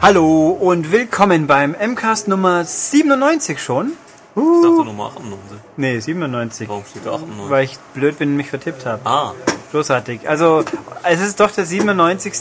[0.00, 3.92] Hallo und willkommen beim MCAST Nummer 97 schon.
[4.36, 5.58] Ich dachte Nummer 98.
[5.76, 6.68] Nee, 97.
[6.68, 7.50] Warum steht da 98?
[7.50, 9.00] Weil ich blöd bin und mich vertippt habe.
[9.04, 9.32] Ah,
[9.72, 10.28] Großartig.
[10.28, 10.64] Also,
[11.02, 12.32] es ist doch der 97.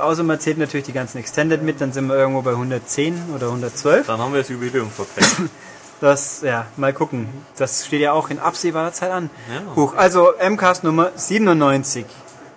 [0.00, 3.46] Außer man zählt natürlich die ganzen Extended mit, dann sind wir irgendwo bei 110 oder
[3.46, 4.06] 112.
[4.06, 5.36] dann haben wir das Jubiläum verpasst.
[6.02, 7.28] Das, ja, mal gucken.
[7.58, 9.28] Das steht ja auch in absehbarer Zeit an.
[9.52, 9.76] Ja.
[9.76, 12.06] Huch, also MCAST Nummer 97.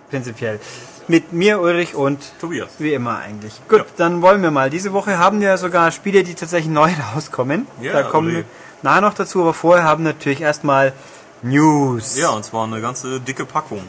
[0.09, 0.61] Prinzipiell.
[1.07, 2.69] Mit mir, Ulrich und Tobias.
[2.79, 3.59] Wie immer eigentlich.
[3.67, 3.85] Gut, Ja.
[3.97, 4.69] dann wollen wir mal.
[4.69, 7.67] Diese Woche haben wir sogar Spiele, die tatsächlich neu rauskommen.
[7.81, 8.45] Ja, da kommen wir
[8.81, 10.93] nachher noch dazu, aber vorher haben wir natürlich erstmal
[11.41, 12.17] News.
[12.17, 13.81] Ja, und zwar eine ganze dicke Packung.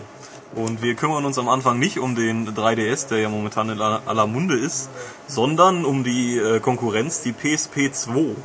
[0.56, 4.02] Und wir kümmern uns am Anfang nicht um den 3DS, der ja momentan in aller
[4.06, 4.88] aller Munde ist,
[5.26, 8.36] sondern um die äh, Konkurrenz, die PSP 2.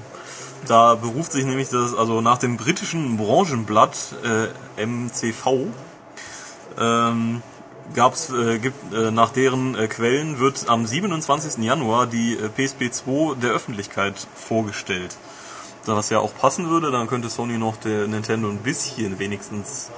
[0.67, 3.95] Da beruft sich nämlich das, also nach dem britischen Branchenblatt
[4.77, 5.67] äh, MCV,
[6.79, 7.41] ähm,
[7.93, 11.63] gab's, äh, gibt, äh, nach deren äh, Quellen wird am 27.
[11.63, 15.15] Januar die äh, PSP 2 der Öffentlichkeit vorgestellt.
[15.85, 19.89] Da was ja auch passen würde, dann könnte Sony noch der Nintendo ein bisschen wenigstens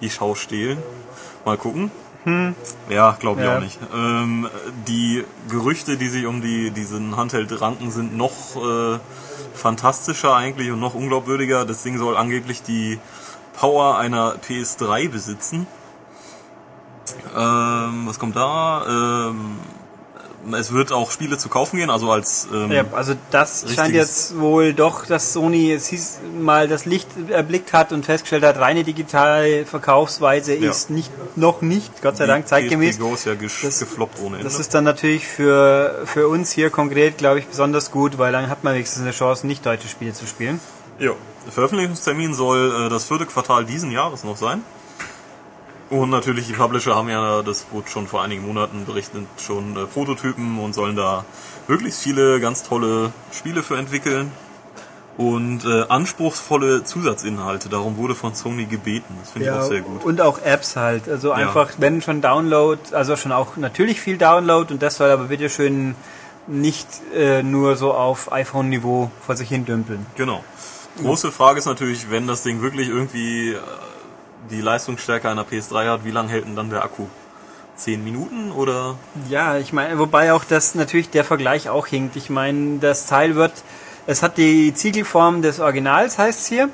[0.00, 0.78] die Schau stehlen.
[1.44, 1.90] Mal gucken.
[2.90, 3.56] Ja, glaube ich Ja.
[3.56, 3.78] auch nicht.
[3.94, 4.48] Ähm,
[4.86, 8.98] die Gerüchte, die sich um die, diesen Handheld ranken, sind noch äh,
[9.54, 11.64] fantastischer eigentlich und noch unglaubwürdiger.
[11.64, 12.98] Das Ding soll angeblich die
[13.54, 15.66] Power einer PS3 besitzen.
[17.36, 18.84] Ähm, was kommt da?
[19.30, 19.58] Ähm,
[20.52, 24.38] es wird auch Spiele zu kaufen gehen, also als ähm, Ja, also das scheint jetzt
[24.38, 28.82] wohl doch, dass Sony es hieß, mal das Licht erblickt hat und festgestellt hat, reine
[28.84, 30.70] digitale Verkaufsweise Ja.
[30.70, 32.98] ist nicht noch nicht, Gott sei die Dank, zeitgemäß.
[32.98, 34.44] Go ist ja Das- gefloppt ohne Ende.
[34.48, 38.48] Das ist dann natürlich für, für uns hier konkret, glaube ich, besonders gut, weil dann
[38.48, 40.60] hat man wenigstens eine Chance, nicht deutsche Spiele zu spielen.
[40.98, 41.10] Ja,
[41.44, 44.62] der Veröffentlichungstermin soll äh, das vierte Quartal diesen Jahres noch sein.
[45.90, 49.86] Und natürlich, die Publisher haben ja, das wurde schon vor einigen Monaten berichtet, schon äh,
[49.86, 51.24] Prototypen und sollen da
[51.66, 54.30] möglichst viele ganz tolle Spiele für entwickeln.
[55.16, 59.16] Und äh, anspruchsvolle Zusatzinhalte, darum wurde von Sony gebeten.
[59.20, 60.04] Das finde ich auch sehr gut.
[60.04, 61.08] Und auch Apps halt.
[61.08, 65.24] Also einfach, wenn schon Download, also schon auch natürlich viel Download und das soll aber
[65.24, 65.96] bitteschön
[66.46, 70.06] nicht äh, nur so auf iPhone-Niveau vor sich hin dümpeln.
[70.16, 70.44] Genau.
[71.00, 73.58] Große Frage ist natürlich, wenn das Ding wirklich irgendwie äh,
[74.50, 77.06] die Leistungsstärke einer PS3 hat, wie lange hält denn dann der Akku?
[77.76, 78.96] Zehn Minuten oder?
[79.28, 82.16] Ja, ich meine, wobei auch das natürlich der Vergleich auch hinkt.
[82.16, 83.52] Ich meine, das Teil wird,
[84.06, 86.68] es hat die Ziegelform des Originals, heißt es hier.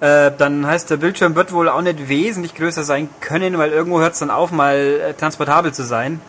[0.00, 4.00] Äh, dann heißt der Bildschirm wird wohl auch nicht wesentlich größer sein können, weil irgendwo
[4.00, 6.20] hört es dann auf, mal äh, transportabel zu sein.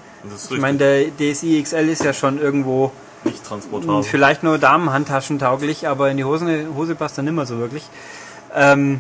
[0.50, 2.92] Ich meine, der DSi XL ist ja schon irgendwo
[3.24, 4.04] nicht transportabel.
[4.04, 7.88] vielleicht nur Damenhandtaschen tauglich, aber in die Hose, Hose passt er nimmer so wirklich.
[8.56, 9.00] Ähm,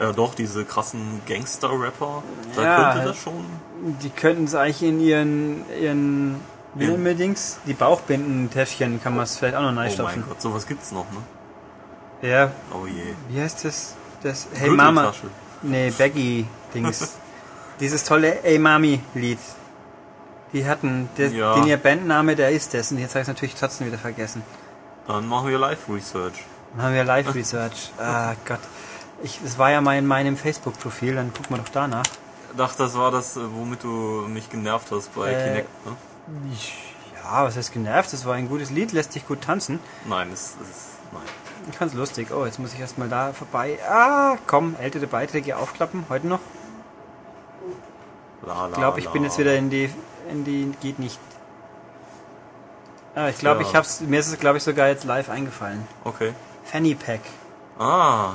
[0.00, 2.22] Ja, doch, diese krassen Gangster-Rapper,
[2.56, 3.44] da Ja, könnte das schon.
[4.02, 6.40] die könnten es eigentlich in ihren, ihren
[6.74, 7.58] wie nennen wir Dings?
[7.66, 10.20] Die Bauchbindentäschchen kann man es vielleicht auch noch Oh reinstopfen.
[10.20, 12.28] mein Gott, sowas gibt's noch, ne?
[12.28, 13.14] Ja, Oh je.
[13.28, 13.94] wie heißt das?
[14.22, 15.12] Das Hey Mama.
[15.62, 17.16] Nee, Baggy Dings.
[17.80, 19.38] Dieses tolle Hey Mami Lied.
[20.52, 21.54] Die hatten, der, Ja.
[21.54, 22.92] den ihr Bandname, der ist das.
[22.92, 24.42] Und jetzt habe ich es natürlich trotzdem wieder vergessen.
[25.06, 26.44] Dann machen wir Live-Research.
[26.76, 27.90] Dann haben wir Live Research.
[27.98, 28.60] Ah Gott.
[29.22, 32.02] Ich, es war ja mal in meinem Facebook-Profil, dann gucken wir doch danach.
[32.56, 33.88] Dachte, das war das, äh, womit du
[34.28, 35.96] mich genervt hast bei Äh, Kinect, ne?
[36.52, 36.74] Ich,
[37.22, 38.12] ja, was heißt genervt?
[38.12, 39.78] Das war ein gutes Lied, lässt sich gut tanzen.
[40.06, 40.98] Nein, es ist.
[41.12, 41.22] Nein.
[41.70, 42.28] Ich fand's lustig.
[42.32, 43.78] Oh, jetzt muss ich erstmal da vorbei.
[43.88, 46.04] Ah, komm, ältere Beiträge aufklappen.
[46.08, 46.40] Heute noch.
[48.44, 49.28] La, la, Ich glaube, ich bin la.
[49.28, 49.88] jetzt wieder in die,
[50.28, 51.18] in die, geht nicht.
[53.14, 53.68] Ah, ich glaube, Ja.
[53.68, 55.86] ich hab's, mir ist es, glaube ich, sogar jetzt live eingefallen.
[56.04, 56.32] Okay.
[56.64, 57.20] Fanny Pack.
[57.78, 58.32] Ah.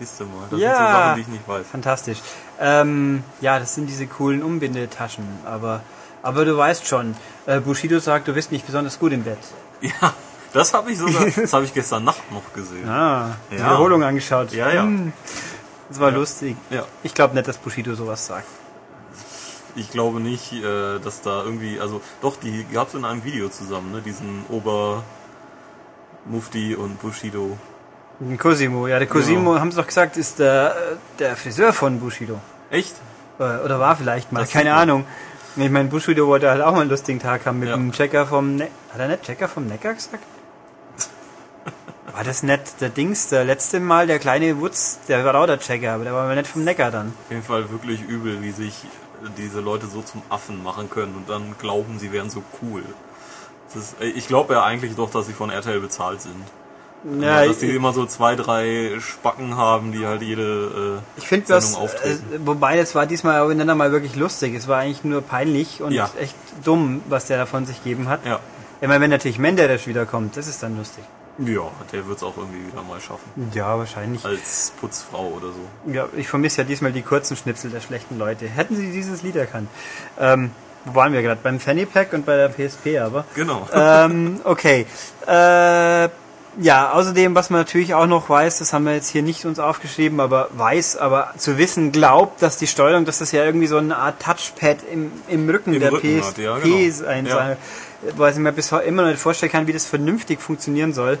[0.00, 0.74] Siehst du mal, das Ja.
[0.76, 1.66] sind so Sachen, die ich nicht weiß.
[1.70, 2.18] Fantastisch.
[2.58, 5.82] Ähm, ja, das sind diese coolen Umbindetaschen, aber,
[6.22, 7.14] aber du weißt schon,
[7.46, 9.38] äh, Bushido sagt, du bist nicht besonders gut im Bett.
[9.82, 10.12] Ja,
[10.52, 12.88] das habe ich sogar, das habe ich gestern Nacht noch gesehen.
[12.88, 13.66] Ah, die Ja.
[13.66, 14.52] Wiederholung angeschaut.
[14.52, 14.82] Ja, ja.
[14.82, 15.12] Hm,
[15.88, 16.16] Das war Ja.
[16.16, 16.56] lustig.
[16.70, 16.84] Ja.
[17.02, 18.46] Ich glaube nicht, dass Bushido sowas sagt.
[19.76, 23.48] Ich glaube nicht, äh, dass da irgendwie, also doch, die gab es in einem Video
[23.48, 24.00] zusammen, ne?
[24.02, 25.02] Diesen Ober
[26.26, 27.56] Mufti und Bushido.
[28.38, 29.60] Cosimo, ja, der Cosimo, Genau.
[29.60, 30.74] haben sie doch gesagt, ist der,
[31.18, 32.38] der Friseur von Bushido.
[32.70, 32.94] Echt?
[33.38, 34.74] Äh, Oder war vielleicht mal, Das keine.
[34.74, 35.06] Ahnung.
[35.56, 37.76] Ich meine, Bushido wollte halt auch mal einen lustigen Tag haben mit Ja.
[37.76, 40.22] dem Checker vom ne Hat er nicht Checker vom Neckar gesagt?
[42.14, 45.58] War das nicht der Dings, der letzte Mal, der kleine Wutz, der war auch der
[45.58, 47.08] Checker, aber der war mal nicht vom Neckar dann.
[47.24, 48.84] Auf jeden Fall wirklich übel, wie sich
[49.38, 52.82] diese Leute so zum Affen machen können und dann glauben, sie wären so cool.
[53.74, 56.34] Ist, äh, ich glaube ja eigentlich doch, dass sie von RTL bezahlt sind.
[57.20, 61.46] Ja, dass die immer so zwei, drei Spacken haben, die halt jede äh, Ich finde
[61.48, 62.24] das, Sendung äh, auftreten.
[62.44, 64.54] wobei das war diesmal aufeinander mal wirklich lustig.
[64.54, 66.10] Es war eigentlich nur peinlich und Ja.
[66.20, 68.24] echt dumm, was der davon sich gegeben hat.
[68.26, 68.38] ja.
[68.82, 71.04] Ich meine, wenn natürlich Menderes wiederkommt, das ist dann lustig.
[71.38, 71.62] Ja,
[71.92, 73.30] der wird es auch irgendwie wieder mal schaffen.
[73.54, 74.24] Ja, wahrscheinlich.
[74.24, 75.92] Als Putzfrau oder so.
[75.92, 78.46] Ja, ich vermisse ja diesmal die kurzen Schnipsel der schlechten Leute.
[78.46, 79.68] Hätten sie dieses Lied erkannt.
[80.18, 80.50] Ähm,
[80.86, 81.40] wo waren wir gerade?
[81.42, 83.24] Beim Fanny Pack und bei der PSP aber.
[83.34, 83.66] Genau.
[83.72, 84.86] ähm, okay.
[85.26, 86.08] Äh,
[86.60, 89.58] ja, außerdem, was man natürlich auch noch weiß, das haben wir jetzt hier nicht uns
[89.58, 93.78] aufgeschrieben, aber weiß, aber zu wissen glaubt, dass die Steuerung, dass das ja irgendwie so
[93.78, 96.90] eine Art Touchpad im, im Rücken Im der Rücken PSP ja, genau.
[96.92, 97.32] sein Ja.
[97.32, 97.56] soll.
[98.16, 101.18] Was ich mir bis heute immer noch nicht vorstellen kann, wie das vernünftig funktionieren soll.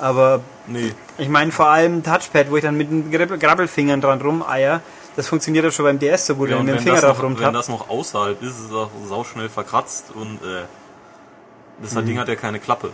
[0.00, 0.92] Aber nee.
[1.18, 4.80] ich meine vor allem Touchpad, wo ich dann mit den Grabbel- Grabbelfingern dran rumeier,
[5.14, 7.24] das funktioniert doch schon beim DS so gut, Ja, wenn ich dem Finger drauf noch,
[7.24, 7.52] wenn rumtapp.
[7.52, 10.62] das noch außerhalb ist, ist es auch sauschnell verkratzt und äh,
[11.82, 12.06] das Mhm.
[12.06, 12.90] Ding hat ja keine Klappe.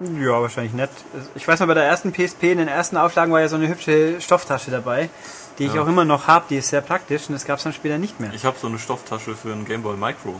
[0.00, 0.90] Ja, wahrscheinlich nicht.
[1.34, 3.68] Ich weiß noch, bei der ersten PSP, in den ersten Auflagen war ja so eine
[3.68, 5.10] hübsche Stofftasche dabei,
[5.58, 5.82] die ich Ja.
[5.82, 8.18] auch immer noch habe, die ist sehr praktisch und das gab es dann später nicht
[8.18, 8.30] mehr.
[8.32, 10.36] Ich habe so eine Stofftasche für einen Game Boy Micro.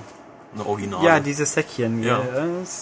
[0.54, 1.04] Eine Original.
[1.04, 2.02] Ja, dieses Säckchen.
[2.02, 2.22] Ja.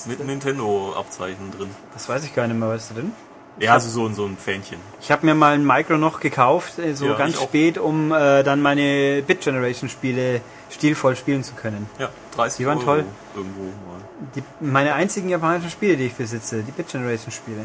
[0.07, 1.69] mit Nintendo-Abzeichen drin.
[1.93, 3.13] das weiß ich gar nicht mehr, was ist drin.
[3.61, 4.79] Ja, also so, so ein Fähnchen.
[5.01, 8.45] Ich habe mir mal ein Micro noch gekauft, äh, so Ja, ganz spät, um äh,
[8.45, 10.41] dann meine Bit Generation Spiele
[10.71, 11.91] stilvoll spielen zu können.
[11.99, 13.05] Ja, 30 Die waren Euro toll.
[13.35, 13.99] irgendwo mal.
[14.35, 17.65] Die, meine einzigen japanischen Spiele, die ich besitze, die Bit Generation Spiele.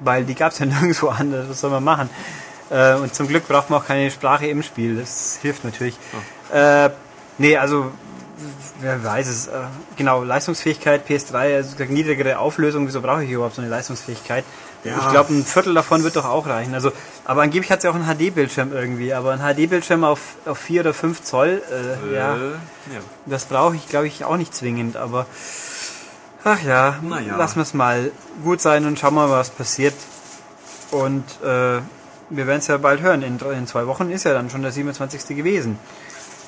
[0.00, 2.10] Weil die gab es ja nirgendwo anders, was soll man machen?
[2.70, 5.96] Äh, und zum Glück braucht man auch keine Sprache im Spiel, das hilft natürlich.
[6.52, 6.90] Äh,
[7.38, 7.90] nee, also
[8.80, 9.46] wer weiß es.
[9.48, 9.60] Äh,
[9.96, 14.44] genau, Leistungsfähigkeit PS3, also niedrigere Auflösung, wieso brauche ich überhaupt so eine Leistungsfähigkeit?
[14.84, 14.98] Ja.
[14.98, 16.74] Ich glaube, ein Viertel davon wird doch auch reichen.
[16.74, 16.92] Also,
[17.24, 20.94] aber angeblich hat sie auch einen HD-Bildschirm irgendwie, aber ein HD-Bildschirm auf, auf 4 oder
[20.94, 22.36] 5 Zoll, äh, ja.
[22.36, 23.00] Äh, ja.
[23.26, 25.26] Das brauche ich, glaube ich, auch nicht zwingend, aber
[26.44, 27.36] ach ja, Na ja.
[27.36, 28.12] lassen wir es mal
[28.44, 29.94] gut sein und schauen mal, was passiert.
[30.90, 31.80] Und äh,
[32.30, 33.22] wir werden es ja bald hören.
[33.22, 35.36] In, in zwei Wochen ist ja dann schon der 27.
[35.36, 35.78] gewesen.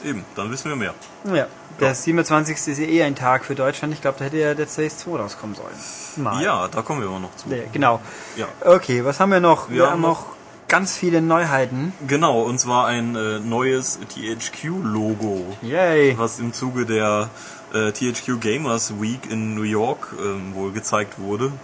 [0.05, 0.95] Eben, dann wissen wir mehr.
[1.25, 1.47] Ja,
[1.81, 2.57] der 27.
[2.57, 3.93] ist ja eh ein Tag für Deutschland.
[3.95, 5.75] Ich glaube, da hätte ja der CS2 rauskommen sollen.
[6.17, 6.43] Mal.
[6.43, 7.49] Ja, da kommen wir aber noch zu.
[7.49, 8.01] Nee, genau.
[8.37, 8.49] Ja.
[8.65, 9.69] Okay, was haben wir noch?
[9.69, 10.27] Wir, Wir haben noch
[10.69, 11.93] ganz viele Neuheiten.
[12.07, 16.17] Genau, und zwar ein äh, neues THQ-Logo, Yay.
[16.17, 17.29] was im Zuge der
[17.75, 21.47] äh, THQ Gamers Week in New York ähm, wohl gezeigt wurde.
[21.47, 21.59] Mhm.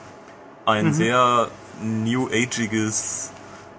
[0.67, 1.49] Ein sehr
[1.83, 3.31] New Ageiges,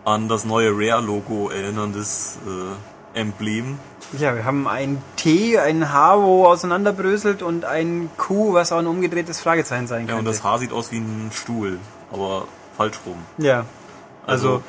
[0.06, 3.80] an das neue Rare-Logo erinnerndes äh, Emblem.
[4.18, 8.88] Ja, wir haben ein T, ein H, wo auseinanderbröselt und ein Q, was auch ein
[8.88, 10.20] umgedrehtes Fragezeichen sein Ja, könnte.
[10.20, 11.80] und das Haar sieht aus wie ein Stuhl,
[12.12, 13.18] aber falsch rum.
[13.38, 13.66] Ja.
[14.26, 14.64] Also, Also-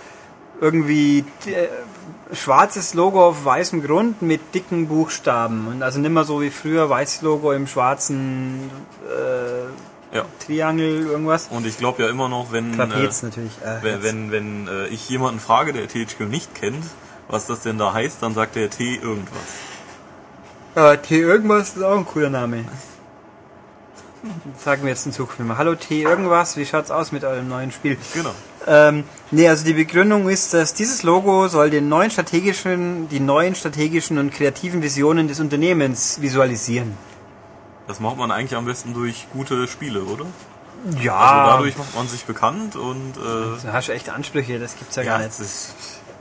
[0.61, 5.69] irgendwie äh, schwarzes Logo auf weißem Grund mit dicken Buchstaben.
[5.69, 8.70] Und also nimmer so wie früher weißes Logo im schwarzen
[9.08, 10.25] äh, Ja.
[10.44, 11.46] Triangel irgendwas.
[11.50, 13.52] Und ich glaube ja immer noch, wenn, Trapez äh, natürlich.
[13.64, 14.02] Äh, wenn, jetzt.
[14.02, 16.82] wenn, wenn äh, ich jemanden frage, der THQ nicht kennt,
[17.28, 19.42] was das denn da heißt, dann sagt der T irgendwas.
[20.75, 22.64] Äh, T irgendwas ist auch ein cooler Name.
[24.58, 25.58] Sagen wir jetzt in Zukunft immer.
[25.58, 27.96] Hallo T irgendwas, wie schaut's aus mit eurem neuen Spiel?
[28.14, 28.34] Genau.
[28.66, 33.54] Ähm, nee, also die Begründung ist, dass dieses Logo soll den neuen strategischen, die neuen
[33.54, 36.94] strategischen und kreativen Visionen des Unternehmens visualisieren.
[37.87, 40.26] Das macht man eigentlich am besten durch gute Spiele, oder?
[41.00, 44.97] Ja, Also dadurch macht man sich bekannt und äh, Du hast echte Ansprüche, das gibt's
[44.97, 45.32] ja, ja, gar nicht.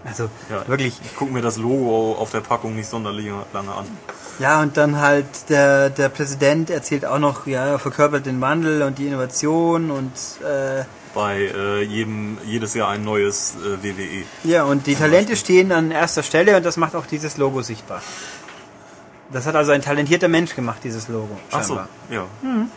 [0.08, 1.00] Also ja, wirklich.
[1.04, 3.86] Ich gucke mir das Logo auf der Packung nicht sonderlich lange an.
[4.40, 8.84] Ja, und dann halt der, der Präsident erzählt auch noch, ja, er verkörpert den Wandel
[8.84, 10.12] und die Innovation und
[10.46, 10.84] äh,
[11.14, 14.24] Bei äh, jedem jedes Jahr ein neues äh, WWE.
[14.44, 18.02] ja, und die Talente stehen an erster Stelle und das macht auch dieses Logo sichtbar.
[19.32, 21.38] Das hat also ein talentierter Mensch gemacht, dieses Logo.
[21.52, 21.90] Ach so, scheinbar.
[22.10, 22.26] ja.
[22.42, 22.70] Hm.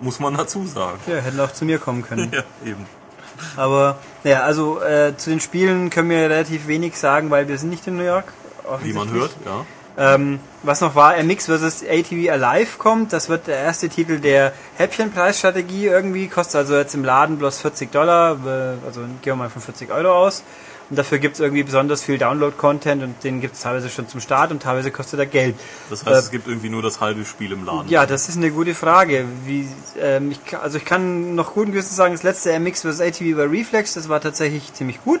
[0.00, 0.98] Muss man dazu sagen.
[1.06, 2.30] Ja, hätten auch zu mir kommen können.
[2.34, 2.84] Ja, eben.
[3.56, 7.70] Aber ja, also äh, zu den Spielen können wir relativ wenig sagen, weil wir sind
[7.70, 8.32] nicht in New York.
[8.82, 9.64] Wie man hört, ja.
[9.98, 11.84] Ähm, was noch war, MX vs.
[11.88, 13.12] ATV Alive kommt.
[13.12, 16.28] Das wird der erste Titel der Häppchenpreisstrategie irgendwie.
[16.28, 18.36] Kostet also jetzt im Laden bloß 40 Dollar.
[18.84, 20.42] Also gehen wir mal von 40 Euro aus.
[20.88, 24.20] Und dafür gibt es irgendwie besonders viel Download-Content und den gibt es teilweise schon zum
[24.20, 25.56] Start und teilweise kostet er Geld.
[25.90, 27.88] Das heißt, Äh, es gibt irgendwie nur das halbe Spiel im Laden.
[27.88, 29.24] Ja, das ist eine gute Frage.
[29.44, 29.66] Wie,
[30.00, 33.00] ähm, ich, kann- also ich kann noch guten Gewissens sagen, das letzte MX vs.
[33.00, 35.20] ATV war Reflex, das war tatsächlich ziemlich gut.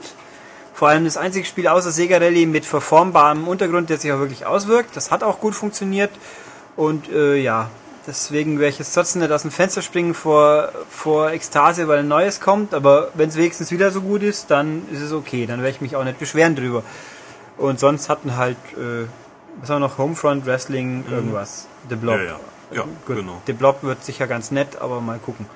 [0.72, 4.46] Vor allem das einzige Spiel außer Sega Rally mit verformbarem Untergrund, der sich auch wirklich
[4.46, 4.94] auswirkt.
[4.96, 6.10] Das hat auch gut funktioniert.
[6.76, 7.70] Und äh, ja,
[8.06, 12.08] deswegen werde ich jetzt trotzdem nicht aus dem Fenster springen vor, vor Ekstase, weil ein
[12.08, 12.74] neues kommt.
[12.74, 15.46] Aber wenn es wenigstens wieder so gut ist, dann ist es okay.
[15.46, 16.82] Dann werde ich mich auch nicht beschweren drüber.
[17.56, 19.06] Und sonst hatten halt, äh,
[19.60, 21.66] was haben wir noch, Homefront, Wrestling, irgendwas.
[21.88, 22.18] The Blob.
[22.18, 22.40] Ja, ja.
[22.72, 23.40] Ja, Gut, genau.
[23.46, 25.46] The Blob wird sicher ganz nett, aber mal gucken.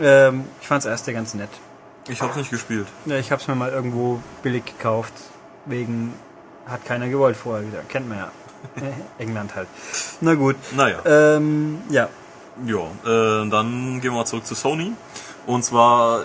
[0.00, 1.48] Ähm, ich fand das erste ganz nett.
[2.08, 2.86] Ich hab's nicht gespielt.
[3.06, 5.14] Ja, ich hab's mir mal irgendwo billig gekauft.
[5.64, 6.12] Wegen
[6.66, 7.80] hat keiner gewollt vorher wieder.
[7.88, 8.30] Kennt man ja.
[8.76, 8.92] Äh,
[9.22, 9.68] England halt.
[10.20, 10.56] Na gut.
[10.76, 10.98] Naja.
[11.04, 12.08] Ähm, ja.
[12.64, 14.92] Ja, äh, dann gehen wir mal zurück zu Sony.
[15.46, 16.24] Und zwar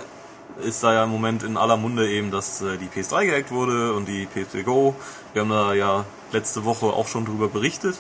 [0.64, 3.94] ist da ja im Moment in aller Munde eben, dass äh, die PS3 gehackt wurde
[3.94, 4.96] und die PS3 Go.
[5.34, 8.00] Wir haben da ja letzte Woche auch schon drüber berichtet.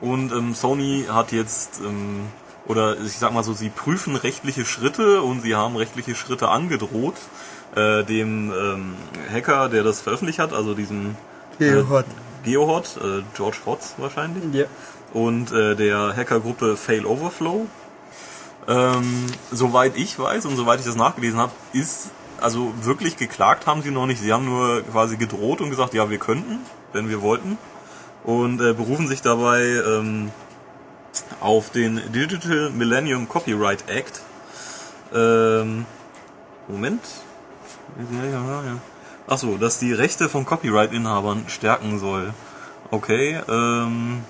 [0.00, 2.26] Und ähm, Sony hat jetzt, ähm,
[2.66, 7.16] oder ich sag mal so, sie prüfen rechtliche Schritte und sie haben rechtliche Schritte angedroht.
[7.74, 8.94] Äh, dem ähm,
[9.32, 11.16] Hacker, der das veröffentlicht hat, also diesem
[11.58, 12.06] Geohot.
[12.44, 14.66] Geohot, äh, George Hotz wahrscheinlich Ja.
[15.12, 17.66] und äh, der Hackergruppe Fail Overflow.
[18.68, 23.82] Ähm, soweit ich weiß und soweit ich das nachgelesen habe, ist also wirklich geklagt haben
[23.82, 24.20] sie noch nicht.
[24.20, 26.60] Sie haben nur quasi gedroht und gesagt, ja, wir könnten,
[26.92, 27.58] wenn wir wollten.
[28.24, 30.30] Und äh, berufen sich dabei ähm,
[31.40, 34.20] auf den Digital Millennium Copyright Act.
[35.14, 35.86] Ähm,
[36.68, 37.00] Moment.
[39.30, 42.34] Achso, dass die Rechte von Copyright-Inhabern stärken soll.
[42.90, 44.24] Okay, ähm,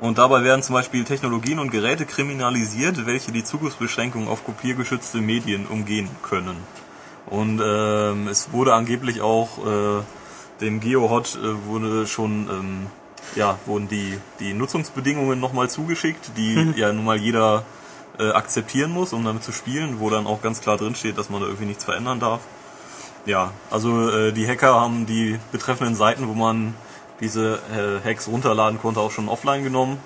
[0.00, 5.66] und dabei werden zum Beispiel Technologien und Geräte kriminalisiert, welche die Zugriffsbeschränkungen auf kopiergeschützte Medien
[5.66, 6.56] umgehen können.
[7.26, 10.02] Und ähm, es wurde angeblich auch äh,
[10.60, 12.86] dem GeoHot äh, wurde schon ähm,
[13.34, 17.64] ja wurden die die Nutzungsbedingungen nochmal zugeschickt, die ja nun mal jeder
[18.20, 21.30] äh, akzeptieren muss, um damit zu spielen, wo dann auch ganz klar drin steht, dass
[21.30, 22.42] man da irgendwie nichts verändern darf.
[23.26, 26.74] Ja, also äh, die Hacker haben die betreffenden Seiten, wo man
[27.20, 29.98] diese äh, Hacks runterladen konnte, auch schon offline genommen.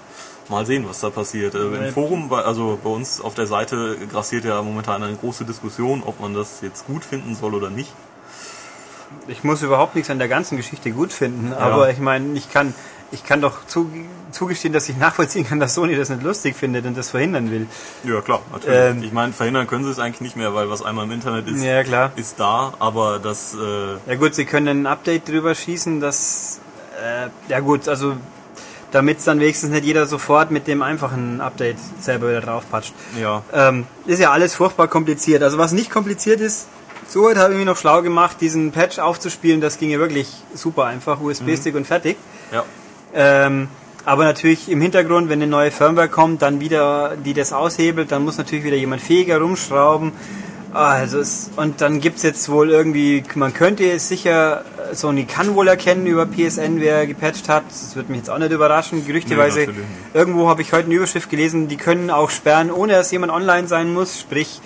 [0.49, 1.55] Mal sehen, was da passiert.
[1.55, 1.93] Äh, Im Ja.
[1.93, 6.21] Forum, bei- also bei uns auf der Seite grassiert ja momentan eine große Diskussion, ob
[6.21, 7.93] man das jetzt gut finden soll oder nicht.
[9.27, 12.75] Ich muss überhaupt nichts an der ganzen Geschichte gut finden, aber ich meine, ich kann,
[13.11, 13.91] ich kann doch zu,
[14.33, 17.67] zugestehen, dass ich nachvollziehen kann, dass Sony das nicht lustig findet und das verhindern will.
[18.05, 18.77] Ja, klar, natürlich.
[18.79, 21.49] Ähm, ich meine, verhindern können sie es eigentlich nicht mehr, weil was einmal im Internet
[21.49, 22.13] ist, Ja, klar.
[22.17, 26.61] ist da, aber das, äh, Ja gut, sie können ein Update drüber schießen, das,
[27.03, 28.15] äh, ja gut, also
[28.91, 32.95] damit dann wenigstens nicht jeder sofort mit dem einfachen Update selber wieder draufpatscht.
[33.21, 35.43] ja, Ähm, ist ja alles furchtbar kompliziert.
[35.43, 36.69] Also was nicht kompliziert ist,
[37.07, 40.29] so weit habe ich mich noch schlau gemacht, diesen Patch aufzuspielen, das ging ja wirklich
[40.55, 42.17] super einfach, USB-Stick und fertig.
[42.53, 42.65] ja,
[43.19, 43.69] Ähm,
[44.05, 48.25] aber natürlich im Hintergrund, wenn eine neue Firmware kommt, dann wieder, die das aushebelt, dann
[48.25, 50.13] muss natürlich wieder jemand fähiger rumschrauben.
[50.73, 55.67] Also es, und dann gibt's jetzt wohl irgendwie, man könnte es sicher, Sony kann wohl
[55.67, 57.65] erkennen über PSN, wer gepatcht hat.
[57.69, 59.05] Das wird mich jetzt auch nicht überraschen.
[59.05, 59.75] Gerüchteweise, Nee,
[60.15, 63.67] irgendwo habe ich heute eine Überschrift gelesen, die können auch sperren, ohne dass jemand online
[63.67, 64.21] sein muss.
[64.21, 64.61] Sprich,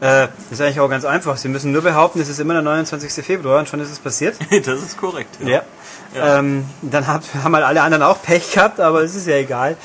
[0.00, 1.36] äh, das ist eigentlich auch ganz einfach.
[1.36, 3.24] Sie müssen nur behaupten, es ist immer der 29.
[3.24, 4.36] Februar und schon ist es passiert.
[4.50, 5.38] das ist korrekt.
[5.44, 5.62] Ja.
[6.14, 9.76] Ähm, dann hat, haben halt alle anderen auch Pech gehabt, aber es ist ja egal.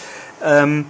[0.44, 0.86] Ähm,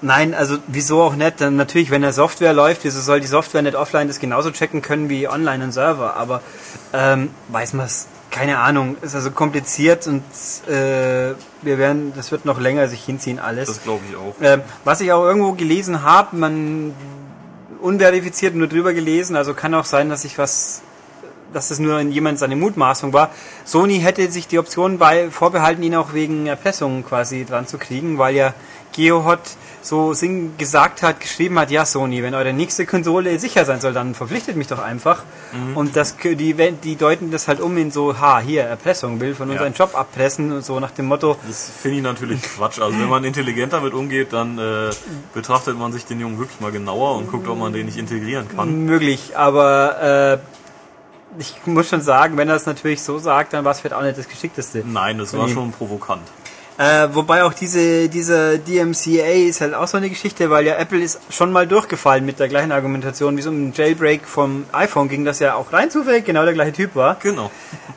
[0.00, 1.40] nein, also wieso auch nicht?
[1.40, 4.82] Dann natürlich, wenn der Software läuft, wieso soll die Software nicht offline das genauso checken
[4.82, 6.16] können wie online ein Server?
[6.16, 6.42] Aber
[6.92, 8.96] ähm, weiß man es, keine Ahnung.
[9.02, 10.22] Ist also kompliziert und
[10.68, 13.68] äh, wir werden, das wird noch länger sich hinziehen alles.
[13.68, 14.34] Das glaube ich auch.
[14.42, 16.94] Ähm, was ich auch irgendwo gelesen habe, man
[17.82, 20.82] unverifiziert nur drüber gelesen, also kann auch sein, dass ich was,
[21.52, 23.30] dass es nur jemand seine Mutmaßung war.
[23.64, 28.18] Sony hätte sich die Option bei vorbehalten, ihn auch wegen Erpressung quasi dran zu kriegen,
[28.18, 28.54] weil ja
[28.92, 29.40] GeoHot
[29.84, 33.92] so sing gesagt hat, geschrieben hat, ja Sony, wenn eure nächste Konsole sicher sein soll,
[33.92, 35.24] dann verpflichtet mich doch einfach.
[35.74, 39.48] Und das die, die deuten das halt um in so, ha, hier, Erpressung, will von
[39.48, 39.54] Ja.
[39.54, 42.78] unseren Job abpressen und so nach dem Motto, Das finde ich natürlich Quatsch.
[42.80, 44.90] Also wenn man intelligent damit umgeht, dann äh,
[45.34, 48.48] betrachtet man sich den Jungen wirklich mal genauer und guckt, ob man den nicht integrieren
[48.48, 48.86] kann.
[48.86, 50.38] möglich, aber äh,
[51.38, 54.02] ich muss schon sagen, wenn er es natürlich so sagt, dann war es vielleicht auch
[54.02, 54.82] nicht das Geschickteste.
[54.86, 56.22] Nein, das war schon provokant.
[56.82, 61.00] Äh, wobei auch diese, dieser DMCA ist halt auch so eine Geschichte, weil ja Apple
[61.00, 65.08] ist schon mal durchgefallen mit der gleichen Argumentation, wie es um den Jailbreak vom iPhone
[65.08, 67.18] ging, das ja auch rein zufällig genau der gleiche Typ war.
[67.22, 67.52] Genau.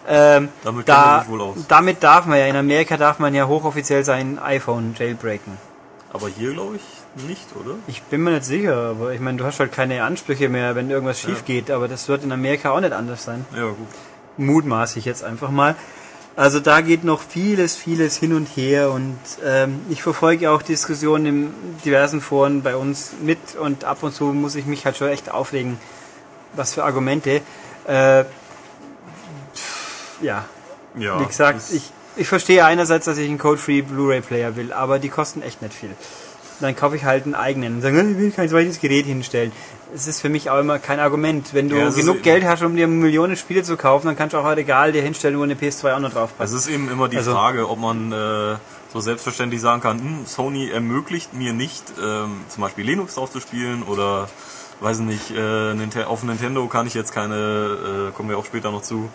[0.08, 1.56] Ähm, Damit da, sich wohl aus.
[1.68, 5.58] damit darf man ja, in Amerika darf man ja hochoffiziell sein iPhone jailbreaken.
[6.14, 7.74] Aber hier glaube ich nicht, oder?
[7.88, 10.92] Ich bin mir nicht sicher, aber ich meine, du hast halt keine Ansprüche mehr, wenn
[10.92, 13.48] irgendwas schief geht, aber das wird in Amerika auch nicht anders sein.
[13.56, 13.88] Ja, gut.
[14.38, 15.76] mutmaße ich jetzt einfach mal.
[16.38, 21.26] Also da geht noch vieles, vieles hin und her und ähm, ich verfolge auch Diskussionen
[21.26, 21.54] in
[21.86, 25.32] diversen Foren bei uns mit und ab und zu muss ich mich halt schon echt
[25.32, 25.78] aufregen,
[26.54, 27.42] was für Argumente.
[27.88, 28.26] Äh,
[29.54, 30.44] pff, ja,
[30.98, 31.22] Ja.
[31.22, 35.42] wie gesagt, ich, ich verstehe einerseits, dass ich einen Code-Free Blu-ray-Player will, aber die kosten
[35.42, 35.92] echt nicht viel.
[36.62, 39.52] Dann kaufe ich halt einen eigenen und sage, ich will kein zweites Gerät hinstellen.
[39.94, 41.54] Es ist für mich auch immer kein Argument.
[41.54, 44.16] Wenn du Ja, es genug eben- Geld hast, um dir Millionen Spiele zu kaufen, dann
[44.16, 46.54] kannst du auch ein Regal dir hinstellen, wo eine PS2 auch noch drauf Es passt.
[46.56, 48.56] ist eben immer die Also- Frage, ob man äh,
[48.94, 53.40] so selbstverständlich sagen kann, hm, Sony ermöglicht mir nicht, ähm, zum Beispiel Linux drauf zu
[53.42, 54.30] spielen oder
[54.82, 58.82] weiß nicht, äh, auf Nintendo kann ich jetzt keine, äh, kommen wir auch später noch
[58.82, 59.10] zu,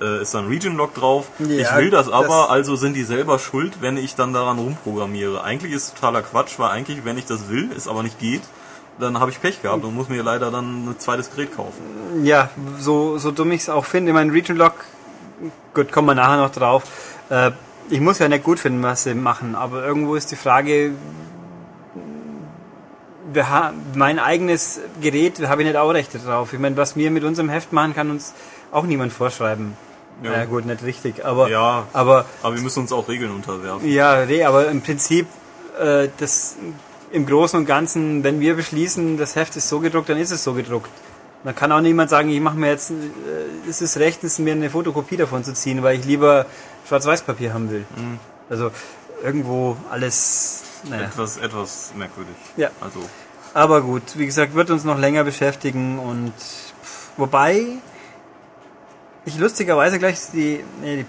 [0.00, 1.28] äh, ist dann Region Lock drauf.
[1.38, 4.58] Ja, ich will das aber, das- also sind die selber schuld, wenn ich dann daran
[4.58, 5.42] rumprogrammiere.
[5.44, 8.42] Eigentlich ist es totaler Quatsch, weil eigentlich, wenn ich das will, es aber nicht geht,
[8.98, 11.82] dann habe ich Pech gehabt und muss mir leider dann ein zweites Gerät kaufen.
[12.24, 12.48] Ja,
[12.78, 14.10] so, so dumm ich es auch finde.
[14.10, 14.72] Ich meine, Region Lock,
[15.74, 16.82] gut, kommen wir nachher noch drauf.
[17.28, 17.50] Äh,
[17.90, 20.92] ich muss ja nicht gut finden, was sie machen, aber irgendwo ist die Frage,
[23.94, 26.52] mein eigenes Gerät habe ich nicht auch Rechte drauf.
[26.52, 28.32] Ich meine, was wir mit unserem Heft machen, kann uns
[28.72, 29.76] auch niemand vorschreiben.
[30.22, 30.32] Ja.
[30.32, 31.86] Ja, gut, nicht richtig, aber, Ja.
[31.92, 33.86] aber Aber wir müssen uns auch Regeln unterwerfen.
[33.88, 35.26] Ja, nee, aber im Prinzip,
[35.78, 36.56] äh, das
[37.12, 40.42] im Großen und Ganzen, wenn wir beschließen, das Heft ist so gedruckt, dann ist es
[40.42, 40.90] so gedruckt.
[41.44, 42.94] Dann kann auch niemand sagen, ich mache mir jetzt, äh,
[43.68, 46.46] es ist rechtens, mir eine Fotokopie davon zu ziehen, weil ich lieber
[46.88, 47.84] Schwarz-Weiß-Papier haben will.
[48.48, 48.70] Also
[49.22, 51.04] irgendwo alles, naja.
[51.04, 52.34] Etwas, etwas merkwürdig.
[52.56, 52.70] Ja.
[52.80, 53.00] Also,
[53.54, 57.64] Aber gut, wie gesagt, wird uns noch länger beschäftigen und pff, wobei
[59.26, 61.06] ich lustigerweise gleich die, nee, die,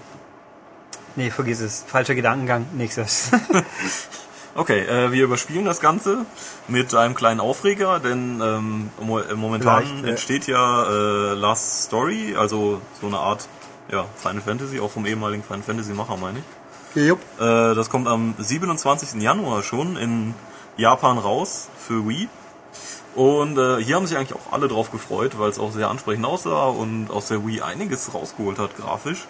[1.16, 3.32] nee, vergiss es, falscher Gedankengang, nächstes.
[4.58, 6.26] Okay, äh, wir überspielen das Ganze
[6.68, 10.10] mit einem kleinen Aufreger, denn ähm, mo äh, momentan Vielleicht, ja.
[10.10, 13.48] entsteht ja äh, Last Story, also so eine Art
[13.92, 17.06] ja, Final Fantasy, auch vom ehemaligen Final Fantasy Macher, meine ich.
[17.06, 17.20] Jupp.
[17.40, 19.22] Äh, das kommt am 27.
[19.22, 20.34] Januar schon in
[20.76, 22.28] Japan raus für Wii.
[23.18, 26.24] Und äh, hier haben sich eigentlich auch alle drauf gefreut, weil es auch sehr ansprechend
[26.24, 29.26] aussah und aus der Wii einiges rausgeholt hat grafisch.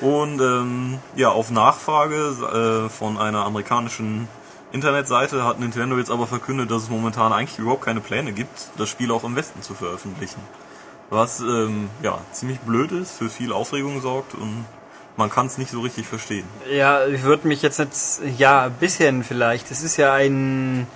[0.00, 4.26] Und ähm, ja, auf Nachfrage äh, von einer amerikanischen
[4.72, 8.88] Internetseite hat Nintendo jetzt aber verkündet, dass es momentan eigentlich überhaupt keine Pläne gibt, das
[8.88, 10.40] Spiel auch im Westen zu veröffentlichen.
[11.10, 14.64] Was ähm, ja ziemlich blöd ist, für viel Aufregung sorgt und
[15.18, 16.46] man kann es nicht so richtig verstehen.
[16.70, 19.70] Ja, ich würde mich jetzt nicht, ja, ein bisschen vielleicht.
[19.70, 20.86] Es ist ja ein,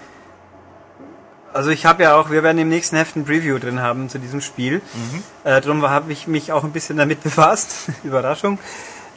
[1.52, 4.18] also ich habe ja auch, wir werden im nächsten Heft ein Preview drin haben zu
[4.18, 4.80] diesem Spiel.
[5.44, 7.88] Äh, darum habe ich mich auch ein bisschen damit befasst.
[8.04, 8.58] Überraschung.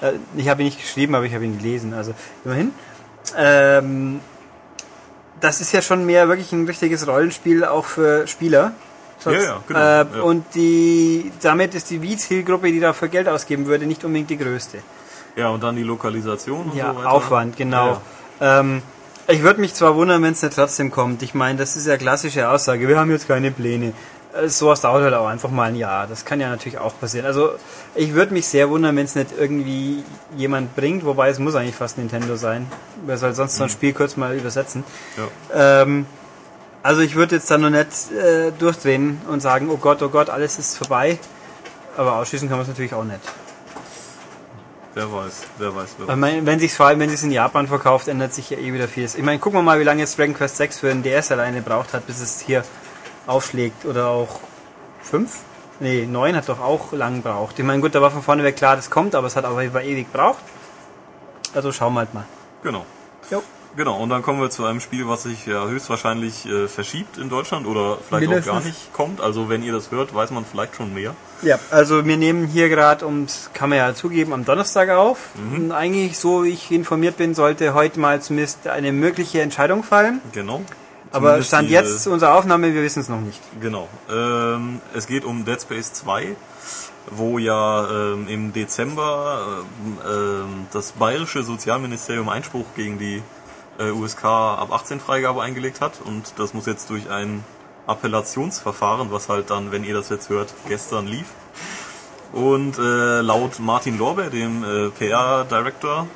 [0.01, 2.13] Äh, ich habe ihn nicht geschrieben, aber ich habe ihn gelesen, also
[2.45, 2.71] immerhin.
[3.37, 4.19] Ähm,
[5.39, 8.71] das ist ja schon mehr wirklich ein richtiges Rollenspiel auch für Spieler.
[9.25, 9.83] Ja, ja, genau, Äh,
[10.17, 10.21] ja.
[10.23, 14.79] Und die, damit ist die Wii-Zielgruppe, die dafür Geld ausgeben würde, nicht unbedingt die größte.
[15.35, 17.11] Ja, und dann die Lokalisation und Ja, so weiter.
[17.11, 18.01] Aufwand, genau.
[18.41, 18.81] Ähm,
[19.27, 21.23] ich würde mich zwar wundern, wenn es nicht trotzdem kommt.
[21.23, 22.87] Ich meine, das ist ja klassische Aussage.
[22.87, 23.93] Wir haben jetzt keine Pläne.
[24.33, 26.07] Äh, Sowas dauert halt auch einfach mal ein Jahr.
[26.07, 27.25] Das kann ja natürlich auch passieren.
[27.25, 27.51] Also
[27.95, 30.03] ich würde mich sehr wundern, wenn es nicht irgendwie
[30.35, 32.67] jemand bringt, wobei es muss eigentlich fast Nintendo sein.
[33.05, 34.83] Wer soll sonst so ein Spiel kurz mal übersetzen?
[35.53, 35.81] Ja.
[35.81, 36.05] Ähm,
[36.81, 40.29] also ich würde jetzt dann noch nicht äh, durchdrehen und sagen, oh Gott, oh Gott,
[40.29, 41.17] alles ist vorbei.
[41.95, 43.21] Aber ausschließen kann man es natürlich auch nicht.
[44.95, 46.15] Wer weiß, wer weiß, wer weiß.
[46.17, 48.87] meine, wenn sich vor allem, wenn es in Japan verkauft, ändert sich ja eh wieder
[48.87, 49.15] vieles.
[49.15, 51.57] Ich meine, gucken wir mal, wie lange jetzt Dragon Quest 6 für den DS alleine
[51.57, 52.63] gebraucht hat, bis es hier
[53.25, 53.85] aufschlägt.
[53.85, 54.39] Oder auch
[55.01, 55.31] 5?
[55.79, 57.57] Nee, 9 hat doch auch lang gebraucht.
[57.57, 59.63] Ich meine, gut, da war von vorne weg klar, das kommt, aber es hat aber
[59.63, 60.43] ewig gebraucht.
[61.55, 62.25] Also schauen wir halt mal.
[62.61, 62.85] Genau.
[63.31, 63.41] Jo.
[63.75, 67.29] Genau, und dann kommen wir zu einem Spiel, was sich ja höchstwahrscheinlich äh, verschiebt in
[67.29, 68.65] Deutschland oder vielleicht auch gar Mindestens.
[68.65, 69.19] nicht kommt.
[69.19, 71.15] Also wenn ihr das hört, weiß man vielleicht schon mehr.
[71.41, 75.17] Ja, also wir nehmen hier gerade, und kann man ja zugeben, am Donnerstag auf.
[75.55, 80.21] Und eigentlich, so wie ich informiert bin, sollte heute mal zumindest eine mögliche Entscheidung fallen.
[80.31, 80.61] Genau.
[81.11, 83.39] Aber Stand die, jetzt zu unserer Aufnahme, wir wissen es noch nicht.
[83.61, 83.87] Genau.
[84.09, 86.35] Ähm, es geht um Dead Space 2,
[87.11, 93.21] wo ja ähm, im Dezember ähm, ähm, das bayerische Sozialministerium Einspruch gegen die
[93.79, 97.43] äh, USK ab 18 Freigabe eingelegt hat und das muss jetzt durch ein
[97.87, 101.27] Appellationsverfahren, was halt dann, wenn ihr das jetzt hört, gestern lief.
[102.31, 106.07] Und äh, laut Martin Lorber, dem äh, PR-Director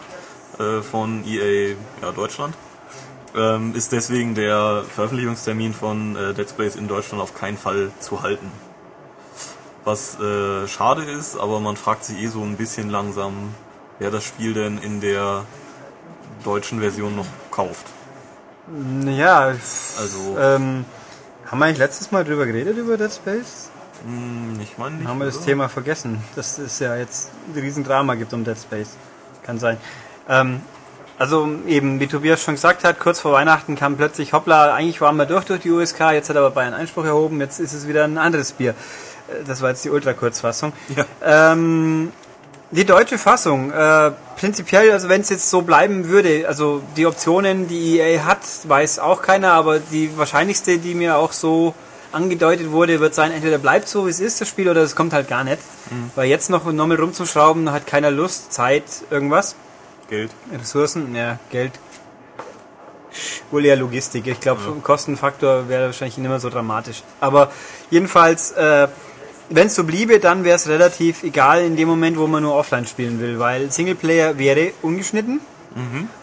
[0.58, 2.56] äh, von EA ja, Deutschland,
[3.36, 8.24] ähm, ist deswegen der Veröffentlichungstermin von äh, Dead Space in Deutschland auf keinen Fall zu
[8.24, 8.52] halten.
[9.84, 13.54] Was äh, schade ist, aber man fragt sich eh so ein bisschen langsam,
[14.00, 15.46] wer das Spiel denn in der
[16.44, 17.86] deutschen Version noch kauft.
[19.06, 19.54] Ja,
[20.00, 20.86] Also, ähm,
[21.50, 23.72] haben wir eigentlich letztes Mal drüber geredet, über Dead Space?
[24.06, 25.08] mh, ich meine nicht.
[25.08, 25.46] Haben wir das oder?
[25.46, 28.90] Thema vergessen, dass es ja jetzt ein Riesendrama gibt um Dead Space.
[29.44, 29.78] Kann sein.
[30.30, 30.62] Ähm,
[31.18, 35.16] also eben, wie Tobias schon gesagt hat, kurz vor Weihnachten kam plötzlich, hoppla, eigentlich waren
[35.16, 38.04] wir durch durch die USK, jetzt hat aber Bayern Einspruch erhoben, jetzt ist es wieder
[38.04, 38.72] ein anderes Bier.
[39.30, 40.74] Äh, Das war jetzt die Ultra-Kurzfassung.
[40.96, 41.06] Ja.
[41.24, 42.12] Ähm,
[42.72, 47.68] die deutsche Fassung, äh, prinzipiell, also wenn es jetzt so bleiben würde, also die Optionen,
[47.68, 51.74] die EA hat, weiß auch keiner, aber die wahrscheinlichste, die mir auch so
[52.12, 55.14] angedeutet wurde, wird sein, entweder bleibt so, wie es ist, das Spiel, oder es kommt
[55.14, 55.60] halt gar nicht.
[56.16, 59.56] Weil jetzt noch nochmal rumzuschrauben, hat keiner Lust, Zeit, irgendwas.
[60.10, 60.32] Geld.
[60.52, 61.74] Ressourcen, ja, Geld.
[63.52, 64.28] wohl eher Logistik.
[64.28, 67.04] Ich glaube, Kostenfaktor wäre wahrscheinlich nicht mehr so dramatisch.
[67.20, 67.52] Aber
[67.90, 68.88] jedenfalls, äh,
[69.50, 72.56] wenn es so bliebe, dann wäre es relativ egal in dem Moment, wo man nur
[72.56, 75.40] offline spielen will, weil Singleplayer wäre ungeschnitten.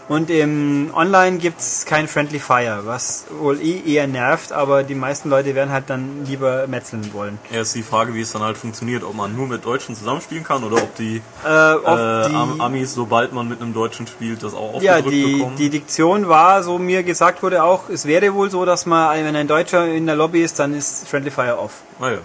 [0.08, 5.30] Und im Online gibt's kein Friendly Fire, was wohl eh eher nervt, aber die meisten
[5.30, 7.38] Leute werden halt dann lieber metzeln wollen.
[7.52, 10.42] Ja, ist die Frage, wie es dann halt funktioniert, ob man nur mit Deutschen zusammenspielen
[10.42, 14.42] kann oder ob die, Äh, äh, die, Am- Amis, sobald man mit einem Deutschen spielt,
[14.42, 15.56] das auch ja, aufgedrückt die, bekommen.
[15.56, 19.37] die Diktion war, so mir gesagt wurde auch, es wäre wohl so, dass man, wenn
[19.37, 21.74] ein Deutscher in der Lobby ist, dann ist Friendly Fire off.
[22.00, 22.18] naja,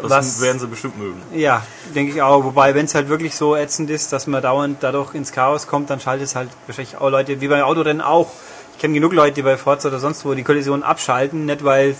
[0.00, 1.20] das Was- werden sie bestimmt mögen.
[1.34, 1.62] Ja,
[1.94, 2.44] denke ich auch.
[2.44, 5.90] Wobei, wenn es halt wirklich so ätzend ist, dass man dauernd dadurch ins Chaos kommt,
[5.90, 8.30] dann schaltet es halt wahrscheinlich auch Leute, wie beim Autorennen auch.
[8.74, 11.96] Ich kenne genug Leute, die bei Forza oder sonst wo die Kollision abschalten, nicht weil,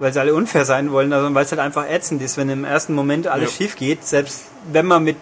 [0.00, 2.64] weil sie alle unfair sein wollen, sondern weil es halt einfach ätzend ist, wenn im
[2.64, 3.56] ersten Moment alles Ja.
[3.56, 4.06] schief geht.
[4.06, 5.16] Selbst wenn man mit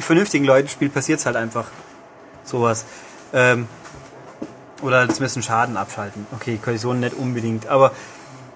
[0.00, 1.64] vernünftigen Leuten spielt, passiert es halt einfach.
[2.44, 2.84] Sowas.
[3.32, 3.66] Ähm,
[4.82, 6.26] oder zumindest einen Schaden abschalten.
[6.36, 7.90] Okay, Kollision nicht unbedingt, aber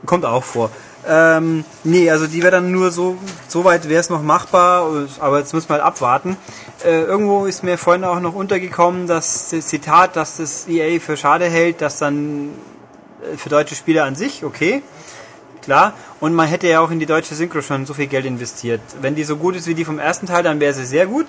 [0.07, 0.71] kommt auch vor.
[1.07, 3.17] Ähm, nee, also die wäre dann nur so,
[3.49, 4.87] so weit wäre es noch machbar,
[5.19, 6.37] aber jetzt müssen wir halt abwarten.
[6.85, 11.17] Äh, irgendwo ist mir vorhin auch noch untergekommen, dass das Zitat, dass das EA für
[11.17, 12.51] schade hält, dass dann
[13.23, 14.83] äh, für deutsche Spieler an sich, okay,
[15.63, 15.95] klar.
[16.21, 18.83] Und man hätte ja auch in die deutsche Synchro schon so viel Geld investiert.
[19.01, 21.27] Wenn die so gut ist wie die vom ersten Teil, dann wäre sie sehr gut.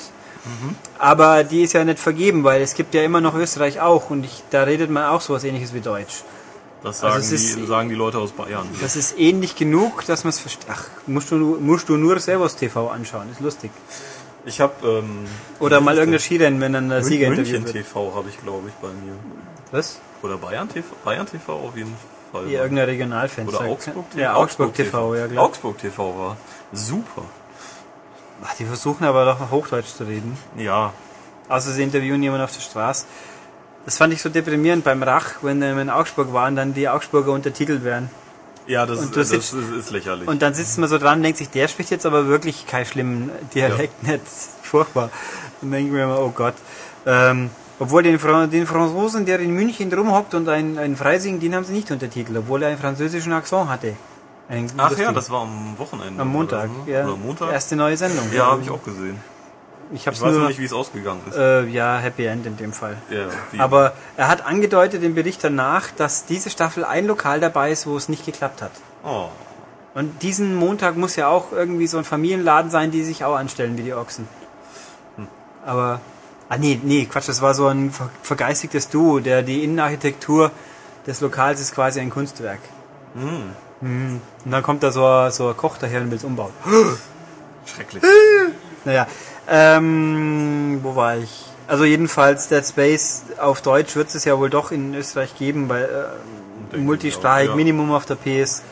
[0.98, 4.26] Aber die ist ja nicht vergeben, weil es gibt ja immer noch Österreich auch und
[4.26, 6.24] ich, da redet man auch sowas ähnliches wie Deutsch.
[6.84, 8.68] Das sagen, Also es die, ist- sagen die Leute aus Bayern.
[8.82, 10.68] Das ist ähnlich genug, dass man es versteht.
[10.72, 13.70] Ach, musst du, nur- musst du nur Servus TV anschauen, ist lustig.
[14.46, 15.26] Ich habe ähm,
[15.60, 17.74] Oder mal irgendein Skirennen, wenn dann der Sieger München wird.
[17.74, 19.14] TV habe ich glaube ich bei mir.
[19.72, 20.00] Was?
[20.24, 20.88] Oder Bayern TV?
[21.06, 21.96] Bayern TV auf jeden
[22.32, 22.50] Fall.
[22.50, 23.60] Ja, irgendein Regionalfenster.
[23.62, 24.20] Oder Augsburg TV?
[24.20, 25.44] Ja, Augsburg TV, ja klar.
[25.44, 26.38] Augsburg TV war
[26.74, 27.22] super.
[28.44, 30.36] Ach, die versuchen aber doch Hochdeutsch zu reden.
[30.58, 30.94] Ja,
[31.50, 33.06] Außer sie interviewen jemanden auf der Straße.
[33.86, 37.32] Das fand ich so deprimierend beim Rach, wenn wir in Augsburg waren, dann die Augsburger
[37.32, 38.10] untertitelt werden.
[38.68, 40.28] ja, das, ist, das sitzt- ist, ist lächerlich.
[40.28, 42.86] Und dann sitzt man so dran und denkt sich, der spricht jetzt aber wirklich keinen
[42.86, 44.22] schlimmen Dialekt, nicht
[44.62, 45.10] furchtbar.
[45.62, 46.54] Dann denke ich mir immer, oh Gott.
[47.06, 48.20] Ähm, obwohl den,
[48.52, 52.38] den Franzosen, der in München rumhockt und ein, ein Freising, den haben sie nicht untertitelt,
[52.38, 53.96] obwohl er einen französischen Akzent hatte.
[54.48, 56.22] Einen Ach ja, das war am Wochenende.
[56.22, 56.70] am Montag.
[56.70, 56.92] Oder, so.
[56.92, 57.04] Ja.
[57.06, 57.52] oder Montag.
[57.52, 58.26] Erste neue Sendung.
[58.32, 59.18] Ja, habe ich auch gesehen.
[59.94, 61.36] Ich hab's Ich weiß nur, noch nicht, wie es ausgegangen ist.
[61.36, 62.98] äh, ja, Happy End in dem Fall.
[63.10, 63.28] ja,
[63.62, 67.98] Aber er hat angedeutet im Bericht danach, dass diese Staffel ein Lokal dabei ist, wo
[67.98, 68.72] es nicht geklappt hat.
[69.04, 69.28] oh,
[69.94, 73.78] Und diesen Montag muss ja auch irgendwie so ein Familienladen sein, die sich auch anstellen
[73.78, 74.28] wie die Ochsen.
[75.66, 76.00] Aber,
[76.50, 80.52] ah nee, nee, Quatsch, das war so ein ver vergeistigtes Duo, der die Innenarchitektur
[81.06, 82.60] des Lokals ist quasi ein Kunstwerk.
[83.14, 84.22] Mhm.
[84.46, 86.52] Und dann kommt da so, ein- so ein Koch daher und will es umbauen.
[87.66, 88.02] schrecklich.
[88.86, 89.06] Naja,
[89.52, 91.46] ähm, wo war ich?
[91.68, 95.90] Also jedenfalls Dead Space auf Deutsch wird es ja wohl doch in Österreich geben, weil
[96.74, 97.56] äh, multisprachig, ja.
[97.56, 98.64] Minimum auf der PS.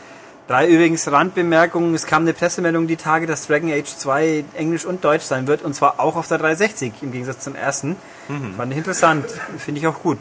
[0.48, 5.04] 3 übrigens Randbemerkung, es kam eine Pressemeldung die Tage, dass Dragon Age 2 Englisch und
[5.04, 7.94] Deutsch sein wird und zwar auch auf der 360 im Gegensatz zum ersten.
[8.28, 8.54] Mhm.
[8.56, 9.26] Fand ich interessant,
[9.58, 10.18] finde ich auch gut,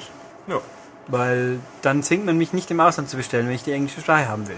[0.48, 0.60] Ja.
[1.08, 4.28] weil dann zwingt man mich nicht im Ausland zu bestellen, wenn ich die englische Sprache
[4.30, 4.58] haben will.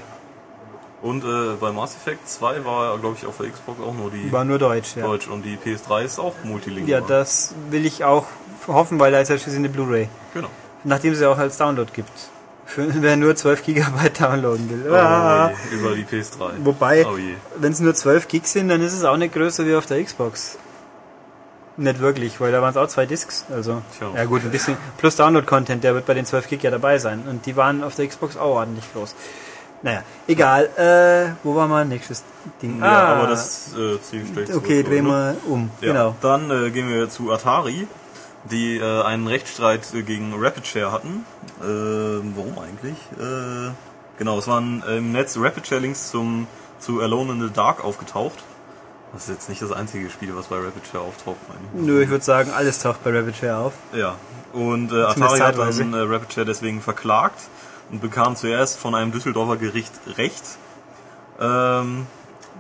[1.02, 4.32] Und äh, bei Mass Effect 2 war, glaube ich, auf der Xbox auch nur die
[4.32, 5.02] War nur Deutsch, ja.
[5.04, 6.90] Deutsch und die PS3 ist auch multilingual.
[6.90, 8.26] Ja, das will ich auch
[8.68, 10.10] hoffen, weil da ist ja schließlich eine Blu-ray.
[10.36, 10.50] Genau.
[10.84, 12.12] Nachdem sie auch als Download gibt.
[12.68, 13.82] Für, wer nur 12 GB
[14.20, 14.92] downloaden will.
[14.92, 15.52] Oh, Ah.
[15.72, 16.52] je, über die PS3.
[16.64, 17.18] Wobei, Oh
[17.58, 20.04] wenn es nur 12 Gig sind, dann ist es auch nicht größer wie auf der
[20.04, 20.60] Xbox.
[21.78, 23.46] Nicht wirklich, weil da waren es auch zwei Discs.
[23.52, 24.12] Also, Tja.
[24.16, 24.78] ja gut, ein bisschen.
[24.98, 27.24] Plus Download-Content, der wird bei den 12 Gig ja dabei sein.
[27.28, 29.16] Und die waren auf der Xbox auch ordentlich groß.
[29.84, 30.66] Naja, egal.
[30.78, 32.24] Äh, wo war mal nächstes
[32.62, 32.80] Ding?
[32.80, 34.54] Ja, Ah, aber das äh, ziehe ich gleich.
[34.56, 35.72] Okay, drehen wir um.
[35.82, 36.16] Ja, Genau.
[36.22, 37.88] Dann äh, gehen wir zu Atari,
[38.46, 41.26] die äh, einen Rechtsstreit äh, gegen Rapid Share hatten.
[41.62, 42.98] Äh, warum eigentlich?
[43.20, 43.72] Äh,
[44.18, 46.48] genau, es waren im Netz Rapid Share Links zum
[46.80, 48.40] zu Alone in the Dark aufgetaucht.
[49.14, 51.86] Das ist jetzt nicht das einzige Spiel, was bei Rapid Share auftaucht, meine ich.
[51.88, 53.74] Nö, ich würde sagen, alles taucht bei Rabbit Share auf.
[53.94, 54.16] Ja.
[54.54, 57.40] Und äh, Atari hat dann äh, Rapid Share deswegen verklagt
[57.92, 60.44] und bekam zuerst von einem Düsseldorfer Gericht Recht.
[61.40, 62.08] Ähm,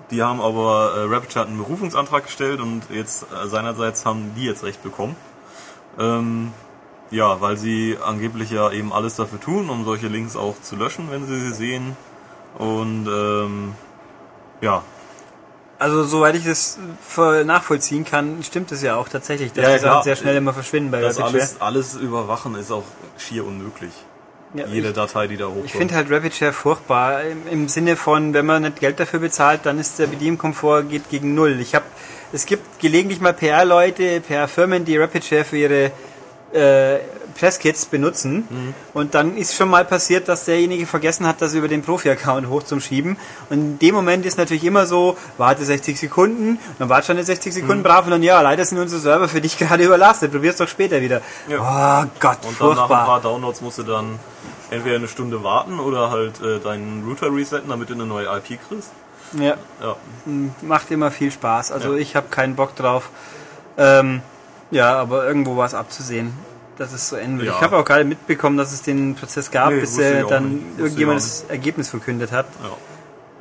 [0.09, 4.33] die haben aber äh, Rapid Share hat einen Berufungsantrag gestellt und jetzt äh, seinerseits haben
[4.35, 5.15] die jetzt Recht bekommen.
[5.99, 6.51] Ähm,
[7.11, 11.11] ja, weil sie angeblich ja eben alles dafür tun, um solche Links auch zu löschen,
[11.11, 11.95] wenn sie sie sehen.
[12.57, 13.73] Und ähm,
[14.61, 14.83] ja,
[15.79, 16.77] Also soweit ich das
[17.45, 20.91] nachvollziehen kann, stimmt es ja auch tatsächlich, dass Ja, die Sachen sehr schnell immer verschwinden
[20.91, 22.83] bei das Rapid alles, alles überwachen ist auch
[23.17, 23.93] schier unmöglich.
[24.53, 25.65] Ja, Jede ich Datei, die da hochkommt.
[25.65, 29.19] ich finde halt Rapid Share furchtbar im, im Sinne von, wenn man nicht Geld dafür
[29.19, 31.59] bezahlt, dann ist der Bedienkomfort geht gegen null.
[31.61, 31.85] Ich habe,
[32.33, 35.91] es gibt gelegentlich mal PR-Leute, PR-Firmen, die Rapid Share für ihre
[36.53, 36.99] äh,
[37.39, 38.73] Presskits benutzen.
[38.93, 42.63] Und dann ist schon mal passiert, dass derjenige vergessen hat, das über den Profi-Account hoch
[42.63, 43.15] zum Schieben.
[43.49, 47.53] Und in dem Moment ist natürlich immer so, warte 60 Sekunden, dann warte schon 60
[47.53, 50.67] Sekunden brav und dann, ja, leider sind unsere Server für dich gerade überlastet, probier's doch
[50.67, 51.21] später wieder.
[51.49, 53.05] Oh Gott, Und dann nach ein furchtbar.
[53.05, 54.19] paar Downloads musst du dann
[54.71, 58.59] entweder eine Stunde warten oder halt äh, deinen Router resetten, damit du eine neue IP
[58.67, 58.91] kriegst.
[59.33, 59.95] Ja, Ja.
[60.61, 61.71] macht immer viel Spaß.
[61.71, 61.99] Also Ja.
[61.99, 63.09] ich habe keinen Bock drauf.
[63.77, 64.21] Ähm,
[64.71, 66.33] ja, aber irgendwo war es abzusehen.
[66.77, 67.47] Das ist so endlich.
[67.49, 67.55] Ja.
[67.55, 71.19] Ich habe auch gerade mitbekommen, dass es den Prozess gab, Nee, bis äh, dann irgendjemand
[71.19, 72.47] das Ergebnis verkündet hat.
[72.63, 72.69] ja.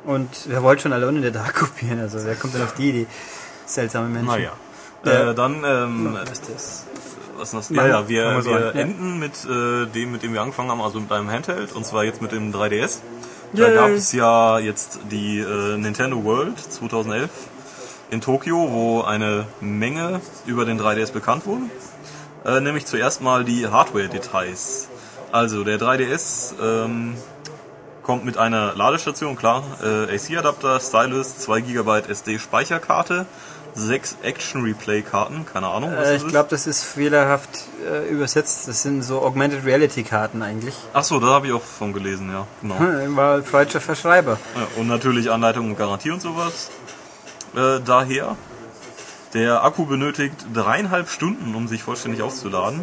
[0.03, 1.99] Und wer wollte schon Alone in the Dark kopieren?
[1.99, 3.07] Also wer kommt denn auf die Idee?
[3.65, 4.27] Seltsame Menschen.
[4.27, 4.51] Naja.
[5.05, 5.31] Ja.
[5.31, 6.85] Äh, dann, ähm, Was ist das?
[7.41, 7.69] Was noch?
[7.69, 10.81] Machen Ja, wir- ja, wir, so enden mit äh, dem, mit dem wir angefangen haben,
[10.81, 12.99] also mit einem Handheld, und zwar jetzt mit dem 3DS.
[13.53, 17.29] Da gab es ja jetzt die äh, Nintendo World 2011
[18.11, 21.63] in Tokio, wo eine Menge über den 3DS bekannt wurde.
[22.45, 24.87] Äh, nämlich zuerst mal die Hardware-Details.
[25.31, 27.15] Also der 3DS ähm,
[28.03, 33.25] kommt mit einer Ladestation, klar, äh, AC-Adapter, Stylus, 2 GB SD-Speicherkarte,
[33.73, 37.49] 6 Action-Replay-Karten, keine Ahnung, was Äh, ich glaube, das ist fehlerhaft
[37.89, 38.67] äh, übersetzt.
[38.67, 40.75] Das sind so Augmented Reality Karten eigentlich.
[40.93, 42.47] Ach so, da habe ich auch von gelesen, ja.
[42.61, 42.75] Genau.
[43.15, 44.37] War falscher Verschreiber.
[44.55, 46.69] Ja, und natürlich Anleitung und Garantie und sowas.
[47.55, 48.35] Äh, daher.
[49.33, 52.81] Der Akku benötigt dreieinhalb Stunden, um sich vollständig aufzuladen.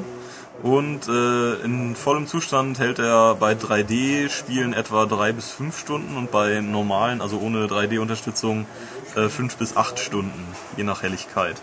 [0.63, 6.33] Und äh, in vollem Zustand hält er bei 3D-Spielen etwa drei bis fünf Stunden und
[6.33, 8.67] bei normalen, also ohne 3D-Unterstützung,
[9.15, 10.45] äh, fünf bis acht Stunden,
[10.77, 11.57] je nach Helligkeit.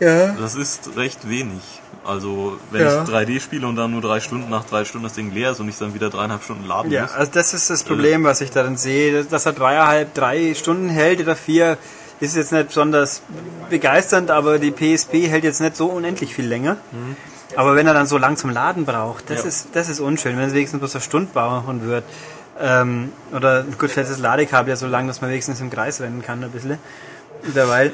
[0.00, 0.32] Ja.
[0.32, 1.60] Das ist recht wenig.
[2.04, 3.02] Also wenn Ja.
[3.04, 5.60] ich 3D spiele und dann nur drei Stunden nach drei Stunden das Ding leer ist
[5.60, 7.12] und ich dann wieder dreieinhalb Stunden laden Ja, muss.
[7.12, 9.24] also das ist das Problem, was ich darin sehe.
[9.24, 11.76] Dass er dreieinhalb, drei Stunden hält oder vier,
[12.20, 13.22] ist jetzt nicht besonders
[13.70, 16.78] begeisternd, aber die PSP hält jetzt nicht so unendlich viel länger.
[17.58, 19.48] Aber wenn er dann so lang zum Laden braucht, das Ja.
[19.48, 22.04] ist das ist unschön, wenn es wenigstens bloß eine Stunde brauchen wird.
[22.60, 26.22] Ähm, oder gut, vielleicht das Ladekabel ja so lang, dass man wenigstens im Kreis rennen
[26.22, 26.78] kann, ein bisschen.
[27.56, 27.90] Derweil.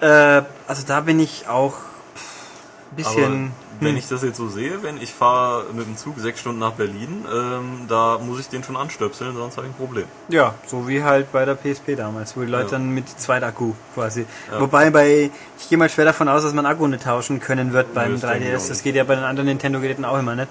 [0.00, 3.52] Äh, also da bin ich auch ein Aber bisschen.
[3.80, 3.96] Wenn hm.
[3.96, 7.24] ich das jetzt so sehe, wenn ich fahre mit dem Zug sechs Stunden nach Berlin,
[7.32, 10.06] ähm, da muss ich den schon anstöpseln, sonst habe ich ein Problem.
[10.28, 12.70] Ja, so wie halt bei der PSP damals, wo die Leute Ja.
[12.72, 14.26] dann mit Zweitakku quasi.
[14.50, 14.60] Ja.
[14.60, 17.92] Wobei bei, ich gehe mal schwer davon aus, dass man Akku nicht tauschen können wird
[17.94, 18.56] beim ich 3DS.
[18.56, 20.48] auch Das geht ja bei den anderen Nintendo-Geräten auch immer nicht.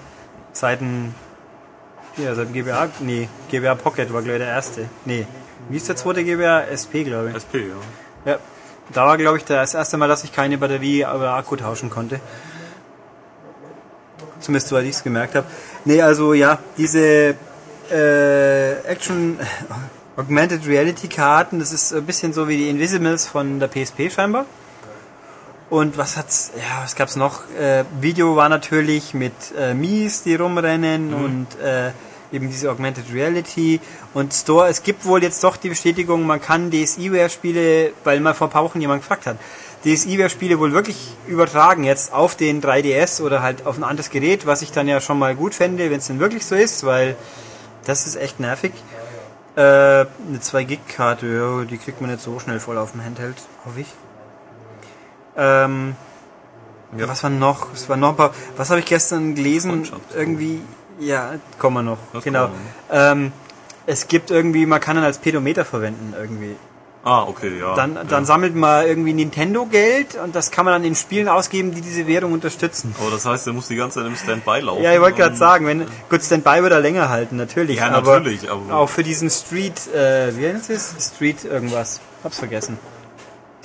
[0.52, 1.14] Seiten,
[2.16, 4.88] ja, seit dem GBA, nee, GBA Pocket war glaube ich der erste.
[5.04, 5.26] Nee,
[5.68, 6.62] wie ist der zweite GBA?
[6.70, 7.36] SP glaube ich.
[7.36, 8.32] SP, ja.
[8.32, 8.38] Ja,
[8.92, 12.20] da war glaube ich das erste Mal, dass ich keine Batterie oder Akku tauschen konnte.
[14.46, 15.44] Zumindest soweit ich es gemerkt habe.
[15.84, 17.34] Nee, also ja, diese
[17.90, 19.40] äh, Action
[20.16, 24.46] Augmented Reality Karten, das ist ein bisschen so wie die Invisibles von der PSP scheinbar.
[25.68, 27.40] Und was hat's, ja, was gab's noch?
[27.58, 31.90] Äh, Video war natürlich mit äh, Mies, die rumrennen und äh,
[32.30, 33.80] eben diese Augmented Reality
[34.14, 34.68] und Store.
[34.68, 38.62] Es gibt wohl jetzt doch die Bestätigung, man kann DSiWare-Spiele, weil mal vor ein paar
[38.62, 39.38] Wochen jemand gefragt hat,
[39.86, 40.96] DSiWare-Spiele wohl wirklich
[41.26, 45.00] übertragen jetzt auf den 3DS oder halt auf ein anderes Gerät, was ich dann ja
[45.00, 47.16] schon mal gut fände, wenn es denn wirklich so ist, weil
[47.84, 48.72] das ist echt nervig.
[49.54, 53.80] Äh, eine 2-Gig-Karte, ja, die kriegt man nicht so schnell voll auf dem Handheld, hoffe
[53.80, 53.86] ich.
[55.36, 55.94] Ähm,
[56.96, 57.08] Ja.
[57.08, 57.72] Was war noch?
[57.72, 58.34] Es war noch ein paar.
[58.56, 59.88] Was habe ich gestern gelesen?
[60.14, 60.62] Irgendwie,
[60.98, 61.98] ja, kommen wir noch.
[62.12, 62.50] Das genau.
[62.90, 63.32] Ähm,
[63.86, 66.56] es gibt irgendwie, man kann ihn als Pedometer verwenden irgendwie.
[67.08, 67.76] Ah, okay, ja.
[67.76, 68.02] Dann, ja.
[68.02, 72.08] dann sammelt man irgendwie Nintendo-Geld und das kann man dann in Spielen ausgeben, die diese
[72.08, 72.92] Währung unterstützen.
[73.00, 74.82] Aber das heißt, der muss die ganze Zeit im Standby laufen.
[74.82, 77.76] Ja, ich wollte gerade sagen, wenn gut Standby würde er länger halten, natürlich.
[77.76, 80.96] Ja, aber natürlich, aber- auch für diesen Street, äh, wie heißt es?
[81.14, 82.00] Street irgendwas.
[82.24, 82.76] Hab's vergessen.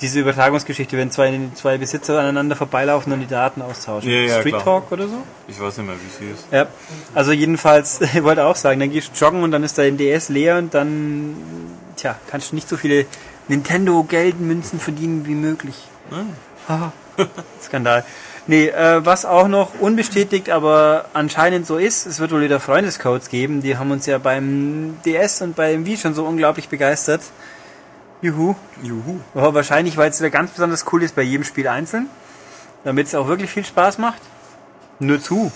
[0.00, 4.08] Diese Übertragungsgeschichte, wenn zwei, zwei Besitzer aneinander vorbeilaufen und die Daten austauschen.
[4.08, 4.64] Ja, ja, Street klar.
[4.64, 5.16] Talk oder so?
[5.48, 6.46] Ich weiß nicht mehr, wie sie ist.
[6.52, 6.66] Ja.
[7.12, 10.28] Also jedenfalls, ich wollte auch sagen, dann gehst du joggen und dann ist dein DS
[10.28, 11.36] leer und dann,
[11.96, 13.06] tja, kannst du nicht so viele
[13.48, 15.88] Nintendo-Geldmünzen verdienen wie möglich.
[16.68, 16.92] Haha.
[17.62, 18.04] Skandal.
[18.46, 23.28] Nee, äh, was auch noch unbestätigt, aber anscheinend so ist, es wird wohl wieder Freundescodes
[23.28, 23.62] geben.
[23.62, 27.20] Die haben uns ja beim DS und beim Wii schon so unglaublich begeistert.
[28.20, 28.56] Juhu.
[28.82, 29.20] Juhu.
[29.34, 32.08] Aber wahrscheinlich, weil es wieder ganz besonders cool ist bei jedem Spiel einzeln.
[32.84, 34.20] Damit es auch wirklich viel Spaß macht.
[34.98, 35.52] Nur zu.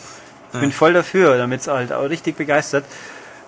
[0.52, 2.84] Ich bin voll dafür, damit es halt auch richtig begeistert.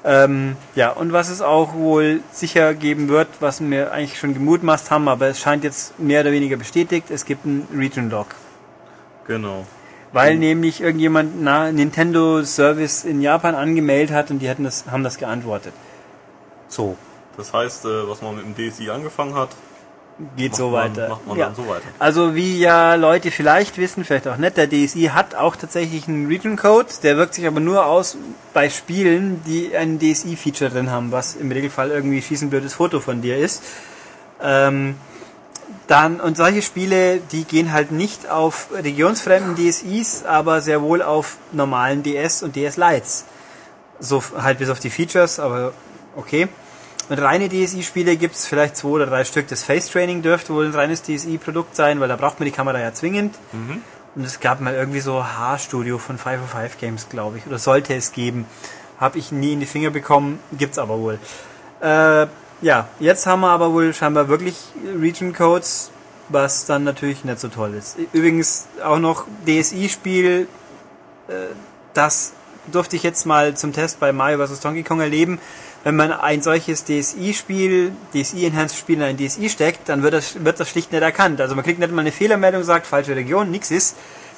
[0.05, 4.91] Ähm, ja, und was es auch wohl sicher geben wird, was wir eigentlich schon gemutmaßt
[4.91, 8.29] haben, aber es scheint jetzt mehr oder weniger bestätigt, es gibt einen Region Lock.
[9.27, 9.67] Genau.
[10.13, 15.05] Weil nämlich irgendjemand na, Nintendo Service in Japan angemeldet hat und die hatten das, haben
[15.05, 15.75] das geantwortet.
[16.69, 16.97] So.
[17.37, 19.51] Das heißt, äh, was man mit dem DSi angefangen hat,
[20.37, 21.09] geht Macht so man- weiter.
[21.11, 21.47] macht man ja.
[21.47, 21.83] dann so weiter.
[21.99, 26.27] Also wie ja Leute vielleicht wissen, vielleicht auch nicht, der DSI hat auch tatsächlich einen
[26.27, 28.17] Region Code, der wirkt sich aber nur aus
[28.53, 33.39] bei Spielen, die ein DSI-Feature drin haben, was im Regelfall irgendwie schießenblödes Foto von dir
[33.39, 33.63] ist.
[34.43, 34.97] Ähm,
[35.87, 41.37] dann, und solche Spiele, die gehen halt nicht auf regionsfremden DSIs, aber sehr wohl auf
[41.53, 43.25] normalen DS und DS Lights.
[44.01, 45.73] So halt bis auf die Features, aber
[46.17, 46.49] okay.
[47.09, 49.49] Und reine DSI-Spiele gibt's vielleicht zwei oder drei Stück.
[49.49, 52.79] Das Face Training dürfte wohl ein reines DSI-Produkt sein, weil da braucht man die Kamera
[52.79, 53.35] ja zwingend.
[54.15, 57.47] Und es gab mal irgendwie so H-Studio von 505 Games, glaube ich.
[57.47, 58.47] Oder sollte es geben.
[58.99, 61.19] Habe ich nie in die Finger bekommen, gibt's aber wohl.
[61.81, 62.27] Äh,
[62.61, 64.57] ja, jetzt haben wir aber wohl scheinbar wirklich
[65.01, 65.93] Region Codes,
[66.29, 67.97] was dann natürlich nicht so toll ist.
[68.13, 70.49] Übrigens auch noch DSI-Spiel,
[71.29, 71.33] äh,
[71.95, 72.33] das
[72.73, 74.61] durfte ich jetzt mal zum Test bei Mario vs.
[74.61, 75.39] Donkey Kong erleben.
[75.89, 80.69] Wenn man ein solches DSI-Spiel, DSI-Enhanced-Spiel in ein DSI steckt, dann wird das, wird das
[80.69, 81.41] schlicht nicht erkannt.
[81.41, 83.97] Also man kriegt nicht mal eine Fehlermeldung, sagt falsche Region, nix ist.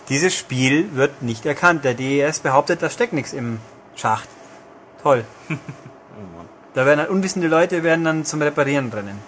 [0.09, 1.85] Dieses Spiel wird nicht erkannt.
[1.85, 3.59] Der DES behauptet, da steckt nichts im
[3.97, 4.29] Schacht.
[5.03, 5.25] Toll.
[6.75, 9.19] Da werden halt unwissende Leute werden dann zum Reparieren brennen.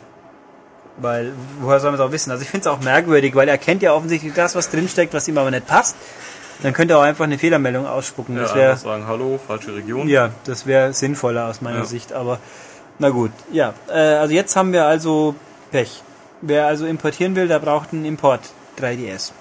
[0.99, 2.31] Weil, woher soll man es auch wissen?
[2.31, 5.27] Also ich finde es auch merkwürdig, weil er kennt ja offensichtlich das, was drinsteckt, was
[5.27, 5.97] ihm aber nicht passt.
[6.63, 8.37] Dann könnte er auch einfach eine Fehlermeldung ausspucken.
[8.37, 10.09] Ja, Das wäre sagen, hallo, falsche Region.
[10.09, 11.85] ja, das wäre sinnvoller aus meiner Ja.
[11.85, 12.39] Sicht, aber
[12.99, 13.33] na gut.
[13.53, 15.35] Ja, äh, also jetzt haben wir also
[15.71, 16.03] Pech.
[16.41, 18.41] Wer also importieren will, der braucht einen Import
[18.81, 19.33] 3DS.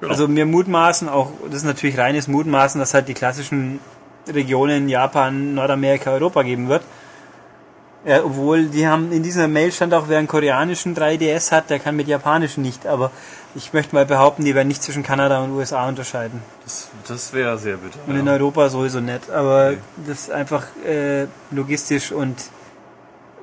[0.00, 0.10] Genau.
[0.12, 3.78] Also wir mutmaßen auch, das ist natürlich reines Mutmaßen, dass halt die klassischen
[4.28, 6.82] Regionen Japan, Nordamerika, Europa geben wird.
[8.04, 11.78] Ja, obwohl die haben in dieser Mail stand auch, wer einen koreanischen 3DS hat, der
[11.78, 13.12] kann mit japanischen nicht, aber
[13.54, 16.42] ich möchte mal behaupten, die werden nicht zwischen Kanada und USA unterscheiden.
[16.64, 17.98] das das wäre sehr bitter.
[18.06, 18.32] Und in ja.
[18.32, 19.30] Europa sowieso nicht.
[19.30, 19.78] Aber Nee.
[20.06, 22.36] das ist einfach äh, logistisch und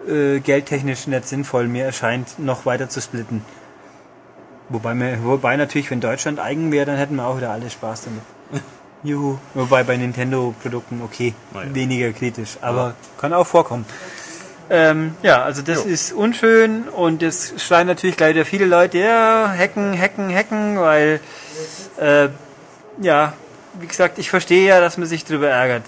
[0.07, 1.67] äh, geldtechnisch nicht sinnvoll.
[1.67, 3.43] Mir erscheint, noch weiter zu splitten.
[4.69, 8.03] Wobei, mir, wobei natürlich, wenn Deutschland eigen wäre, dann hätten wir auch wieder alle Spaß
[8.03, 8.21] damit.
[9.03, 9.37] Juhu.
[9.53, 11.73] Wobei bei Nintendo-Produkten okay, Naja.
[11.73, 12.57] weniger kritisch.
[12.61, 13.85] Aber kann auch vorkommen.
[14.69, 15.89] Ähm, ja, also das Jo.
[15.89, 21.19] ist unschön und das schreien natürlich gleich wieder viele Leute, ja, hacken, hacken, hacken, weil
[21.99, 22.29] äh,
[23.01, 23.33] ja,
[23.79, 25.83] wie gesagt, ich verstehe ja, dass man sich darüber ärgert.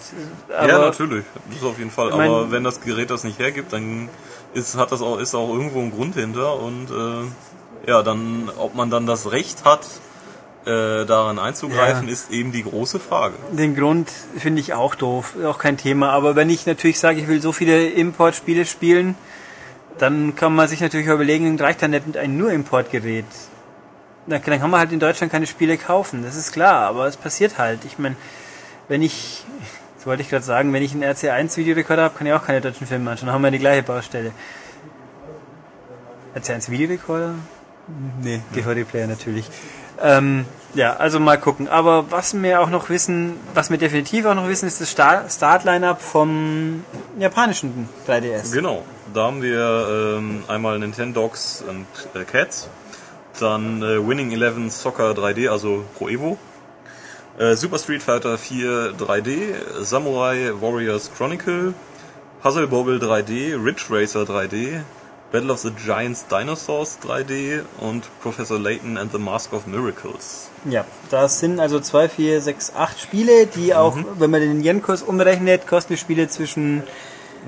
[0.58, 1.26] Aber ja, natürlich.
[1.54, 2.10] Das auf jeden Fall.
[2.10, 4.10] Ich mein- Aber wenn das Gerät das nicht hergibt, dann
[4.54, 8.76] ist, hat das auch, ist auch irgendwo ein Grund hinter und äh, ja, dann, ob
[8.76, 9.82] man dann das Recht hat,
[10.66, 12.14] äh, daran einzugreifen, Ja.
[12.14, 13.34] ist eben die große Frage.
[13.52, 16.12] Den Grund finde ich auch doof, auch kein Thema.
[16.12, 19.16] Aber wenn ich natürlich sage, ich will so viele Importspiele spielen,
[19.98, 23.26] dann kann man sich natürlich überlegen, reicht dann nicht ein nur Importgerät.
[24.28, 27.58] Dann, kann man halt in Deutschland keine Spiele kaufen, das ist klar, aber es passiert
[27.58, 27.84] halt.
[27.86, 28.16] Ich meine,
[28.88, 29.44] wenn ich,
[29.98, 32.62] das wollte ich gerade sagen, wenn ich einen RC1 Videorekorder habe, kann ich auch keine
[32.62, 34.32] deutschen Filme anschauen, dann haben wir die gleiche Baustelle.
[36.36, 37.34] RC1 Videorekorder?
[38.22, 39.50] Nee, DVD-Player natürlich.
[40.04, 41.68] Ähm, ja, also mal gucken.
[41.68, 45.30] Aber was wir auch noch wissen, was wir definitiv auch noch wissen, ist das Star-
[45.30, 46.86] Start-Line-Up vom
[47.20, 48.54] japanischen 3DS.
[48.54, 48.84] Genau.
[49.14, 51.86] Da haben wir ähm, einmal Nintendogs und
[52.20, 52.70] äh, Cats,
[53.40, 56.38] dann äh, Winning Eleven Soccer 3D, also Pro Evo,
[57.38, 61.74] äh, Super Street Fighter 4 3D, Samurai Warriors Chronicle,
[62.42, 64.80] Puzzle Bobble 3D, Ridge Racer 3D,
[65.32, 70.50] Battle of the Giants Dinosaurs 3D und Professor Layton and the Mask of Miracles.
[70.70, 75.02] Ja, das sind also 2, 4, 6, 8 Spiele, die auch, wenn man den Yen-Kurs
[75.04, 76.84] umrechnet, kosten die Spiele zwischen,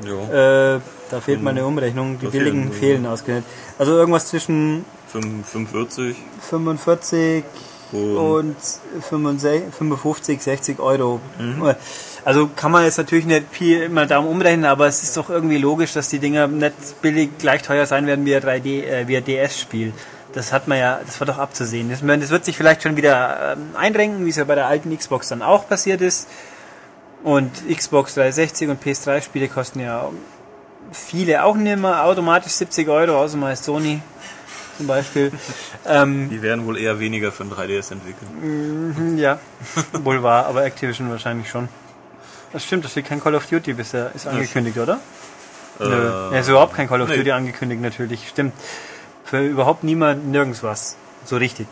[0.03, 0.81] äh, da
[1.21, 3.45] fehlt mal eine Umrechnung, die Da billigen fehlen- fehlen ausgerechnet.
[3.77, 6.15] Also irgendwas zwischen 5, 45
[6.49, 7.43] 45
[7.93, 8.56] Und-
[8.95, 11.19] und 65, 55, 60 Euro.
[12.25, 15.58] Also kann man jetzt natürlich nicht viel immer darum umrechnen, aber es ist doch irgendwie
[15.58, 19.25] logisch, dass die Dinger nicht billig gleich teuer sein werden wie ein 3D, äh, ein
[19.25, 19.93] DS-Spiel.
[20.32, 21.89] Das hat man ja, das war doch abzusehen.
[21.89, 24.97] Das, das wird sich vielleicht schon wieder ähm, einrenken, wie es ja bei der alten
[24.97, 26.27] Xbox dann auch passiert ist.
[27.23, 30.10] Und Xbox 360 und PS3-Spiele kosten ja
[30.91, 34.01] viele auch nicht mehr automatisch 70 Euro, außer mal Sony
[34.77, 35.32] zum Beispiel.
[35.86, 39.17] ähm, Die werden wohl eher weniger für ein 3DS entwickeln.
[39.17, 39.39] ja,
[39.93, 41.69] wohl wahr, aber Activision wahrscheinlich schon.
[42.51, 44.99] Das stimmt, das steht kein Call of Duty bisher, ist angekündigt, oder?
[45.80, 45.88] Nö.
[46.32, 47.17] Ja, ist überhaupt kein Call of nee.
[47.17, 48.53] Duty angekündigt, natürlich, stimmt.
[49.26, 50.95] Für überhaupt niemand, nirgends was.
[51.26, 51.67] So richtig.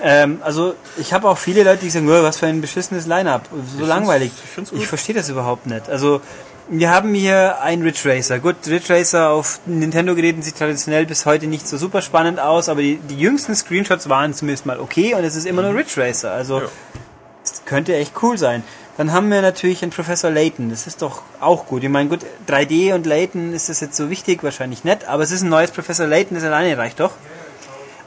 [0.00, 3.48] Ähm, also, ich habe auch viele Leute, die sagen, "Oh, was für ein beschissenes Line-Up,
[3.78, 4.32] so langweilig.
[4.44, 4.78] ich find's gut.
[4.80, 5.88] ich verstehe das überhaupt nicht.
[5.88, 6.20] Also,
[6.70, 8.38] wir haben hier ein Ridge Racer.
[8.38, 12.82] Gut, Ridge Racer auf Nintendo-Geräten sieht traditionell bis heute nicht so super spannend aus, aber
[12.82, 16.32] die, die jüngsten Screenshots waren zumindest mal okay und es ist immer nur Ridge Racer.
[16.32, 16.68] Also, Ja.
[17.42, 18.62] das könnte echt cool sein.
[18.98, 20.70] Dann haben wir natürlich einen Professor Layton.
[20.70, 21.84] Das ist doch auch gut.
[21.84, 24.42] Ich meine, gut, 3D und Layton ist das jetzt so wichtig?
[24.42, 25.06] Wahrscheinlich nicht.
[25.06, 27.12] Aber es ist ein neues Professor Layton, das alleine reicht doch.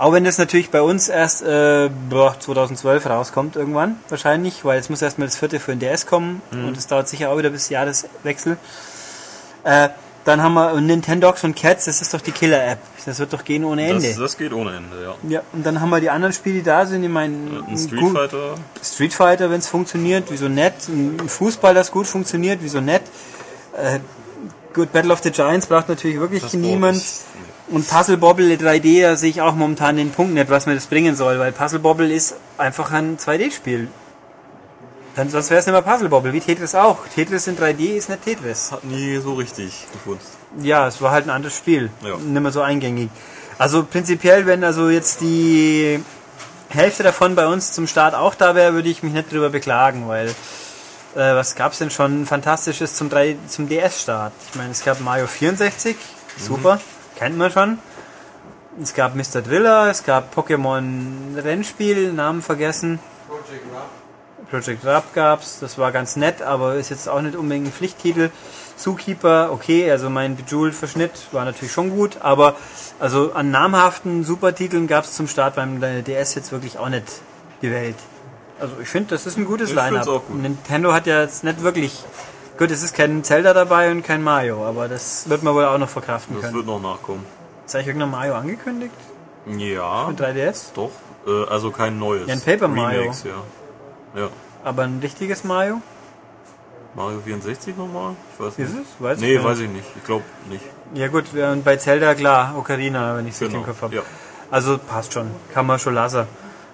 [0.01, 4.89] Auch wenn das natürlich bei uns erst äh, boah, 2012 rauskommt irgendwann, wahrscheinlich, weil es
[4.89, 6.69] muss erstmal das vierte für den DS kommen Mhm.
[6.69, 8.57] und es dauert sicher auch wieder bis Jahreswechsel.
[9.63, 9.89] Äh,
[10.25, 12.79] dann haben wir Nintendogs und Cats, das ist doch die Killer-App.
[13.05, 14.07] Das wird doch gehen ohne Ende.
[14.07, 15.15] Das, das geht ohne Ende, ja.
[15.29, 17.03] ja, und dann haben wir die anderen Spiele, die da sind.
[17.03, 20.73] Ich meine, Ein Street gut- Fighter, Street Fighter, wenn es funktioniert, wieso nett?
[20.89, 23.03] Ein Fußball, das gut funktioniert, wieso nett?
[23.75, 23.99] Äh,
[24.73, 27.03] gut, Battle of the Giants braucht natürlich wirklich das niemand.
[27.69, 30.87] Und Puzzle Bobble 3D, da sehe ich auch momentan den Punkt nicht, was mir das
[30.87, 33.87] bringen soll, weil Puzzle Bobble ist einfach ein 2D-Spiel.
[35.15, 37.07] Dann, sonst wäre es nicht mehr Puzzle Bobble, wie Tetris auch.
[37.13, 38.71] Tetris in 3D ist nicht Tetris.
[38.71, 40.21] Hat nie so richtig gefunden.
[40.61, 41.89] Ja, es war halt ein anderes Spiel.
[42.01, 42.17] Ja.
[42.17, 43.09] Nicht mehr so eingängig.
[43.57, 45.99] Also prinzipiell, wenn also jetzt die
[46.69, 50.07] Hälfte davon bei uns zum Start auch da wäre, würde ich mich nicht drüber beklagen,
[50.07, 50.33] weil
[51.15, 54.33] äh, was gab's denn schon Fantastisches zum, 3 zum DS-Start?
[54.49, 55.95] Ich meine, es gab Mario 64,
[56.37, 56.79] super,
[57.17, 57.79] kennt man schon.
[58.81, 59.41] Es gab Mr.
[59.41, 62.99] Driller, es gab Pokémon Rennspiel, Namen vergessen.
[63.27, 64.49] Project Rap.
[64.49, 68.29] Project Rap gab's, das war ganz nett, aber ist jetzt auch nicht unbedingt ein Pflichttitel.
[68.77, 72.55] Zookeeper, okay, also mein Bejeweled-Verschnitt war natürlich schon gut, aber
[72.99, 77.05] also an namhaften Supertiteln gab's zum Start beim DS jetzt wirklich auch nicht
[77.61, 77.95] die Welt.
[78.61, 80.05] Also ich finde, das ist ein gutes Ich Line-Up.
[80.05, 80.41] gut.
[80.41, 82.03] Nintendo hat ja jetzt nicht wirklich...
[82.57, 85.77] Gut, es ist kein Zelda dabei und kein Mario, aber das wird man wohl auch
[85.79, 86.55] noch verkraften Das können.
[86.57, 87.25] wird noch nachkommen.
[87.65, 88.93] Ist eigentlich irgendein Mario angekündigt?
[89.57, 90.73] Ja, Mit 3DS?
[90.75, 90.91] doch.
[91.25, 92.27] Äh, also kein neues.
[92.27, 93.01] Ja, ein Paper Mario.
[93.01, 94.21] Remakes, ja.
[94.21, 94.29] Ja.
[94.63, 95.81] Aber ein richtiges Mario?
[96.93, 98.15] Mario 64 nochmal?
[98.33, 98.85] Ich weiß Ist nicht.
[98.99, 99.03] es?
[99.03, 99.85] Weiß ich nee, gar weiß ich nicht.
[99.95, 100.63] Ich glaube nicht.
[100.93, 103.63] Ja gut, und bei Zelda klar, Ocarina, wenn ich es richtig Genau.
[103.65, 103.95] im Kopf habe.
[103.95, 104.01] Ja.
[104.51, 106.25] Also passt schon, kann man schon lassen.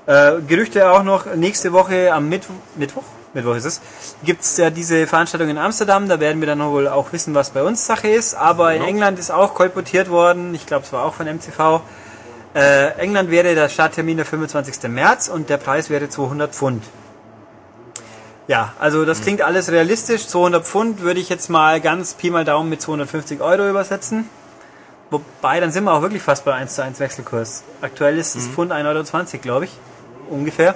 [0.07, 3.03] Äh, Gerüchte auch noch, nächste Woche am Mittwoch, Mittwoch?
[3.33, 3.81] Mittwoch ist es,
[4.23, 7.61] gibt's ja diese Veranstaltung in Amsterdam, da werden wir dann wohl auch wissen, was bei
[7.61, 8.89] uns Sache ist, aber in Genau.
[8.89, 11.81] England ist auch kolportiert worden, ich glaube es war auch von MCV,
[12.55, 14.89] äh, England wäre der Starttermin der 25.
[14.89, 16.83] März und der Preis wäre 200 Pfund.
[18.47, 20.25] Ja, also das klingt alles realistisch.
[20.25, 24.29] 200 Pfund würde ich jetzt mal ganz Pi mal Daumen mit 250 Euro übersetzen.
[25.09, 27.63] Wobei, dann sind wir auch wirklich fast bei 1 zu 1 Wechselkurs.
[27.81, 29.77] Aktuell ist das Pfund 1,20 Euro, glaube ich.
[30.29, 30.75] Ungefähr.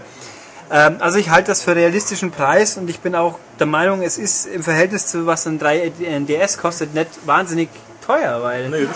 [0.71, 4.17] Ähm, also ich halte das für realistischen Preis und ich bin auch der Meinung, es
[4.17, 7.69] ist im Verhältnis zu was ein 3DS kostet nicht wahnsinnig
[8.05, 8.87] teuer, weil Nee,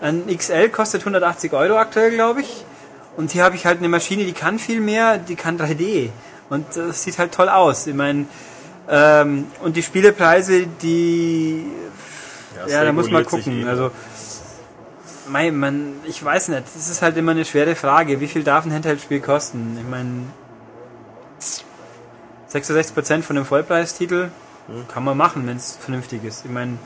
[0.00, 2.64] ein XL kostet 180 Euro aktuell, glaube ich.
[3.16, 6.10] Und hier habe ich halt eine Maschine, die kann viel mehr, die kann 3D.
[6.48, 7.86] Und das sieht halt toll aus.
[7.86, 8.26] Ich meine,
[8.88, 11.66] ähm, und die Spielepreise, die,
[12.64, 13.62] es ja, da muss man gucken.
[13.62, 13.68] eh.
[13.68, 13.90] Also,
[15.28, 16.64] mei, man, ich weiß nicht.
[16.74, 18.20] Das ist halt immer eine schwere Frage.
[18.20, 19.76] Wie viel darf ein Handheld-Spiel kosten?
[19.80, 20.26] Ich meine,
[22.52, 24.30] 66% von dem Vollpreistitel
[24.88, 26.44] kann man machen, wenn es vernünftig ist.
[26.44, 26.78] Ich meine,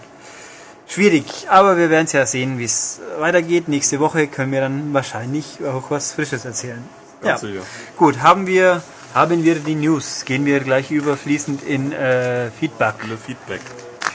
[0.86, 3.68] schwierig, aber wir werden es ja sehen, wie es weitergeht.
[3.68, 6.82] Nächste Woche können wir dann wahrscheinlich auch was Frisches erzählen.
[7.20, 7.48] Ganz ja.
[7.48, 7.62] sicher.
[7.96, 8.82] Gut, haben wir,
[9.14, 10.24] haben wir die News.
[10.24, 12.94] Gehen wir gleich überfließend in äh, Feedback.
[13.02, 13.60] Alle Feedback.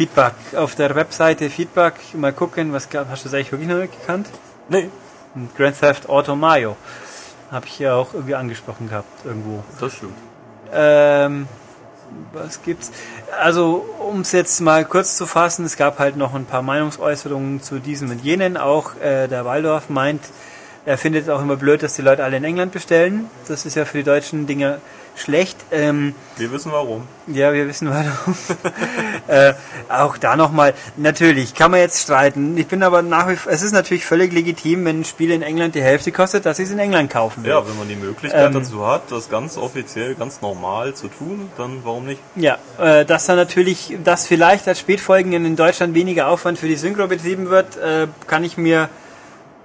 [0.02, 0.34] Feedback.
[0.56, 4.00] Auf der Webseite Feedback mal gucken, was gab- hast du das eigentlich wirklich noch nicht
[4.00, 4.28] gekannt?
[4.68, 4.90] Nee,
[5.56, 6.76] Grand Theft Auto Mario.
[7.52, 9.64] Habe ich ja auch irgendwie angesprochen gehabt, irgendwo.
[9.80, 10.18] das stimmt.
[10.74, 11.48] Ähm,
[12.34, 12.92] was gibt's?
[13.40, 17.62] Also, um es jetzt mal kurz zu fassen, es gab halt noch ein paar Meinungsäußerungen
[17.62, 18.58] zu diesem und jenen.
[18.58, 20.22] Auch äh, der Waldorf meint,
[20.86, 23.30] er findet es auch immer blöd, dass die Leute alle in England bestellen.
[23.48, 24.80] Das ist ja für die deutschen Dinge
[25.16, 25.58] schlecht.
[25.72, 27.04] Ähm, Wir wissen warum.
[27.28, 28.36] ja, wir wissen warum.
[29.28, 29.54] äh,
[29.90, 32.58] auch da nochmal, natürlich, kann man jetzt streiten.
[32.58, 35.42] Ich bin aber nach wie vor, es ist natürlich völlig legitim, wenn ein Spiel in
[35.42, 37.52] England die Hälfte kostet, dass ich es in England kaufen will.
[37.52, 41.52] Ja, wenn man die Möglichkeit Ähm, dazu hat, das ganz offiziell, ganz normal zu tun,
[41.58, 42.22] dann warum nicht?
[42.36, 46.78] Ja, äh, dass dann natürlich, dass vielleicht als Spätfolgen in Deutschland weniger Aufwand für die
[46.78, 48.90] Synchro betrieben wird, äh, kann ich mir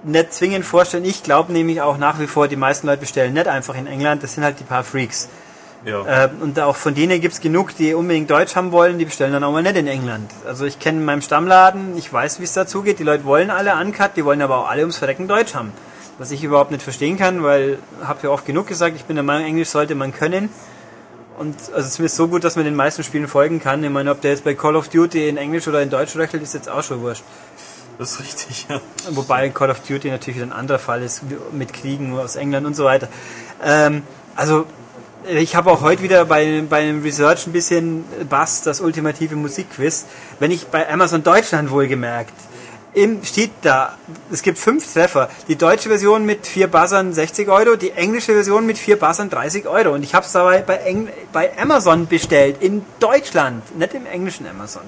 [0.07, 1.05] nicht zwingend vorstellen.
[1.05, 4.23] Ich glaube nämlich auch nach wie vor, die meisten Leute bestellen nicht einfach in England,
[4.23, 5.29] das sind halt die paar Freaks.
[5.85, 6.25] Ja.
[6.25, 9.43] Äh, und auch von denen gibt's genug, die unbedingt Deutsch haben wollen, die bestellen dann
[9.43, 10.31] auch mal nicht in England.
[10.45, 13.49] Also ich kenne in meinem Stammladen, ich weiß, wie es dazu geht, die Leute wollen
[13.49, 15.71] alle Uncut, die wollen aber auch alle ums Verrecken Deutsch haben.
[16.17, 19.23] Was ich überhaupt nicht verstehen kann, weil, habe ja oft genug gesagt, ich bin der
[19.23, 20.49] Meinung, Englisch sollte man können.
[21.37, 23.83] Und also zumindest so gut, dass man den meisten Spielen folgen kann.
[23.83, 26.41] Ich meine, ob der jetzt bei Call of Duty in Englisch oder in Deutsch röchelt,
[26.41, 27.23] ist jetzt auch schon wurscht.
[27.97, 28.79] Das ist richtig, ja.
[29.09, 32.75] Wobei Call of Duty natürlich wieder ein anderer Fall ist, mit Kriegen aus England und
[32.75, 33.07] so weiter.
[33.63, 34.03] Ähm,
[34.35, 34.65] also,
[35.27, 40.05] ich habe auch heute wieder bei, bei einem Research ein bisschen Bass, das ultimative Musikquiz.
[40.39, 42.33] Wenn ich bei Amazon Deutschland wohlgemerkt
[42.97, 43.95] im, steht da,
[44.31, 45.29] es gibt fünf Treffer.
[45.47, 49.67] Die deutsche Version mit vier Buzzern 60 Euro, die englische Version mit vier Buzzern 30
[49.67, 49.93] Euro.
[49.93, 54.47] Und ich habe es dabei bei, Eng bei Amazon bestellt, in Deutschland, nicht im englischen
[54.47, 54.81] Amazon.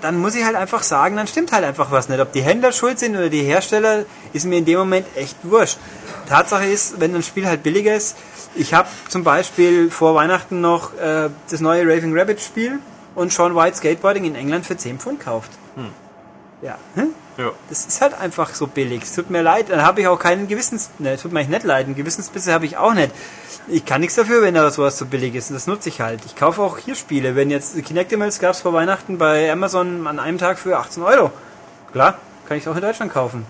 [0.00, 2.18] Dann muss ich halt einfach sagen, dann stimmt halt einfach was nicht.
[2.18, 5.76] Ob die Händler schuld sind oder die Hersteller, ist mir in dem Moment echt wurscht.
[6.30, 8.16] Tatsache ist, wenn ein Spiel halt billiger ist,
[8.54, 12.78] ich habe zum Beispiel vor Weihnachten noch äh, das neue Raving Rabbit Spiel
[13.14, 15.50] und Sean White Skateboarding in England für 10 Pfund kauft.
[15.76, 15.90] Hm.
[16.62, 16.78] Ja.
[16.94, 17.14] Hm?
[17.38, 17.52] Ja.
[17.68, 19.02] Das ist halt einfach so billig.
[19.04, 20.90] Es tut mir leid, dann habe ich auch keinen Gewissens...
[20.98, 23.12] Ne, tut mir eigentlich nicht leid, einen Gewissensbisse habe ich auch nicht.
[23.68, 26.24] Ich kann nichts dafür, wenn da sowas so billig ist und das nutze ich halt.
[26.26, 27.36] Ich kaufe auch hier Spiele.
[27.36, 31.30] Wenn jetzt Kinectimals gab es vor Weihnachten bei Amazon an einem Tag für 18 Euro.
[31.92, 32.18] Klar,
[32.48, 33.46] kann ich es auch in Deutschland kaufen.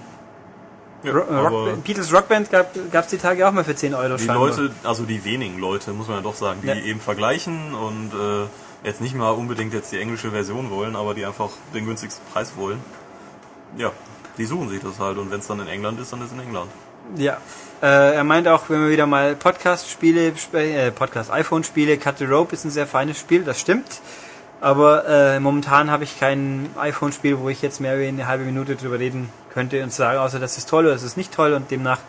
[1.02, 4.24] ja aber Rock Beatles Rockband gab es die Tage auch mal für 10 Euro die
[4.24, 4.48] scheinbar.
[4.48, 6.74] Leute, also die wenigen Leute, muss man ja doch sagen, die Ja.
[6.74, 11.24] eben vergleichen und äh, jetzt nicht mal unbedingt jetzt die englische Version wollen, aber die
[11.24, 12.80] einfach den günstigsten Preis wollen.
[13.76, 13.92] Ja,
[14.36, 16.32] die suchen sich das halt und wenn es dann in England ist, dann ist es
[16.32, 16.70] in England.
[17.16, 17.38] Ja.
[17.80, 22.54] Äh, er meint auch, wenn wir wieder mal Podcast-Spiele, sp- äh, Podcast-iPhone-Spiele, Cut the Rope
[22.54, 24.00] ist ein sehr feines Spiel, das stimmt.
[24.60, 28.74] Aber äh, momentan habe ich kein iPhone-Spiel, wo ich jetzt mehr wie eine halbe Minute
[28.74, 31.70] drüber reden könnte und sagen, außer das ist toll oder das ist nicht toll und
[31.70, 32.00] demnach,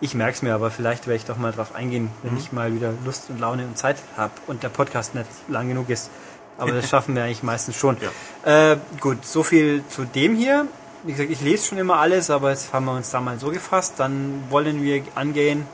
[0.00, 2.72] ich merke es mir, aber vielleicht werde ich doch mal drauf eingehen, wenn ich mal
[2.74, 6.10] wieder Lust und Laune und Zeit habe und der Podcast nicht lang genug ist.
[6.58, 7.96] Aber das schaffen wir eigentlich meistens schon.
[8.44, 10.66] Äh, gut, so viel zu dem hier.
[11.06, 13.50] Wie gesagt, ich lese schon immer alles, aber jetzt haben wir uns da mal so
[13.50, 13.94] gefasst.
[13.98, 15.64] Dann wollen wir angehen.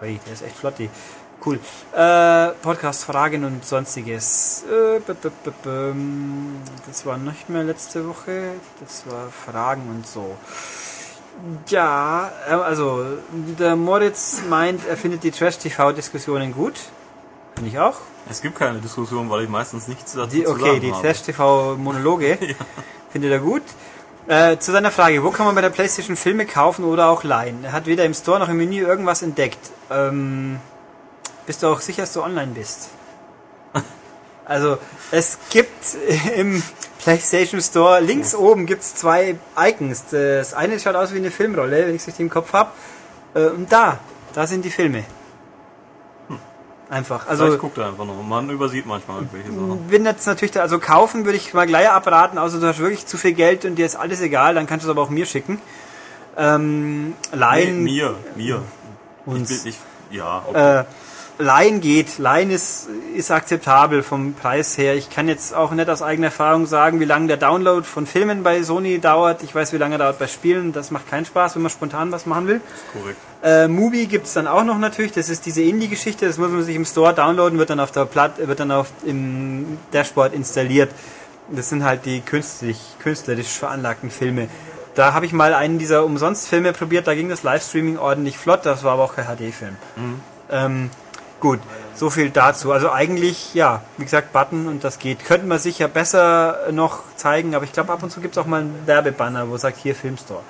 [0.00, 0.90] Hui, der ist echt flott, die.
[1.46, 1.60] Cool.
[1.94, 4.64] Äh, Podcast, Fragen und sonstiges.
[4.68, 5.30] Äh, -b
[6.86, 8.54] das war nicht mehr letzte Woche.
[8.80, 10.36] Das war Fragen und so.
[11.68, 13.04] Ja, äh, also
[13.58, 16.74] der Moritz meint, er findet die Trash-TV-Diskussionen gut.
[17.54, 17.98] Finde ich auch.
[18.28, 20.90] Es gibt keine Diskussion, weil ich meistens nichts dazu Die, okay, die.
[20.90, 22.36] Trash-TV-Monologe
[23.12, 23.62] findet er gut.
[24.26, 27.64] Äh, zu seiner Frage, wo kann man bei der Playstation Filme kaufen oder auch leihen?
[27.64, 29.58] Er hat weder im Store noch im Menü irgendwas entdeckt.
[29.90, 30.60] Ähm,
[31.46, 32.90] bist du auch sicher, dass du online bist?
[34.44, 34.78] Also,
[35.12, 35.96] es gibt
[36.34, 36.60] im
[37.04, 40.06] PlayStation Store, links oben gibt es zwei Icons.
[40.10, 42.72] Das eine schaut aus wie eine Filmrolle, wenn ich es richtig im Kopf habe.
[43.34, 44.00] Äh, und da,
[44.34, 45.04] da sind die Filme.
[46.90, 47.28] Einfach.
[47.28, 48.20] Also, Vielleicht guckt er einfach noch.
[48.20, 49.86] Man übersieht manchmal irgendwelche Sachen.
[49.86, 53.06] bin jetzt natürlich, da, also kaufen würde ich mal gleich abraten, außer du hast wirklich
[53.06, 55.24] zu viel Geld und dir ist alles egal, dann kannst du es aber auch mir
[55.24, 55.60] schicken.
[56.36, 58.62] Ähm, Nee, Leihen, mir, mir.
[59.24, 59.50] Uns.
[59.50, 59.72] Ich, will-
[60.10, 60.80] ich, ja, okay.
[60.80, 60.84] äh,
[61.40, 64.94] Leihen geht, Leihen ist, ist akzeptabel vom Preis her.
[64.94, 68.42] Ich kann jetzt auch nicht aus eigener Erfahrung sagen, wie lange der Download von Filmen
[68.42, 69.42] bei Sony dauert.
[69.42, 70.72] Ich weiß, wie lange er dauert bei Spielen.
[70.72, 72.60] Das macht keinen Spaß, wenn man spontan was machen will.
[72.92, 73.16] korrekt.
[73.42, 75.12] Äh, Mubi gibt's dann auch noch natürlich.
[75.12, 76.26] Das ist diese Indie-Geschichte.
[76.26, 78.88] Das muss man sich im Store downloaden, wird dann auf der Platt, wird dann auf
[79.04, 80.90] im Dashboard installiert.
[81.50, 84.48] Das sind halt die künstlich, künstlerisch veranlagten Filme.
[84.94, 87.06] Da habe ich mal einen dieser Umsonst-Filme probiert.
[87.06, 88.66] Da ging das Livestreaming ordentlich flott.
[88.66, 89.76] Das war aber auch kein HD-Film.
[90.50, 90.90] Ähm,
[91.40, 91.58] gut,
[91.94, 92.72] so viel dazu.
[92.72, 95.24] Also eigentlich, ja, wie gesagt, Button und das geht.
[95.24, 98.60] Könnten wir sicher besser noch zeigen, aber ich glaube, ab und zu gibt's auch mal
[98.60, 100.42] einen Werbebanner, wo sagt, hier Filmstore.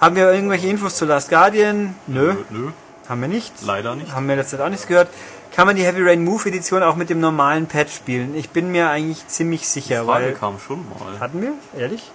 [0.00, 1.94] Haben wir irgendwelche Infos zu Last Guardian?
[2.06, 2.68] Nö, Nö,
[3.08, 3.52] haben wir nicht.
[3.62, 4.12] leider nicht.
[4.14, 5.08] Haben wir letztens auch nichts gehört.
[5.54, 8.36] Kann man die Heavy Rain Move Edition auch mit dem normalen Patch spielen?
[8.36, 10.34] Ich bin mir eigentlich ziemlich sicher, Die Frage weil...
[10.34, 11.18] kam schon mal.
[11.18, 11.52] Hatten wir?
[11.76, 12.10] Ehrlich?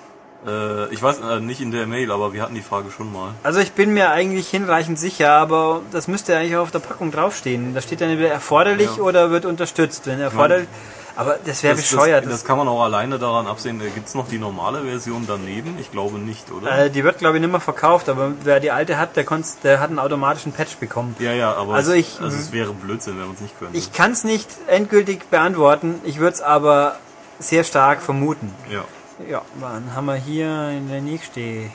[0.48, 3.34] Äh, ich weiß äh, nicht in der Mail, aber wir hatten die Frage schon mal.
[3.44, 7.12] Also ich bin mir eigentlich hinreichend sicher, aber das müsste eigentlich auch auf der Packung
[7.12, 7.74] draufstehen.
[7.74, 9.04] Da steht dann entweder erforderlich Ja.
[9.04, 10.06] oder wird unterstützt.
[10.08, 10.68] Wenn erforderlich...
[11.16, 12.26] Aber das wäre bescheuert.
[12.26, 13.80] das, das kann man auch alleine daran absehen.
[13.82, 15.78] Äh, Gibt's noch die normale Version daneben?
[15.80, 16.86] Ich glaube nicht, oder?
[16.86, 19.26] äh, die wird, glaube ich, nicht mehr verkauft, aber wer die alte hat, der,
[19.64, 21.16] der hat einen automatischen Patch bekommen.
[21.20, 23.78] ja, ja, aber also es, ich- also es wäre Blödsinn, wenn man es nicht könnte.
[23.78, 26.96] Ich kann es nicht endgültig beantworten, ich würde es aber
[27.38, 28.52] sehr stark vermuten.
[28.72, 28.84] ja.
[29.30, 31.70] Ja, wann haben wir hier in der nächste?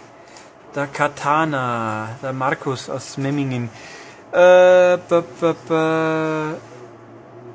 [0.74, 3.70] Der Katana, der Markus aus Memmingen.
[4.32, 6.54] Äh, b -b -b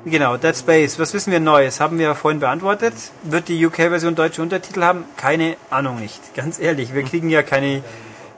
[0.04, 0.98] genau, Dead Space.
[0.98, 1.80] Was wissen wir Neues?
[1.80, 2.94] Haben wir vorhin beantwortet.
[3.22, 5.04] Wird die UK-Version deutsche Untertitel haben?
[5.16, 6.20] Keine Ahnung nicht.
[6.34, 7.84] Ganz ehrlich, wir kriegen ja keine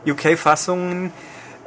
[0.06, 1.12] UK-Fassungen.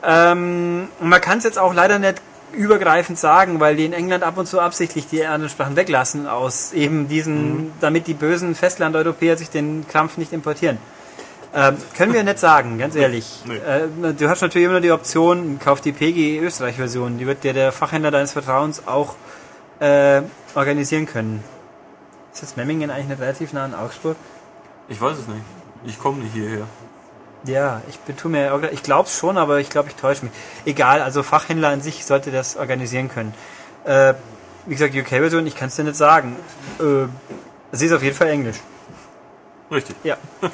[0.04, 2.22] Ähm, man kann es jetzt auch leider nicht
[2.54, 6.74] übergreifend sagen, weil die in England ab und zu absichtlich die anderen Sprachen weglassen aus
[6.74, 10.78] eben diesen, damit die bösen Festlandeuropäer sich den Krampf nicht importieren.
[11.54, 13.44] Ähm, können wir nicht sagen, ganz ehrlich.
[13.46, 13.56] Nee.
[13.56, 17.72] Äh, du hast natürlich immer die Option, kauf die PG Österreich-Version, die wird dir der
[17.72, 19.16] Fachhändler deines Vertrauens auch
[19.80, 20.22] äh,
[20.54, 21.44] organisieren können.
[22.32, 24.16] Ist jetzt Memmingen eigentlich nicht relativ nah an Augsburg?
[24.88, 25.42] Ich weiß es nicht.
[25.86, 26.66] Ich komme nicht hierher.
[27.46, 30.34] Ja, ich betue mir, ich glaube es schon, aber ich glaube, ich täusche mich.
[30.66, 33.34] Egal, also Fachhändler an sich sollte das organisieren können.
[33.86, 34.14] Äh,
[34.66, 36.36] wie gesagt, UK-Version, ich kann es dir nicht sagen.
[36.80, 37.08] Äh,
[37.72, 38.58] sie ist auf jeden Fall Englisch.
[39.72, 39.96] Richtig.
[40.04, 40.18] Ja.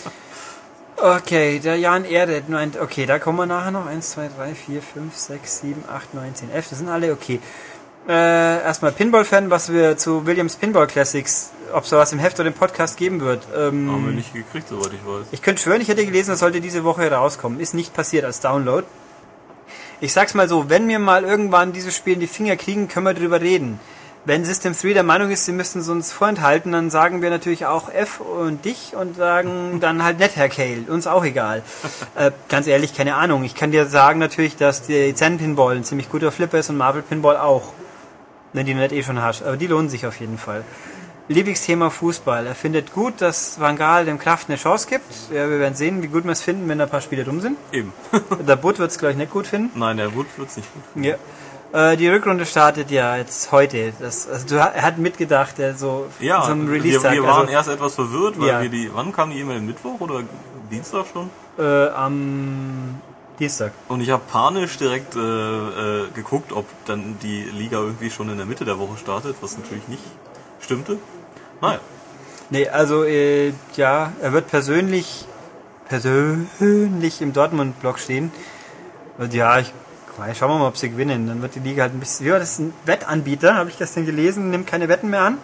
[0.98, 3.86] Okay, der Jan Erdet meint, okay, da kommen wir nachher noch.
[3.86, 6.70] 1, 2, 3, 4, 5, 6, 7, 8, 9, 10, 11.
[6.70, 7.42] Das sind alle okay.
[8.08, 12.48] Äh, erstmal Pinball-Fan, was wir zu Williams Pinball Classics, ob es sowas im Heft oder
[12.48, 13.48] im Podcast geben wird.
[13.56, 15.28] Ähm, Haben wir nicht gekriegt, soweit ich weiß.
[15.32, 17.60] Ich könnte schwören, ich hätte gelesen, das sollte diese Woche rauskommen.
[17.60, 18.86] Ist nicht passiert als Download.
[20.02, 23.08] Ich sag's mal so, wenn wir mal irgendwann dieses Spiel in die Finger kriegen, können
[23.08, 23.80] wir drüber reden.
[24.28, 27.66] Wenn System 3 der Meinung ist, sie müssten es uns vorenthalten, dann sagen wir natürlich
[27.66, 30.86] auch F und dich und sagen dann halt nicht Herr Cale.
[30.90, 31.64] Uns auch egal.
[32.16, 33.44] äh, ganz ehrlich, keine Ahnung.
[33.44, 36.78] Ich kann dir sagen natürlich, dass die Zen Pinball ein ziemlich guter Flipper ist und
[36.78, 37.74] Marvel Pinball auch.
[38.56, 39.44] Wenn die du nicht eh schon hast.
[39.44, 40.64] Aber die lohnen sich auf jeden Fall.
[41.28, 42.46] Lieblingsthema Fußball.
[42.48, 45.12] Er findet gut, dass Van Gaal dem Kraft eine Chance gibt.
[45.30, 47.42] Ja, wir werden sehen, wie gut wir es finden, wenn da ein paar Spiele dumm
[47.42, 47.58] sind.
[47.72, 47.92] Eben.
[48.48, 49.78] Der Butt wird es, glaube ich, nicht gut finden.
[49.78, 51.04] Nein, der Wood wird's nicht gut.
[51.04, 51.16] Ja.
[51.74, 53.92] Äh, die Rückrunde startet ja jetzt heute.
[54.00, 57.12] Das, also du, er hat mitgedacht, der so Ja, zum wir, Release-Tag.
[57.14, 58.62] wir waren also, erst etwas verwirrt, weil Ja.
[58.62, 59.60] wir die, wann kam die E-Mail?
[59.62, 60.22] Mittwoch oder
[60.72, 61.30] Dienstag schon?
[61.58, 63.02] äh, am
[63.40, 63.74] Dienstag.
[63.88, 68.38] Und ich habe panisch direkt äh, äh, geguckt, ob dann die Liga irgendwie schon in
[68.38, 70.04] der Mitte der Woche startet, was natürlich nicht
[70.60, 70.98] stimmte.
[71.62, 71.80] Naja,
[72.50, 75.26] Nee, also äh, ja, er wird persönlich
[75.90, 78.32] persönlich im Dortmund-Block stehen.
[79.18, 79.74] Und ja, ich
[80.38, 81.28] schauen wir mal, ob sie gewinnen.
[81.28, 82.28] Dann wird die Liga halt ein bisschen.
[82.28, 85.38] Ja, das ist ein Wettanbieter, habe ich gestern gelesen, nimmt keine Wetten mehr an.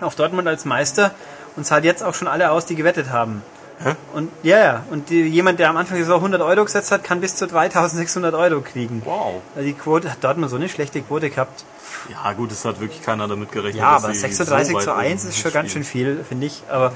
[0.00, 1.10] Auf Dortmund als Meister
[1.56, 3.42] und zahlt jetzt auch schon alle aus, die gewettet haben.
[3.82, 3.94] Hä?
[4.12, 4.84] Und ja, ja.
[4.90, 7.46] Und die, jemand, der am Anfang der Saison 100 Euro gesetzt hat, kann bis zu
[7.46, 9.02] 3600 Euro kriegen.
[9.04, 9.40] wow.
[9.54, 11.64] Also die Quote hat Dortmund so eine schlechte Quote gehabt.
[12.10, 13.76] Ja gut, es hat wirklich keiner damit gerechnet.
[13.82, 16.62] Ja, aber sie 36 so zu 1 oben ist schon ganz schön viel, finde ich.
[16.68, 16.92] Aber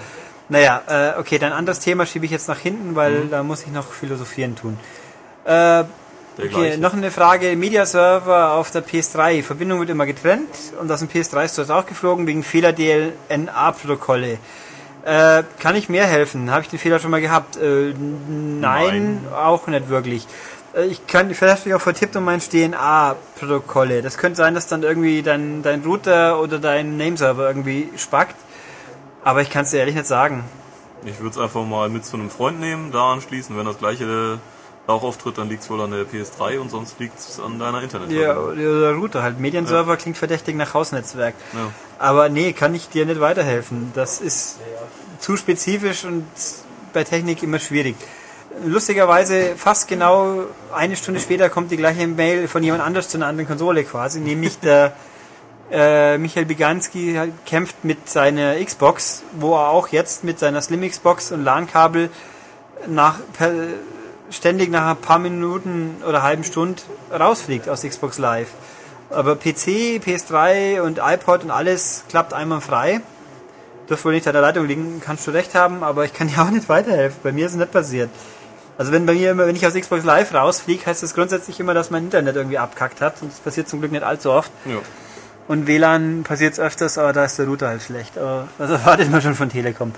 [0.49, 3.31] naja, äh, okay, dann anderes Thema schiebe ich jetzt nach hinten, weil Mhm.
[3.31, 4.77] da muss ich noch philosophieren tun.
[5.45, 5.85] Äh,
[6.39, 7.55] okay, noch eine Frage.
[7.57, 9.43] Media-Server auf der PS3.
[9.43, 10.49] Verbindung wird immer getrennt
[10.81, 14.39] und aus dem PS3 ist das auch geflogen wegen Fehler DLNA-Protokolle.
[15.05, 16.51] Äh, kann ich mehr helfen?
[16.51, 17.57] Habe ich den Fehler schon mal gehabt?
[17.57, 19.21] Äh, nein, Nein.
[19.35, 20.27] auch nicht wirklich.
[20.75, 24.03] Äh, Ich kann, vielleicht habe ich auch vertippt um mein DNA-Protokolle.
[24.03, 28.37] Das könnte sein, dass dann irgendwie dein, dein Router oder dein Nameserver irgendwie spackt.
[29.25, 30.45] Aber ich kann es dir ehrlich nicht sagen.
[31.05, 33.57] Ich würde es einfach mal mit zu einem Freund nehmen, da anschließen.
[33.59, 34.39] Wenn das gleiche
[34.87, 37.83] auch auftritt, dann liegt es wohl an der PS3 und sonst liegt es an deiner
[37.83, 38.59] Internetverbindung.
[38.59, 39.39] Ja, oder Router halt.
[39.39, 41.35] Medienserver klingt verdächtig nach Hausnetzwerk.
[41.53, 41.71] Ja.
[41.99, 43.93] Aber nee, kann ich dir nicht weiterhelfen.
[43.95, 44.59] Das ist
[45.21, 46.27] zu spezifisch und
[46.93, 47.97] bei Technik immer schwierig.
[48.67, 53.27] Lustigerweise, fast genau eine Stunde später kommt die gleiche Mail von jemand anders zu einer
[53.27, 54.93] anderen Konsole quasi, nämlich der
[55.71, 61.33] äh, Michael Biganski kämpft mit seiner Xbox, wo er auch jetzt mit seiner Slim Xbox
[61.33, 62.11] und LAN-Kabel
[62.89, 63.53] nach per,
[64.33, 68.49] ständig nach ein paar Minuten oder halben Stunde rausfliegt aus Xbox Live.
[69.11, 73.01] Aber PC, PS3 und iPod und alles klappt einmal frei.
[73.89, 76.39] Dürfte wohl nicht an der Leitung liegen, kannst du recht haben, aber ich kann dir
[76.43, 77.21] auch nicht weiterhelfen.
[77.23, 78.11] Bei mir ist es nicht passiert.
[78.79, 81.75] Also wenn bei mir immer, wenn ich aus Xbox Live rausfliege, heißt das grundsätzlich immer,
[81.75, 83.21] dass mein Internet irgendwie abkackt hat.
[83.21, 84.51] Und das passiert zum Glück nicht allzu oft.
[84.65, 84.79] Ja.
[85.47, 88.17] Und WLAN passiert es öfters, aber da ist der Router halt schlecht.
[88.17, 89.93] Aber das erwartet man schon von Telekom.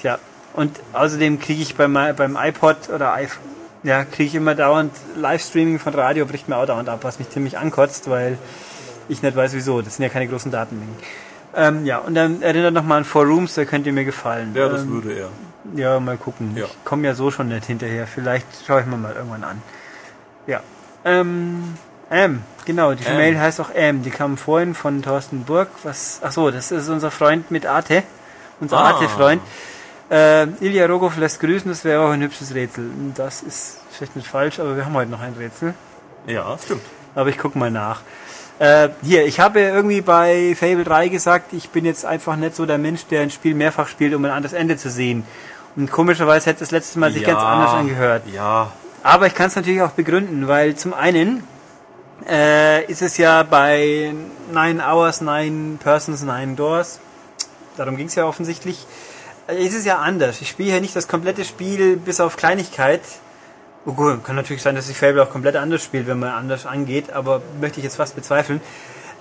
[0.00, 0.18] Tja.
[0.54, 3.44] Und außerdem kriege ich beim, beim iPod oder iPhone,
[3.86, 7.30] ja, kriege ich immer dauernd Livestreaming von Radio, bricht mir auch dauernd ab, was mich
[7.30, 8.36] ziemlich ankotzt, weil
[9.08, 9.80] ich nicht weiß wieso.
[9.80, 10.96] Das sind ja keine großen Datenmengen.
[11.54, 14.52] Ähm, ja, und dann erinnert noch mal an Four Rooms, der könnte mir gefallen.
[14.54, 15.28] ja, das ähm, würde er.
[15.74, 16.52] ja, mal gucken.
[16.56, 16.64] Ja.
[16.66, 18.06] Ich komme ja so schon nicht hinterher.
[18.06, 19.62] Vielleicht schaue ich mir mal irgendwann an.
[20.46, 20.60] Ja.
[21.04, 21.74] Ähm,
[22.10, 23.16] M, genau, die M.
[23.16, 24.02] Mail heißt auch M.
[24.02, 25.68] Die kam vorhin von Thorsten Burg.
[25.84, 26.20] Was?
[26.22, 28.02] Ach so, das ist unser Freund mit Arte.
[28.60, 28.90] Unser Ah.
[28.92, 29.40] Arte-Freund.
[30.10, 32.90] Äh, Ilja Rogov lässt grüßen, das wäre auch ein hübsches Rätsel.
[33.14, 35.74] Das ist vielleicht nicht falsch, aber wir haben heute noch ein Rätsel.
[36.26, 36.82] Ja, stimmt.
[37.14, 38.02] Aber ich gucke mal nach.
[38.58, 42.66] Äh, hier, ich habe irgendwie bei Fable 3 gesagt, ich bin jetzt einfach nicht so
[42.66, 45.24] der Mensch, der ein Spiel mehrfach spielt, um ein anderes Ende zu sehen.
[45.76, 48.22] Und komischerweise hätte das letzte Mal sich ja, ganz anders angehört.
[48.32, 51.44] Ja, Aber ich kann es natürlich auch begründen, weil zum einen
[52.26, 54.14] äh, ist es ja bei
[54.52, 56.98] Nine Hours, Nine Persons, Nine Doors,
[57.76, 58.86] darum ging es ja offensichtlich,
[59.48, 60.40] äh, ist es ja anders.
[60.40, 63.02] Ich spiele ja nicht das komplette Spiel bis auf Kleinigkeit.
[63.84, 66.66] Oh gut, kann natürlich sein, dass sich Fable auch komplett anders spielt, wenn man anders
[66.66, 68.60] angeht, aber möchte ich jetzt fast bezweifeln.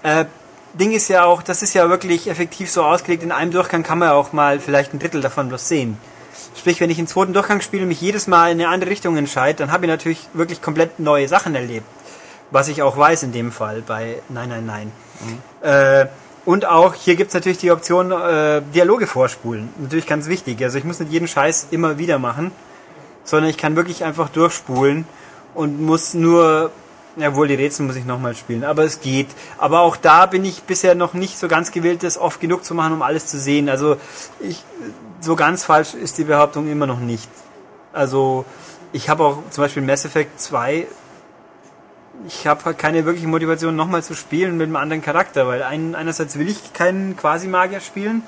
[0.01, 0.25] Äh,
[0.73, 3.99] Ding ist ja auch, das ist ja wirklich effektiv so ausgelegt, in einem Durchgang kann
[3.99, 5.97] man auch mal vielleicht ein Drittel davon bloß sehen.
[6.57, 9.15] Sprich, wenn ich einen zweiten Durchgang spiele und mich jedes Mal in eine andere Richtung
[9.17, 11.85] entscheide, dann habe ich natürlich wirklich komplett neue Sachen erlebt.
[12.51, 14.91] Was ich auch weiß in dem Fall bei Nein, nein, nein.
[15.61, 16.07] Äh,
[16.45, 19.69] und auch hier gibt's natürlich die Option äh, Dialoge vorspulen.
[19.79, 20.61] Natürlich ganz wichtig.
[20.63, 22.51] Also ich muss nicht jeden Scheiß immer wieder machen,
[23.23, 25.05] sondern ich kann wirklich einfach durchspulen
[25.55, 26.69] und muss nur,
[27.17, 29.27] ja wohl die Rätsel muss ich nochmal spielen, aber es geht.
[29.57, 32.75] Aber auch da bin ich bisher noch nicht so ganz gewillt, das oft genug zu
[32.75, 33.67] machen, um alles zu sehen.
[33.67, 33.97] Also
[34.39, 34.63] ich,
[35.21, 37.29] so ganz falsch ist die Behauptung immer noch nicht.
[37.91, 38.45] Also
[38.93, 40.85] ich habe auch zum Beispiel Mass Effect 2
[42.27, 45.95] ich habe halt keine wirkliche Motivation, nochmal zu spielen mit einem anderen Charakter, weil ein,
[45.95, 48.23] einerseits will ich keinen Quasi-Magier spielen,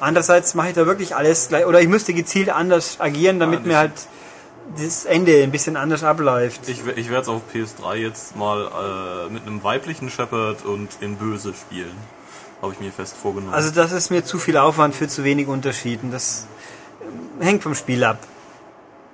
[0.00, 3.66] andererseits mache ich da wirklich alles gleich, oder ich müsste gezielt anders agieren, damit Ja,
[3.66, 3.92] mir halt
[4.76, 6.68] das Ende ein bisschen anders abläuft.
[6.68, 11.16] Ich, ich werde es auf PS3 jetzt mal äh, mit einem weiblichen Shepherd und in
[11.16, 11.96] Böse spielen.
[12.60, 13.54] Habe ich mir fest vorgenommen.
[13.54, 16.10] Also das ist mir zu viel Aufwand für zu wenig Unterschieden.
[16.10, 16.46] Das
[17.00, 18.18] ähm, hängt vom Spiel ab.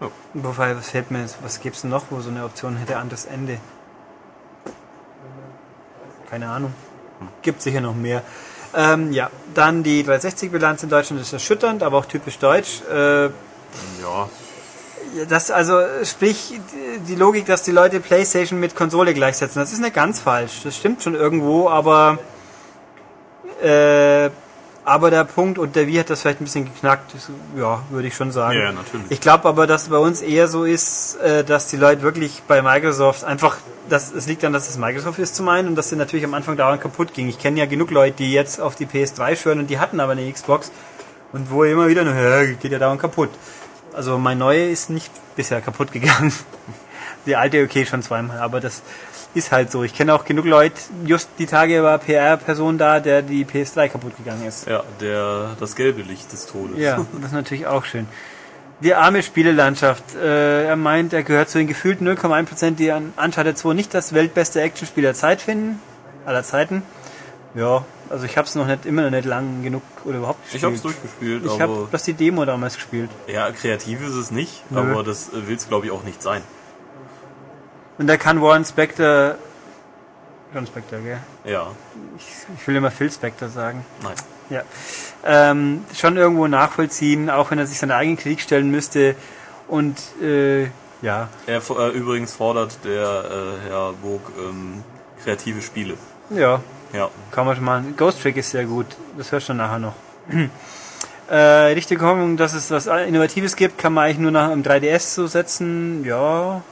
[0.00, 0.08] Ja.
[0.34, 3.58] Wobei, was fällt mir, was gibt's denn noch, wo so eine Option hätte, anderes Ende?
[6.34, 6.74] Keine Ahnung.
[7.42, 8.20] Gibt sicher noch mehr.
[8.74, 12.82] Ähm, ja, dann die 360-Bilanz in Deutschland ist erschütternd, aber auch typisch deutsch.
[12.92, 14.28] Äh, ja,
[15.28, 16.58] Das also sprich
[17.06, 20.62] die Logik, dass die Leute PlayStation mit Konsole gleichsetzen, das ist nicht ganz falsch.
[20.64, 22.18] Das stimmt schon irgendwo, aber
[23.62, 24.30] äh,
[24.84, 27.14] aber der Punkt und der Wie hat das vielleicht ein bisschen geknackt.
[27.14, 28.58] Das, ja, würde ich schon sagen.
[28.58, 29.10] Ja, natürlich.
[29.10, 32.60] Ich glaube aber, dass bei uns eher so ist, äh, dass die Leute wirklich bei
[32.60, 33.56] Microsoft einfach,
[33.88, 36.34] dass es liegt daran, dass es Microsoft ist zum einen und dass sie natürlich am
[36.34, 37.28] Anfang dauernd kaputt ging.
[37.28, 40.12] Ich kenne ja genug Leute, die jetzt auf die PS3 schwören und die hatten aber
[40.12, 40.70] eine Xbox
[41.32, 43.30] und wo immer wieder, nur, "Ja, geht ja dauernd kaputt.
[43.94, 46.32] Also mein neue ist nicht bisher kaputt gegangen.
[47.26, 48.82] Die alte okay schon zweimal, aber das
[49.34, 49.82] ist halt so.
[49.82, 50.74] Ich kenne auch genug Leute,
[51.04, 54.66] just die Tage war PR-Person da, der die PS3 kaputt gegangen ist.
[54.66, 56.78] ja, der das gelbe Licht des Todes.
[56.78, 58.06] Ja, das ist natürlich auch schön.
[58.80, 60.14] Die arme Spielelandschaft.
[60.14, 64.12] Äh, er meint, er gehört zu den gefühlten 0,1%, die an Uncharted 2 nicht das
[64.12, 65.80] weltbeste Actionspiel der Zeit finden.
[66.26, 66.82] Aller Zeiten.
[67.54, 70.52] Ja, also ich habe es noch nicht immer noch nicht lang genug oder überhaupt Ich
[70.54, 70.64] gespielt.
[70.64, 73.10] habe es durchgespielt, Ich habe bloß die Demo damals gespielt.
[73.28, 74.80] ja, kreativ ist es nicht, Nö.
[74.80, 76.42] aber das will es glaube ich auch nicht sein.
[77.98, 79.36] Und da kann Warren Spector.
[80.52, 81.18] John Spector, gell?
[81.44, 81.68] Ja,
[82.16, 82.24] Ich,
[82.60, 83.84] ich will immer Phil Spector sagen.
[84.02, 84.14] nein.
[84.50, 84.62] Ja.
[85.24, 89.16] Ähm, schon irgendwo nachvollziehen, auch wenn er sich seine eigene Kritik stellen müsste.
[89.68, 90.64] Und äh,
[91.00, 93.24] ja, Er äh, übrigens fordert der
[93.64, 94.84] äh, Herr Burg ähm,
[95.24, 95.94] kreative Spiele.
[96.28, 96.60] ja,
[96.92, 97.94] Ja, Kann man schon machen.
[97.96, 98.86] Ghost Trick ist sehr gut.
[99.16, 99.94] Das hörst du nachher noch.
[101.30, 101.36] äh,
[101.72, 105.26] richtige Hoffnung, dass es was Innovatives gibt, kann man eigentlich nur nach einem 3DS so
[105.26, 106.04] setzen.
[106.04, 106.62] Ja,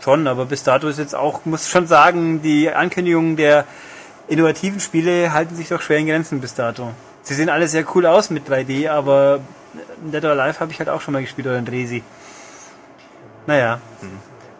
[0.00, 3.64] schon, aber bis dato ist jetzt auch, muss schon sagen, die Ankündigungen der
[4.28, 6.90] innovativen Spiele halten sich doch schwer in Grenzen bis dato.
[7.22, 9.40] Sie sehen alle sehr cool aus mit 3D, aber
[10.00, 12.02] Dead or Alive habe ich halt auch schon mal gespielt oder ein Dresi.
[13.46, 13.80] Naja.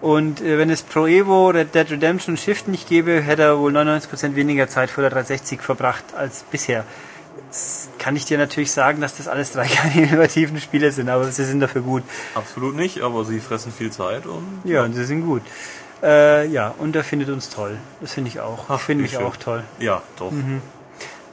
[0.01, 3.77] Und äh, wenn es Pro Evo Red Dead Redemption Shift nicht gäbe, hätte er wohl
[3.77, 6.85] 99% weniger Zeit vor der 360 verbracht als bisher.
[7.99, 11.45] Kann ich dir natürlich sagen, dass das alles drei keine innovativen Spiele sind, aber sie
[11.45, 12.03] sind dafür gut.
[12.35, 15.43] absolut nicht, aber sie fressen viel Zeit und Ja, und sie sind gut.
[16.03, 17.77] Äh, ja, und er findet uns toll.
[18.01, 18.67] Das finde ich auch.
[18.69, 19.23] Ach, Ich finde schön.
[19.25, 19.65] auch toll.
[19.81, 20.33] ja, doch.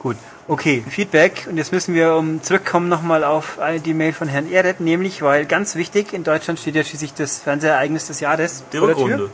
[0.00, 0.16] Gut.
[0.48, 1.46] Okay, Feedback.
[1.50, 5.44] Und jetzt müssen wir um zurückkommen nochmal auf die Mail von Herrn Ehret, nämlich, weil
[5.46, 8.64] ganz wichtig, in Deutschland steht ja schließlich das Fernsehereignis des Jahres.
[8.72, 8.78] Die.
[8.78, 9.30] Rückrunde.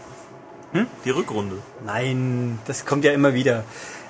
[1.04, 1.56] Die Rückrunde.
[1.84, 3.64] Nein, das kommt ja immer wieder.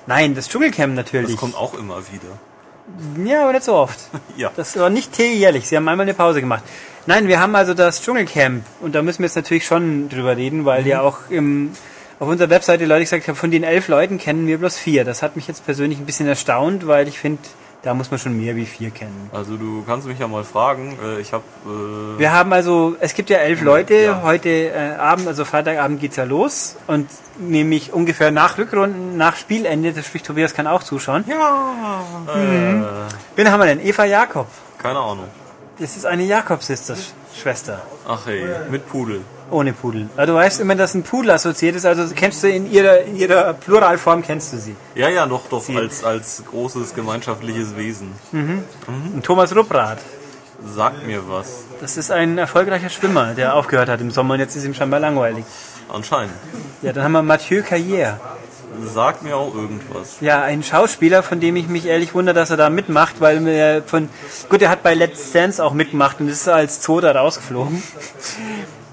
[0.06, 1.32] Nein, das Dschungelcamp natürlich.
[1.32, 2.38] Das kommt auch immer wieder.
[3.24, 3.98] Ja, aber nicht so oft.
[4.36, 4.50] Ja.
[4.56, 5.68] Das war nicht jährlich.
[5.68, 6.62] Sie haben einmal eine Pause gemacht.
[7.06, 10.64] Nein, wir haben also das Dschungelcamp und da müssen wir jetzt natürlich schon drüber reden,
[10.64, 11.72] weil ja auch im,
[12.18, 15.04] auf unserer Webseite Leute gesagt haben, von den elf Leuten kennen wir bloß vier.
[15.04, 17.42] Das hat mich jetzt persönlich ein bisschen erstaunt, weil ich finde,
[17.82, 19.28] da muss man schon mehr wie vier kennen.
[19.32, 20.96] Also du kannst mich ja mal fragen.
[21.02, 24.22] Äh, ich habe äh, Wir haben also, es gibt ja elf Leute, Ja.
[24.22, 27.08] heute äh, Abend, also Freitagabend geht's ja los und
[27.38, 31.24] nämlich ungefähr nach Rückrunden, nach Spielende, das spricht Tobias kann auch zuschauen.
[31.26, 32.04] ja.
[32.34, 32.82] Mhm.
[32.82, 32.86] Äh,
[33.36, 33.80] Wen haben wir denn?
[33.84, 34.46] Eva Jakob.
[34.78, 35.26] keine Ahnung.
[35.78, 37.80] Das ist eine Jakob-Sister-Schwester.
[38.06, 39.22] Ach hey, mit Pudel.
[39.52, 40.08] Ohne Pudel.
[40.16, 43.16] Aber du weißt immer, dass ein Pudel assoziiert ist, also kennst du in ihrer, in
[43.16, 44.74] ihrer Pluralform kennst du sie.
[44.94, 48.12] Ja, ja, doch, doch, als, als großes gemeinschaftliches Wesen.
[48.32, 49.98] Und Thomas Rupprath,
[50.64, 51.64] Sagt mir was.
[51.80, 55.00] das ist ein erfolgreicher Schwimmer, der aufgehört hat im Sommer und jetzt ist ihm scheinbar
[55.00, 55.44] langweilig.
[55.92, 56.32] Anscheinend.
[56.82, 58.14] Ja, dann haben wir Mathieu Carrière.
[58.84, 60.16] Sagt mir auch irgendwas.
[60.20, 63.82] Ja, ein Schauspieler, von dem ich mich ehrlich wundere, dass er da mitmacht, weil mir
[63.84, 64.08] von,
[64.48, 67.82] gut, er hat bei Let's Dance auch mitgemacht und ist als Zoo da rausgeflogen.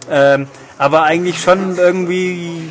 [0.10, 0.47] Ähm,
[0.78, 2.70] aber eigentlich schon irgendwie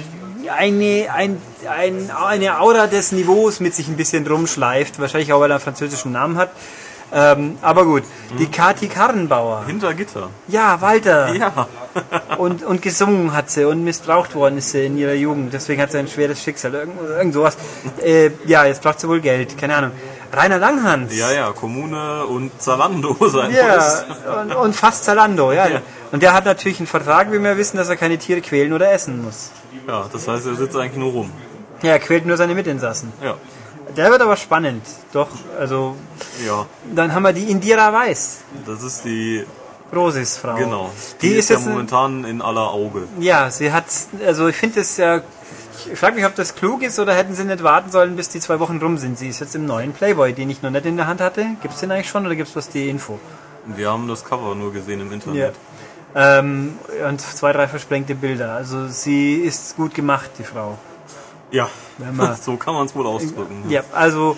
[0.50, 4.98] eine, ein, ein, eine Aura des Niveaus mit sich ein bisschen rumschleift.
[5.00, 6.50] Wahrscheinlich auch, weil er einen französischen Namen hat.
[7.10, 8.02] Ähm, aber gut,
[8.38, 9.64] die Kati Karrenbauer.
[9.66, 10.28] Hinter Gitter.
[10.46, 11.34] Ja, Walter.
[11.34, 11.68] Ja.
[12.36, 15.52] Und, und gesungen hat sie und missbraucht worden ist sie in ihrer Jugend.
[15.52, 16.74] Deswegen hat sie ein schweres Schicksal.
[16.74, 17.56] Irgend, irgend sowas.
[18.00, 19.58] Äh, ja, jetzt braucht sie wohl Geld.
[19.58, 19.90] Keine Ahnung.
[20.32, 21.16] Rainer Langhans.
[21.16, 24.04] Ja, ja, Kommune und Zalando sein Ja,
[24.42, 25.66] und, und fast Zalando, ja.
[25.66, 25.80] Ja.
[26.12, 28.90] Und der hat natürlich einen Vertrag, wie wir wissen, dass er keine Tiere quälen oder
[28.92, 29.50] essen muss.
[29.86, 31.30] Ja, das heißt, er sitzt eigentlich nur rum.
[31.82, 33.12] Ja, er quält nur seine Mitinsassen.
[33.22, 33.34] Ja.
[33.96, 34.84] Der wird aber spannend.
[35.12, 35.28] Doch,
[35.58, 35.96] also,
[36.46, 36.66] Ja.
[36.94, 38.38] dann haben wir die Indira Weiß.
[38.66, 39.44] Das ist die
[39.94, 40.56] Rosis Frau.
[40.56, 40.90] Genau.
[41.22, 43.04] Die, ist ja jetzt ein- momentan in aller Auge.
[43.18, 43.84] Ja, sie hat,
[44.26, 45.22] also ich finde es ja,
[45.90, 48.40] ich frage mich, ob das klug ist oder hätten sie nicht warten sollen, bis die
[48.40, 49.16] zwei Wochen rum sind.
[49.18, 51.46] Sie ist jetzt im neuen Playboy, den ich noch nicht in der Hand hatte.
[51.62, 53.18] Gibt es den eigentlich schon oder gibt es bloß die Info?
[53.64, 55.54] Wir haben das Cover nur gesehen im Internet.
[56.14, 56.78] Ähm,
[57.08, 58.54] und zwei, drei versprengte Bilder.
[58.54, 60.78] Also sie ist gut gemacht, die Frau.
[61.50, 61.68] Ja,
[62.40, 63.64] so kann man es wohl ausdrücken.
[63.68, 64.36] Ja, also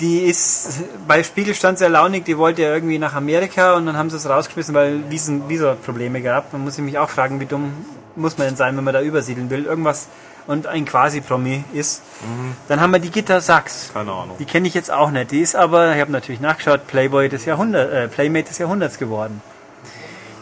[0.00, 3.96] die ist bei Spiegel stand sehr launig, die wollte ja irgendwie nach Amerika und dann
[3.96, 6.52] haben sie es rausgeschmissen, weil Visen, Visa-Probleme gab.
[6.52, 7.72] Man muss sich mich auch fragen, wie dumm
[8.16, 9.64] muss man denn sein, wenn man da übersiedeln will.
[9.64, 10.08] Irgendwas
[10.46, 12.02] und ein Quasi-Promi ist.
[12.68, 13.90] Dann haben wir die Gitter Sachs.
[13.94, 14.36] Keine Ahnung.
[14.38, 15.30] Die kenne ich jetzt auch nicht.
[15.30, 19.40] Die ist aber, ich habe natürlich nachgeschaut, Playboy des Jahrhunderts, äh, Playmate des Jahrhunderts geworden.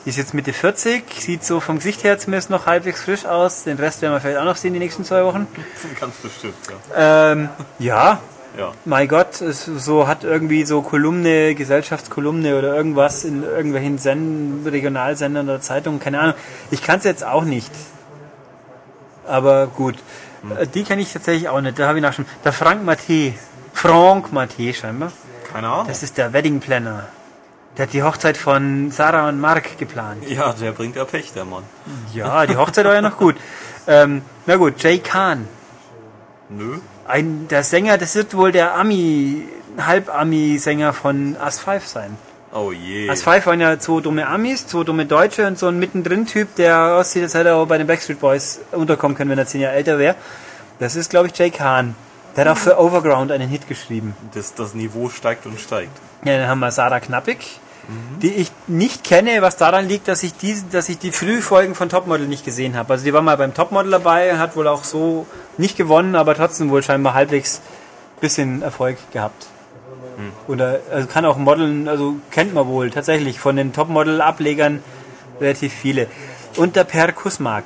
[0.05, 3.65] Die ist jetzt Mitte 40, sieht so vom Gesicht her zumindest noch halbwegs frisch aus.
[3.65, 5.47] Den Rest werden wir vielleicht auch noch sehen die nächsten zwei Wochen.
[6.01, 6.55] Ganz bestimmt,
[6.97, 7.33] ja.
[7.33, 8.19] Ähm, ja,
[8.57, 8.73] ja.
[8.87, 15.49] mein Gott, es so hat irgendwie so Kolumne, Gesellschaftskolumne oder irgendwas in irgendwelchen Senden, Regionalsendern
[15.49, 16.35] oder Zeitungen, keine Ahnung.
[16.71, 17.71] Ich kann es jetzt auch nicht.
[19.27, 19.97] Aber gut.
[20.59, 21.79] Äh, Die kenne ich tatsächlich auch nicht.
[21.79, 22.25] Da habe ich nach schon.
[22.43, 23.35] Der Frank Matte.
[23.75, 25.13] Franck Matte scheinbar.
[25.53, 25.87] Keine Ahnung.
[25.89, 27.05] Das ist der Wedding Planner.
[27.81, 30.29] Der hat die Hochzeit von Sarah und Mark geplant.
[30.29, 31.63] ja, der bringt ja Pech, der Mann.
[32.13, 33.37] Ja, die Hochzeit war ja noch gut.
[33.87, 35.49] Ähm, na gut, Jay Kahn.
[36.51, 36.77] Nö.
[37.09, 42.19] Ein, der Sänger, das wird wohl der Ami, Halb-Ami-Sänger von As 5 sein.
[42.53, 43.09] Oh je.
[43.09, 46.97] As 5 waren ja zwei dumme Amis, zwei dumme Deutsche und so ein mittendrin-Typ, der
[46.97, 49.77] aussieht, als hätte er auch bei den Backstreet Boys unterkommen können, wenn er zehn Jahre
[49.77, 50.17] älter wäre.
[50.81, 51.95] Das ist, glaube ich, Jay Kahn.
[52.37, 54.15] Der hat auch für Overground einen Hit geschrieben.
[54.35, 55.97] Das, das Niveau steigt und steigt.
[56.25, 57.59] Ja, dann haben wir Sarah Knappig,
[58.23, 61.89] die ich nicht kenne, was daran liegt, dass ich die, dass ich die Frühfolgen von
[61.89, 62.93] Topmodel nicht gesehen habe.
[62.93, 65.27] Also die war mal beim Topmodel dabei, hat wohl auch so
[65.57, 67.61] nicht gewonnen, aber trotzdem wohl scheinbar halbwegs
[68.21, 69.47] bisschen Erfolg gehabt.
[70.47, 74.83] Oder also kann auch modeln, also kennt man wohl tatsächlich von den Topmodel-Ablegern
[75.41, 76.07] relativ viele.
[76.57, 77.65] Und der Per Kusmark.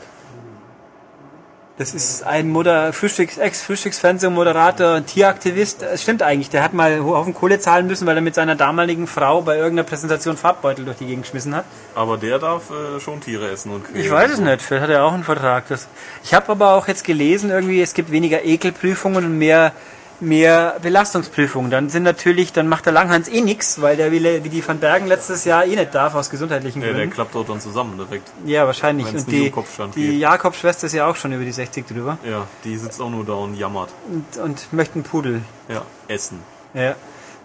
[1.77, 5.83] Das ist ein Moder Frühstücks Ex-Frühstücksfernsehmoderator, ein Tieraktivist.
[5.83, 9.09] Es stimmt eigentlich, der hat mal Haufen Kohle zahlen müssen, weil er mit seiner damaligen
[9.09, 11.65] Frau bei irgendeiner Präsentation Farbbeutel durch die Gegend geschmissen hat.
[11.97, 14.05] Aber der darf äh, schon Tiere essen und quälen.
[14.05, 15.67] Ich weiß es nicht, vielleicht hat er auch einen Vertrag.
[15.67, 15.89] Das
[16.23, 19.73] ich habe aber auch jetzt gelesen, irgendwie es gibt weniger Ekelprüfungen und mehr
[20.21, 21.71] mehr Belastungsprüfungen.
[21.71, 24.79] Dann sind natürlich, dann macht der Langhans eh nix, weil der wie, wie die Van
[24.79, 27.15] Bergen letztes Jahr eh nicht darf aus gesundheitlichen Ja, der Gründen.
[27.15, 28.31] klappt dort dann zusammen direkt.
[28.47, 29.07] Ja, wahrscheinlich.
[29.07, 29.53] Wenn's Und die,
[29.95, 30.19] die.
[30.19, 33.35] Jakob-Schwester ist ja auch schon über die 60 drüber Ja, die sitzt auch nur da
[33.35, 33.91] und jammert.
[34.09, 35.43] und, und möchte einen Pudel.
[35.69, 36.41] Ja, essen.
[36.75, 36.95] Ja.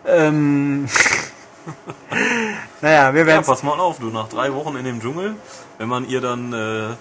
[0.07, 0.87] Ähm.
[2.81, 5.35] naja, wir Ja, werden pass mal auf, du, nach drei Wochen in dem Dschungel,
[5.77, 6.95] wenn man ihr dann äh,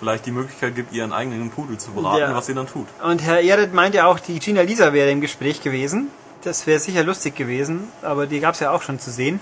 [0.00, 2.34] vielleicht die Möglichkeit gibt, ihren eigenen Pudel zu beraten, Ja.
[2.34, 2.88] was sie dann tut.
[3.04, 6.08] Und Herr Ehret meint ja auch, die Gina Lisa wäre im Gespräch gewesen.
[6.42, 9.38] Das wäre sicher lustig gewesen, aber die gab es ja auch schon zu sehen.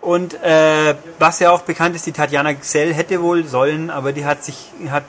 [0.00, 4.24] Und äh, was ja auch bekannt ist, die Tatjana Gsell hätte wohl sollen, aber die
[4.24, 5.04] hat sich hat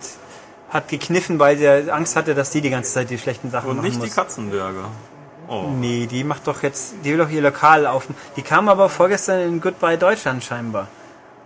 [0.72, 3.78] hat gekniffen, weil sie Angst hatte, dass die die ganze Zeit die schlechten Sachen Und
[3.78, 4.10] machen nicht die.
[4.10, 4.86] Katzenberger.
[5.48, 5.64] Oh.
[5.80, 8.06] Nee, die macht doch jetzt, die will doch ihr Lokal auf.
[8.36, 10.88] Die kam aber vorgestern in Goodbye Deutschland scheinbar.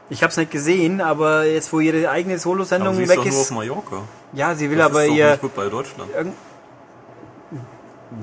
[0.09, 3.33] Ich hab's nicht gesehen, aber jetzt wo ihre eigene Solo-Sendung sie ist weg doch nur
[3.35, 3.97] auf ist, Mallorca.
[4.33, 6.11] ja, sie will Das aber ist doch ihr nicht gut bei Deutschland.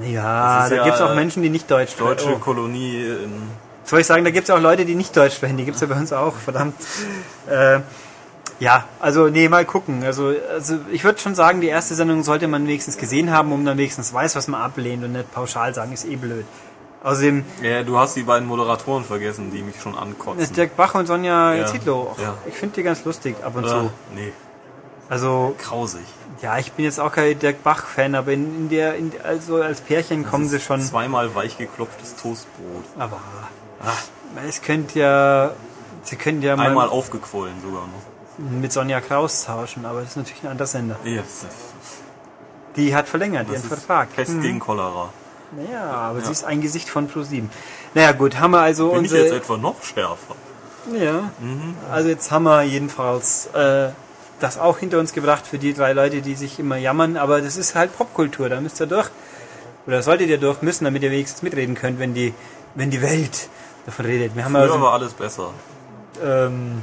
[0.03, 2.09] Ja, ist da ja, gibt's auch Menschen, die nicht Deutsch sprechen.
[2.09, 2.39] Deutsche Oh.
[2.39, 3.43] Kolonie in
[3.85, 5.57] Soll ich sagen, da gibt's auch Leute, die nicht Deutsch sprechen.
[5.57, 6.75] Die gibt's ja bei uns auch, verdammt.
[7.49, 7.81] Äh,
[8.61, 10.05] ja, also nee, mal gucken.
[10.05, 13.65] Also, also ich würde schon sagen, die erste Sendung sollte man wenigstens gesehen haben, um
[13.65, 16.45] dann wenigstens weiß, was man ablehnt und nicht pauschal sagen, ist eh blöd.
[17.03, 20.41] Außerdem Ja, du hast die beiden Moderatoren vergessen, die mich schon ankotzen.
[20.41, 22.15] ist Dirk Bach und Sonja Ja, Zietlow.
[22.23, 22.35] ja.
[22.47, 23.91] Ich finde die ganz lustig ab und äh, zu.
[24.15, 24.33] nee,
[25.09, 26.03] Also grausig.
[26.43, 29.81] ja, ich bin jetzt auch kein Dirk Bach-Fan, aber in, in der, in, also als
[29.81, 30.81] Pärchen kommen Das sie ist schon.
[30.83, 32.85] Zweimal weich geklopftes Toastbrot.
[32.99, 33.17] Aber
[33.83, 33.93] ah,
[34.47, 35.53] es könnte ja,
[36.03, 38.51] sie könnten ja mal Einmal aufgequollen sogar noch.
[38.61, 40.97] mit Sonja Kraus tauschen, aber das ist natürlich ein anderer Sender.
[41.05, 41.47] Yes.
[42.77, 44.15] Die hat verlängert Das ihren Vertrag.
[44.15, 44.43] Pest Hm.
[44.43, 45.09] gegen Cholera.
[45.53, 47.45] Naja, aber sie ist ein Gesicht von Pro7.
[47.95, 49.25] Naja, gut, haben wir also Bin ich unsere.
[49.25, 50.35] jetzt etwa noch schärfer?
[50.97, 51.31] ja.
[51.91, 53.91] Also jetzt haben wir jedenfalls äh,
[54.39, 57.57] das auch hinter uns gebracht für die drei Leute, die sich immer jammern, aber das
[57.57, 59.11] ist halt Popkultur, da müsst ihr durch.
[59.87, 62.33] Oder solltet ihr durch müssen, damit ihr wenigstens mitreden könnt, wenn die,
[62.75, 63.49] wenn die Welt
[63.87, 64.37] davon redet.
[64.37, 65.51] Wir haben Früher also, war alles besser.
[66.23, 66.81] ähm,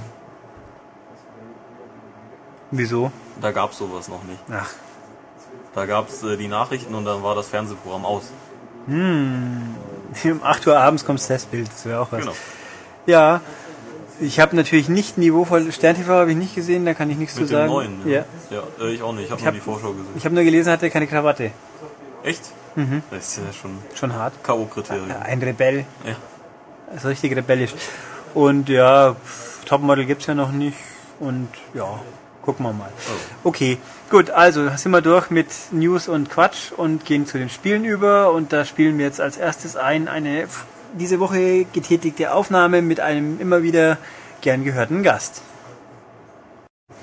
[2.72, 3.12] wieso?
[3.42, 4.40] Da gab's sowas noch nicht.
[4.52, 4.70] Ach,
[5.74, 8.32] Da gab's äh, die Nachrichten und dann war das Fernsehprogramm aus.
[8.88, 12.22] Um 8 Uhr abends kommt das Testbild, das wäre auch was.
[12.22, 12.34] Genau.
[13.06, 13.42] Ja,
[14.20, 17.36] ich habe natürlich nicht niveauvoll Stern TV habe ich nicht gesehen, da kann ich nichts
[17.36, 17.72] Mit zu dem sagen.
[17.72, 18.08] neuen.
[18.10, 18.26] Ja.
[18.50, 19.26] ja äh, ich auch nicht.
[19.26, 20.14] Ich habe hab- nur die Vorschau gesehen.
[20.16, 21.52] Ich habe nur gelesen, hatte keine Krawatte.
[22.24, 22.42] Echt?
[22.76, 23.04] Mhm.
[23.12, 24.34] Das ist ja schon Schon hart.
[24.44, 25.22] K.O.-Kriterium.
[25.24, 26.16] Ein Rebell, Ja.
[26.92, 27.74] also richtig rebellisch.
[28.34, 29.16] Und ja,
[29.66, 30.78] Topmodel gibt's ja noch nicht
[31.20, 32.00] und ja,
[32.48, 32.90] gucken wir mal.
[33.44, 33.78] Okay,
[34.10, 38.32] gut, also sind wir durch mit News und Quatsch und gehen zu den Spielen über
[38.32, 40.48] und da spielen wir jetzt als erstes ein eine
[40.98, 43.98] diese Woche getätigte Aufnahme mit einem immer wieder
[44.40, 45.42] gern gehörten Gast.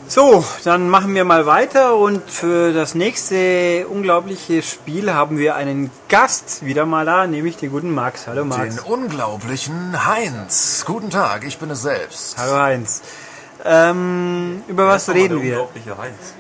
[0.08, 5.90] So, dann machen wir mal weiter und für das nächste unglaubliche Spiel haben wir einen
[6.08, 8.26] Gast wieder mal da, nämlich den guten Max.
[8.26, 8.76] Hallo Max.
[8.76, 10.84] Den unglaublichen Heinz.
[10.86, 12.38] Guten Tag, ich bin es selbst.
[12.38, 13.02] Hallo Heinz.
[13.66, 15.66] Ähm, über was reden wir?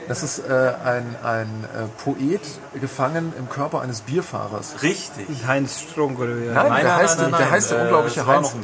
[0.08, 2.42] Das ist äh, ein, ein äh, Poet
[2.78, 4.82] gefangen im Körper eines Bierfahrers.
[4.82, 5.26] Richtig.
[5.46, 6.46] Heinz Strunk oder wie?
[6.46, 8.54] Nein, der heißt, der heißt der äh, unglaubliche war Heinz.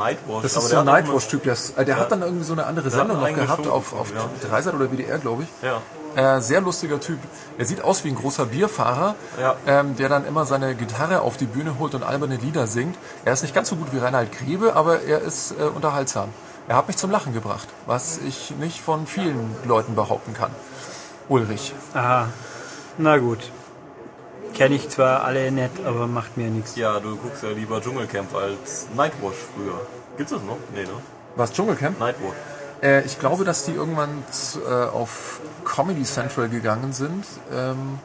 [0.43, 1.43] Das ist der so ein Nightwash-Typ.
[1.45, 4.31] Der, äh, der hat dann irgendwie so eine andere Sendung noch gehabt auf, auf bekommen,
[4.43, 5.49] Dreisat oder WDR, glaube ich.
[5.63, 5.81] Ja.
[6.17, 7.19] Äh, sehr lustiger Typ.
[7.57, 9.55] Er sieht aus wie ein großer Bierfahrer, Ja.
[9.67, 12.97] ähm, der dann immer seine Gitarre auf die Bühne holt und alberne Lieder singt.
[13.25, 16.31] Er ist nicht ganz so gut wie Reinhard Grebe, aber er ist äh, unterhaltsam.
[16.71, 20.53] Er hat mich zum Lachen gebracht, was ich nicht von vielen Leuten behaupten kann.
[21.29, 21.75] Ulrich.
[21.95, 22.29] Aha.
[22.97, 23.51] Na gut.
[24.55, 26.77] Kenne ich zwar alle nicht, aber macht mir nichts.
[26.77, 29.81] Ja, du guckst ja lieber Dschungelcamp als Nightwash früher.
[30.17, 30.59] Gibt's das noch?
[30.73, 30.91] Nee, ne?
[31.35, 31.99] Was, Dschungelcamp?
[31.99, 32.37] Nightwash.
[32.85, 34.23] Äh, ich glaube, dass die irgendwann
[34.65, 37.25] äh, auf Comedy Central gegangen sind.
[37.53, 37.99] Ähm,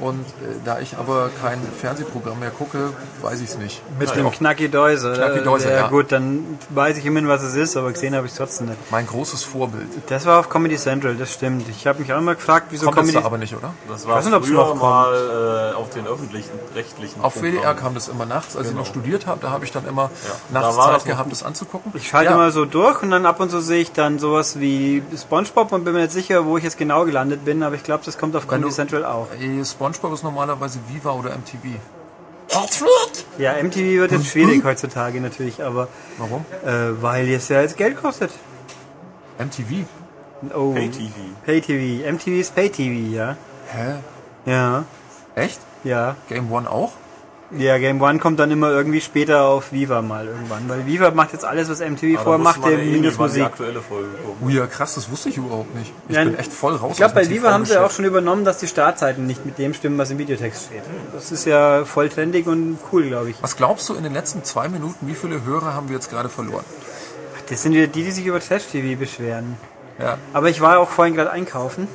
[0.00, 2.90] und äh, da ich aber kein Fernsehprogramm mehr gucke,
[3.22, 3.82] weiß ich es nicht.
[3.98, 5.14] Mit dem Knacki Deuser.
[5.14, 5.76] Knacki Deuser, ja.
[5.76, 5.88] ja.
[5.88, 8.78] Gut, dann weiß ich immerhin, was es ist, aber gesehen habe ich es trotzdem nicht.
[8.90, 9.88] Mein großes Vorbild.
[10.08, 11.68] Das war auf Comedy Central, das stimmt.
[11.68, 13.18] Ich habe mich auch immer gefragt, wieso Kommt das Comedy...
[13.20, 13.72] da aber nicht, oder?
[13.88, 14.82] Das war weiß nicht, früher noch kommt.
[14.82, 17.56] mal äh, auf den öffentlichen, rechtlichen Auf Programmen.
[17.58, 19.40] WDR kam das immer nachts, als ich noch studiert habe.
[19.40, 20.10] Da habe ich dann immer
[20.52, 21.92] da nachts war Zeit gehabt, das anzugucken.
[21.94, 24.60] Ich schalte ja, mal so durch und dann ab und zu sehe ich dann sowas
[24.60, 27.82] wie SpongeBob und bin mir nicht sicher, wo ich jetzt genau gelandet bin, aber ich
[27.82, 29.28] glaube, das kommt auf Comedy Central auch.
[29.40, 31.78] äh, SpongeBob ist normalerweise Viva oder MTV.
[33.38, 35.88] Ja, MTV wird jetzt schwierig heutzutage natürlich, aber
[36.18, 36.44] Warum?
[36.64, 38.30] äh, weil es ja jetzt Geld kostet.
[39.38, 39.84] MTV?
[40.54, 41.14] Oh, Pay-TV.
[41.44, 42.10] Pay-TV.
[42.12, 43.36] MTV ist Pay-TV, ja.
[43.72, 43.94] Hä?
[44.46, 44.84] Ja,
[45.34, 45.60] Echt?
[45.84, 46.16] ja.
[46.28, 46.92] Game One auch?
[47.56, 51.32] Ja, Game One kommt dann immer irgendwie später auf Viva mal irgendwann, weil Viva macht
[51.32, 53.44] jetzt alles, was MTV Aber vorher machte, ja eh minus die Musik.
[53.44, 54.08] aktuelle Folge.
[54.44, 55.92] Oh ja, krass, das wusste ich überhaupt nicht.
[56.08, 58.44] Ich Ja, bin echt voll raus Ich glaube, bei Viva haben sie auch schon übernommen,
[58.44, 60.82] dass die Startzeiten nicht mit dem stimmen, was im Videotext steht.
[61.12, 63.36] Das ist ja voll trendig und cool, glaube ich.
[63.40, 66.28] Was glaubst du, in den letzten zwei Minuten, wie viele Hörer haben wir jetzt gerade
[66.28, 66.64] verloren?
[67.48, 69.56] Das sind wieder die, die sich über Trash-TV beschweren.
[70.00, 70.18] Ja.
[70.32, 71.86] Aber ich war auch vorhin gerade einkaufen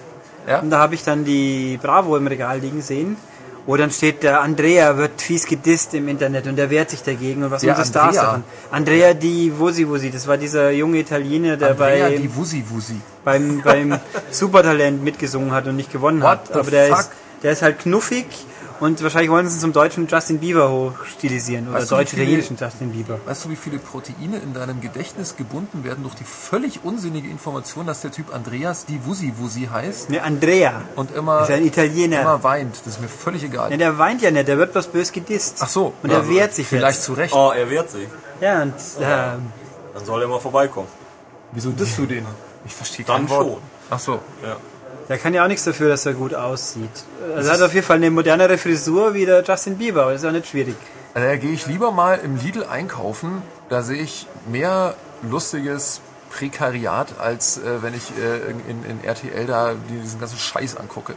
[0.47, 0.59] Ja?
[0.61, 3.17] und da habe ich dann die Bravo im Regal liegen sehen.
[3.71, 7.41] Wo dann steht, der Andrea wird fies gedisst im Internet und der wehrt sich dagegen
[7.45, 8.31] und was Der unsere Stars Andrea?
[8.31, 8.43] sagen.
[8.69, 12.99] Andrea di Wusi Wusi, das war dieser junge Italiener, der Andrea bei, die Wusi Wusi.
[13.23, 13.97] beim, beim
[14.29, 16.49] Supertalent mitgesungen hat und nicht gewonnen hat.
[16.49, 16.99] What the Aber der fuck?
[16.99, 17.09] ist,
[17.43, 18.25] der ist halt knuffig
[18.81, 23.19] und wahrscheinlich wollen sie ihn zum deutschen Justin Bieber hochstilisieren oder Weißt deutsch-italienischen Justin Bieber.
[23.25, 27.85] Weißt du, wie viele Proteine in deinem Gedächtnis gebunden werden durch die völlig unsinnige Information,
[27.87, 30.81] dass der Typ Andreas die Wusi Wusi heißt Ne, Andrea.
[30.97, 32.21] und immer, ist ein Italiener.
[32.21, 32.75] immer weint?
[32.83, 33.71] Das ist mir völlig egal.
[33.71, 35.59] Ja, der weint ja nicht, der wird bloß bös gedisst.
[35.61, 35.93] Ach so.
[36.03, 37.05] Und ja, er wehrt sich Vielleicht jetzt.
[37.05, 37.33] zu Recht.
[37.33, 38.07] Oh, er wehrt sich.
[38.41, 39.01] Ja, und äh,
[39.93, 40.87] Dann soll er mal vorbeikommen.
[41.51, 42.25] Wieso disst du den?
[42.65, 43.47] Ich verstehe Dann kein Wort.
[43.47, 43.57] schon.
[43.89, 44.19] Ach so.
[44.43, 44.55] Ja.
[45.11, 46.89] Der kann ja auch nichts dafür, dass er gut aussieht.
[47.35, 50.21] Also er hat auf jeden Fall eine modernere Frisur wie der Justin Bieber, aber das
[50.21, 50.77] ist auch nicht schwierig.
[51.13, 53.41] Also, da gehe ich lieber mal im Lidl einkaufen.
[53.67, 55.99] Da sehe ich mehr lustiges
[56.29, 61.15] Prekariat, als äh, wenn ich äh, in, in, RTL da diesen ganzen Scheiß angucke.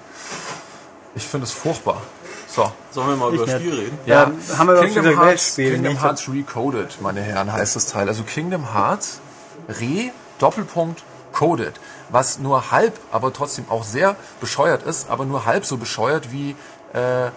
[1.15, 2.03] Ich finde es furchtbar.
[2.49, 2.73] So.
[2.91, 3.59] Sollen wir mal Ich über nicht.
[3.61, 3.99] Spiel reden?
[4.07, 5.27] Ja, haben wir Kingdom wieder Hearts,
[5.57, 6.03] Weltspiel, Kingdom nicht?
[6.03, 8.09] Hearts Recoded, meine Herren, heißt das Teil.
[8.09, 9.21] Also Kingdom Hearts
[9.69, 11.75] Re Doppelpunkt Coded,
[12.11, 16.57] was nur halb, aber trotzdem auch sehr bescheuert ist, aber nur halb so bescheuert wie
[16.93, 17.31] äh,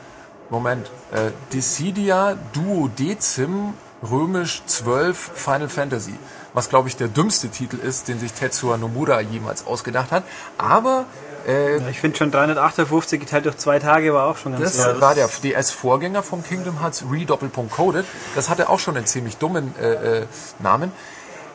[0.50, 3.74] Moment, äh, Decidia Duodecim
[4.10, 6.14] Römisch 12 Final Fantasy,
[6.54, 10.24] was glaube ich der dümmste Titel ist, den sich Tetsuya Nomura jemals ausgedacht hat,
[10.58, 11.06] aber
[11.48, 14.86] äh, Ja, ich finde schon 358 geteilt durch zwei Tage war auch schon ganz das
[14.86, 18.06] das war der DS-Vorgänger vom Kingdom Hearts Re-Doppelpunkt Coded.
[18.36, 20.26] Das hatte auch schon einen ziemlich dummen äh, äh,
[20.60, 20.92] Namen.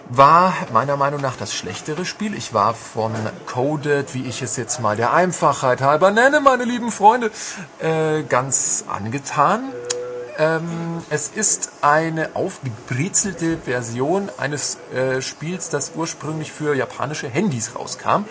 [0.08, 2.34] War meiner Meinung nach das schlechtere Spiel.
[2.34, 3.12] Ich war von
[3.46, 7.30] Coded, wie ich es jetzt mal der Einfachheit halber nenne, meine lieben Freunde,
[7.78, 9.72] äh, ganz angetan.
[10.38, 18.24] Ähm, es ist eine aufgebrezelte Version eines äh, Spiels, das ursprünglich für japanische Handys rauskam.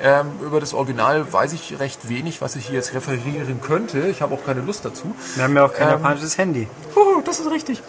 [0.00, 3.98] Ähm, über das Original weiß ich recht wenig, was ich hier jetzt referieren könnte.
[4.06, 5.14] Ich habe auch keine Lust dazu.
[5.34, 6.68] Wir haben ja auch kein Ähm, japanisches Handy.
[6.94, 7.82] Oh, das ist richtig.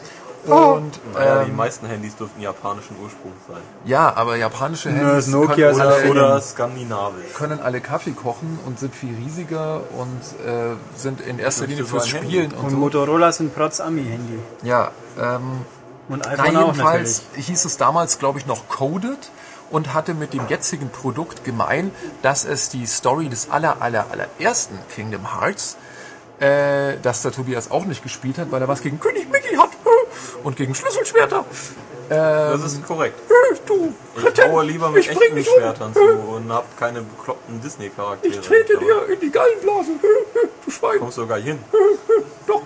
[0.45, 3.61] Und Naja, die ähm, meisten Handys dürften japanischen Ursprungs sein.
[3.85, 7.33] ja, aber japanische Handys Nokia können, Oder, alle- oder skandinavisch.
[7.33, 12.07] können alle Kaffee kochen und sind viel riesiger und äh, sind in erster Linie fürs.
[12.07, 12.77] Spielen und Und so.
[12.77, 14.39] Motorola sind Protz Ami-Handy.
[14.63, 15.65] Ja, ähm,
[16.07, 17.47] Und Na, iPhone auch jedenfalls natürlich.
[17.47, 19.31] hieß es damals, glaube ich, noch Coded
[19.71, 24.79] und hatte mit dem jetzigen Produkt gemein, dass es die Story des aller, aller, allerersten
[24.95, 25.88] Kingdom Hearts, äh,
[26.39, 29.69] das der Tobias auch nicht gespielt hat, weil er was gegen König Mickey hat
[30.43, 31.45] und gegen Schlüsselschwerter.
[32.09, 33.19] Das ist korrekt.
[33.67, 35.43] Du, Ich baue lieber mit ich echten um.
[35.43, 38.33] Schwertern zu und hab keine bekloppten Disney-Charaktere.
[38.33, 39.91] Ich trete dir in die Gallenblase.
[40.65, 40.99] Du Schwein.
[40.99, 41.59] Kommst sogar hin.
[42.47, 42.63] Doch.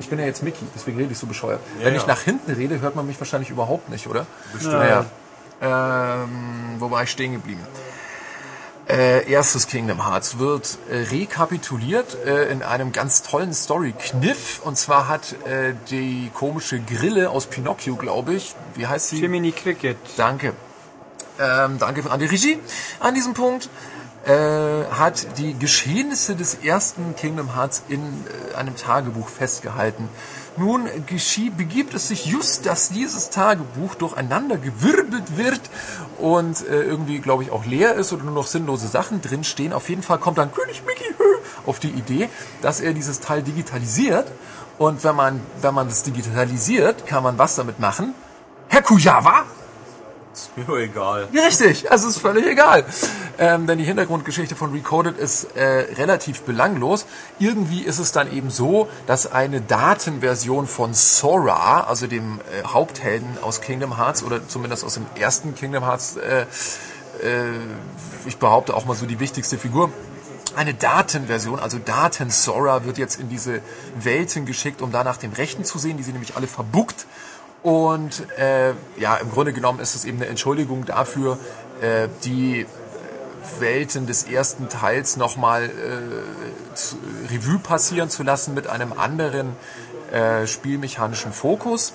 [0.00, 1.60] Ich bin ja jetzt Mickey, deswegen rede ich so bescheuert.
[1.78, 2.08] Ja, Wenn ich ja.
[2.08, 4.26] nach hinten rede, hört man mich wahrscheinlich überhaupt nicht, oder?
[4.52, 4.74] Bestimmt.
[4.74, 5.04] Naja.
[5.60, 7.60] Ähm, wo war ich stehen geblieben?
[8.86, 14.60] Äh, erstes Kingdom Hearts wird äh, rekapituliert äh, in einem ganz tollen Story-Kniff.
[14.62, 19.20] Und zwar hat äh, die komische Grille aus Pinocchio, glaube ich, wie heißt sie?
[19.20, 19.96] Jiminy Cricket.
[20.18, 20.52] Danke.
[21.40, 22.58] Ähm, danke an die Regie
[23.00, 23.70] an diesem Punkt.
[24.26, 28.00] Äh, hat die Geschehnisse des ersten Kingdom Hearts in
[28.52, 30.08] äh, einem Tagebuch festgehalten.
[30.56, 35.60] Nun geschie, begibt es sich just, dass dieses Tagebuch durcheinander gewirbelt wird
[36.18, 39.72] und äh, irgendwie, glaube ich, auch leer ist oder nur noch sinnlose Sachen drinstehen.
[39.72, 41.04] Auf jeden Fall kommt dann König Mickey
[41.66, 42.28] auf die Idee,
[42.62, 44.30] dass er dieses Teil digitalisiert.
[44.78, 48.14] Und wenn man, wenn man das digitalisiert, kann man was damit machen?
[48.68, 49.44] Herr Kujawa?
[50.34, 51.28] Ist mir doch egal.
[51.32, 52.84] Richtig, also ist völlig egal.
[53.38, 57.06] Ähm, denn die Hintergrundgeschichte von Recoded ist äh, relativ belanglos.
[57.38, 63.28] Irgendwie ist es dann eben so, dass eine Datenversion von Sora, also dem äh, Haupthelden
[63.42, 66.46] aus Kingdom Hearts oder zumindest aus dem ersten Kingdom Hearts, äh,
[67.22, 67.52] äh,
[68.26, 69.92] ich behaupte auch mal so die wichtigste Figur,
[70.56, 73.60] eine Datenversion, also Daten Sora wird jetzt in diese
[73.96, 75.96] Welten geschickt, um da nach den Rechten zu sehen.
[75.96, 77.06] Die sind nämlich alle verbuckt.
[77.64, 81.38] Und äh, ja, im Grunde genommen ist es eben eine Entschuldigung dafür,
[81.80, 82.66] äh, die
[83.58, 89.56] Welten des ersten Teils nochmal äh, Revue passieren zu lassen mit einem anderen
[90.12, 91.94] äh, spielmechanischen Fokus.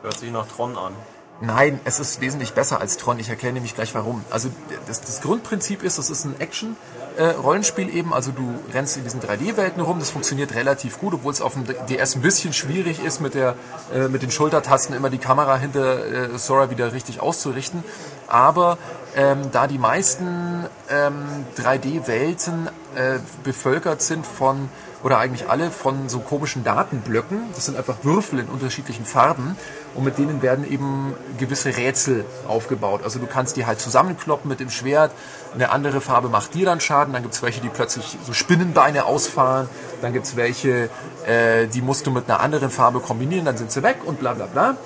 [0.00, 0.94] Hört sich nach Tron an.
[1.42, 3.18] Nein, es ist wesentlich besser als Tron.
[3.18, 4.22] Ich erkläre nämlich gleich warum.
[4.28, 4.50] Also
[4.86, 8.12] das, das Grundprinzip ist, es ist ein Action-Rollenspiel eben.
[8.12, 10.00] Also du rennst in diesen 3D-Welten rum.
[10.00, 13.54] Das funktioniert relativ gut, obwohl es auf dem DS ein bisschen schwierig ist, mit, der,
[13.94, 17.84] äh, mit den Schultertasten immer die Kamera hinter äh, Sora wieder richtig auszurichten.
[18.28, 18.76] Aber
[19.16, 24.68] ähm, da die meisten ähm, 3D-Welten äh, bevölkert sind von
[25.02, 27.38] oder eigentlich alle von so komischen Datenblöcken.
[27.54, 29.56] Das sind einfach Würfel in unterschiedlichen Farben
[29.94, 33.00] und mit denen werden eben gewisse Rätsel aufgebaut.
[33.02, 35.12] Also du kannst die halt zusammenkloppen mit dem Schwert.
[35.54, 37.12] Eine andere Farbe macht dir dann Schaden.
[37.12, 39.68] Dann gibt's welche, die plötzlich so Spinnenbeine ausfahren.
[40.02, 40.90] Dann gibt's welche,
[41.26, 43.46] äh, die musst du mit einer anderen Farbe kombinieren.
[43.46, 44.76] Dann sind sie weg und bla bla bla.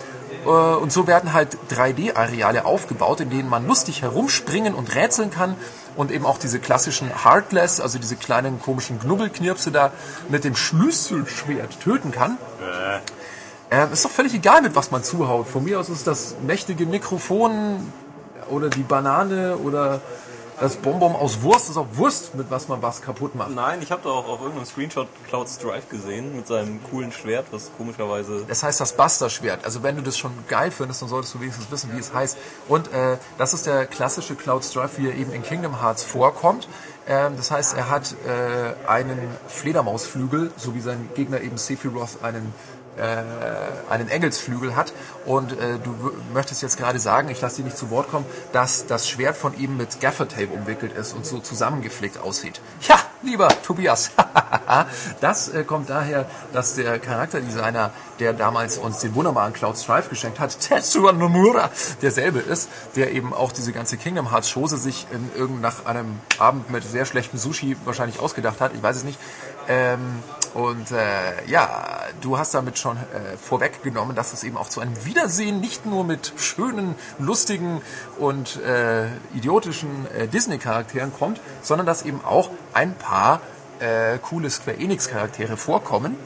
[0.44, 5.56] Äh, Und so werden halt 3D-Areale aufgebaut, in denen man lustig herumspringen und rätseln kann
[5.96, 9.92] und eben auch diese klassischen Heartless, also diese kleinen komischen Knubbelknirpse da
[10.28, 12.38] mit dem Schlüsselschwert töten kann.
[13.70, 15.48] Ähm, ist doch völlig egal, mit was man zuhaut.
[15.48, 17.92] Von mir aus ist das mächtige Mikrofon
[18.50, 20.00] oder die Banane oder
[20.60, 21.70] das Bonbon aus Wurst.
[21.70, 23.50] Ist auch Wurst, mit was man was kaputt macht.
[23.50, 27.46] Nein, ich habe da auch auf irgendeinem Screenshot Cloud Strife gesehen mit seinem coolen Schwert,
[27.50, 28.44] was komischerweise.
[28.46, 29.64] Das heißt das Buster-Schwert.
[29.64, 32.36] Also wenn du das schon geil findest, dann solltest du wenigstens wissen, wie es heißt.
[32.68, 36.68] Und äh, das ist der klassische Cloud Strife, wie er eben in Kingdom Hearts vorkommt.
[37.06, 42.52] Ähm, das heißt, er hat äh, einen Fledermausflügel, so wie sein Gegner eben Sephiroth einen
[42.96, 43.22] äh,
[43.90, 44.92] einen Engelsflügel hat
[45.26, 48.86] und äh, du möchtest jetzt gerade sagen, ich lasse dich nicht zu Wort kommen, dass
[48.86, 52.60] das Schwert von ihm mit Gaffertape umwickelt ist und so zusammengeflickt aussieht.
[52.82, 54.10] Ja, lieber Tobias,
[55.20, 60.40] das äh, kommt daher, dass der Charakterdesigner, der damals uns den wunderbaren Cloud Strife geschenkt
[60.40, 61.70] hat, Tetsuya Nomura,
[62.02, 66.20] derselbe ist, der eben auch diese ganze Kingdom Hearts Chose sich in irgend nach einem
[66.38, 69.18] Abend mit sehr schlechtem Sushi wahrscheinlich ausgedacht hat, ich weiß es nicht.
[69.68, 70.22] Ähm,
[70.54, 75.04] und äh, ja, du hast damit schon äh, vorweggenommen, dass es eben auch zu einem
[75.04, 77.82] Wiedersehen nicht nur mit schönen, lustigen
[78.18, 83.40] und äh, idiotischen äh, Disney-Charakteren kommt, sondern dass eben auch ein paar
[83.80, 86.16] äh, coole Square Enix-Charaktere vorkommen,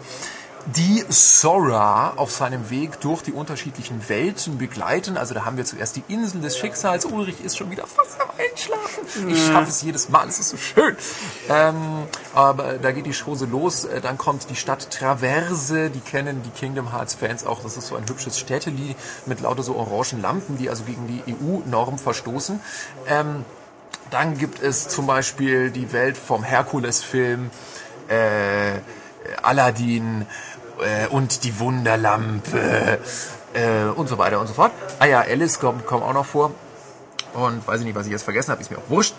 [0.77, 5.16] die Sora auf seinem Weg durch die unterschiedlichen Welten begleiten.
[5.16, 7.07] Also da haben wir zuerst die Insel des Schicksals.
[7.07, 9.28] Ulrich ist schon wieder fast am Einschlafen.
[9.31, 10.95] Ich schaffe es jedes Mal, es ist so schön.
[11.49, 12.05] Ähm,
[12.35, 13.86] aber da geht die Chose los.
[13.86, 15.89] Äh, Dann kommt die Stadt Traverse.
[15.89, 17.62] Die kennen die Kingdom Hearts Fans auch.
[17.62, 21.23] Das ist so ein hübsches Städteli mit lauter so orangen Lampen, die also gegen die
[21.32, 22.61] EU-Norm verstoßen.
[23.07, 23.45] Ähm,
[24.11, 27.51] dann gibt es zum Beispiel die Welt vom Herkules-Film,
[28.09, 28.81] äh,
[29.43, 30.27] Aladdin
[30.81, 32.99] äh, und die Wunderlampe
[33.55, 34.73] äh, und so weiter und so fort.
[34.99, 36.53] Ah ja, Alice kommt, kommt auch noch vor.
[37.35, 39.15] Und weiß ich nicht, was ich jetzt vergessen habe, ist mir auch wurscht.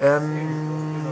[0.00, 1.06] Ähm,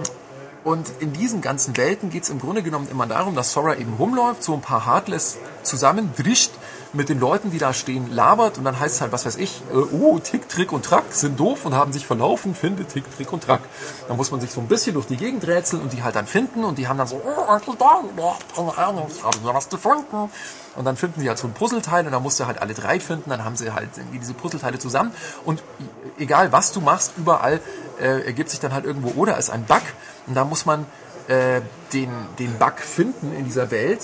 [0.64, 3.94] und in diesen ganzen Welten geht es im Grunde genommen immer darum, dass Sora eben
[3.94, 6.50] rumläuft, so ein paar Heartless zusammendrischt
[6.92, 9.62] mit den Leuten, die da stehen, labert und dann heißt es halt, was weiß ich,
[9.72, 13.32] äh, uh, Tick, Trick und Track sind doof und haben sich verlaufen, finde Tick, Trick
[13.32, 13.60] und Track.
[14.08, 16.26] Dann muss man sich so ein bisschen durch die Gegend rätseln und die halt dann
[16.26, 18.06] finden und die haben dann so, oh, Onkel Dan,
[18.54, 20.30] keine Ahnung, ich habe ja was gefunden.
[20.76, 23.00] Und dann finden die halt so ein Puzzleteil und dann musst du halt alle drei
[23.00, 25.12] finden, dann haben sie halt irgendwie diese Puzzleteile zusammen
[25.44, 25.62] und
[26.18, 27.60] egal was du machst, überall
[28.00, 29.82] äh, ergibt sich dann halt irgendwo, oder ist ein Bug
[30.28, 30.86] und da muss man
[31.26, 31.60] äh,
[31.92, 34.00] den, den Bug finden in dieser Welt.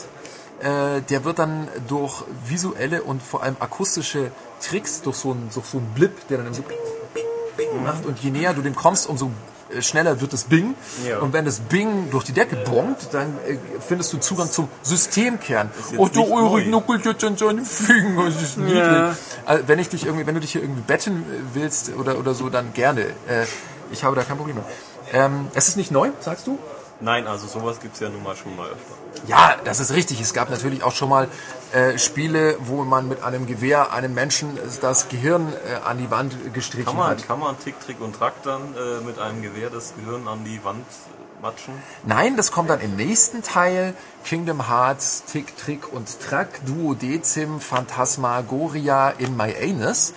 [0.60, 5.66] Äh, der wird dann durch visuelle und vor allem akustische Tricks, durch so einen, durch
[5.66, 6.78] so einen Blip, der dann so bing,
[7.12, 7.24] bing,
[7.56, 9.30] bing macht und je näher du dem kommst, umso
[9.70, 10.74] äh, schneller wird es Bing.
[11.06, 11.18] Ja.
[11.18, 13.56] Und wenn das Bing durch die Decke bongt, dann äh,
[13.86, 15.70] findest du Zugang zum Systemkern.
[15.96, 18.76] Oh, du Ulrich nuckelt jetzt an seinen Fingern, das ist niedlich.
[18.76, 19.16] Ja.
[19.44, 22.34] Also, wenn ich dich irgendwie, wenn du dich hier irgendwie betten äh, willst oder, oder
[22.34, 23.02] so, dann gerne.
[23.02, 23.46] Äh,
[23.90, 24.64] ich habe da kein Problem mit.
[25.12, 26.58] Ähm, es ist nicht neu, sagst du?
[27.00, 28.94] Nein, also sowas gibt's ja nun mal schon mal öfter.
[29.26, 30.20] Ja, das ist richtig.
[30.20, 31.28] Es gab natürlich auch schon mal
[31.72, 36.54] äh, Spiele, wo man mit einem Gewehr einem Menschen das Gehirn äh, an die Wand
[36.54, 37.26] gestrichen Kann man, hat.
[37.26, 40.62] kann man Tick, Trick und Track dann äh, mit einem Gewehr das Gehirn an die
[40.64, 40.86] Wand
[41.42, 41.74] matschen?
[42.04, 43.94] Nein, das kommt dann im nächsten Teil.
[44.24, 50.14] Kingdom Hearts, Tick, Trick und Track, Duodecim, Phantasmagoria in My Anus.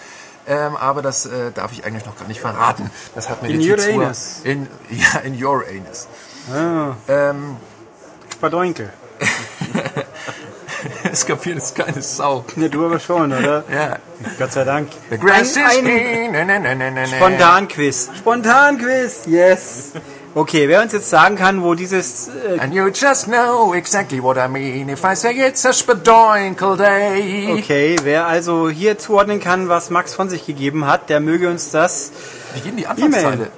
[0.47, 2.89] Ähm, aber das äh, darf ich eigentlich noch gar nicht verraten.
[3.15, 4.39] Das hat mir In die your anus.
[4.43, 6.07] In, ja, in your anus.
[6.53, 7.57] Ah, Ähm,
[8.33, 8.93] Spadoinkel.
[11.11, 12.45] es kapiert es keine Sau.
[12.55, 13.63] Ja, du aber schon, oder?
[13.71, 13.97] Ja.
[14.37, 14.89] Gott sei Dank.
[15.09, 17.07] The is Ein-.
[17.07, 18.09] Spontanquiz.
[18.17, 19.93] Spontanquiz, yes.
[20.35, 24.37] Okay, wer uns jetzt sagen kann, wo dieses äh, And you just know exactly what
[24.37, 27.55] I mean if I say it's a spadoinkle day.
[27.57, 31.71] Okay, wer also hier zuordnen kann, was Max von sich gegeben hat, der möge uns
[31.71, 32.11] das.
[32.53, 33.33] Wie geht denn die Anfangszeile?
[33.33, 33.51] E-Mail.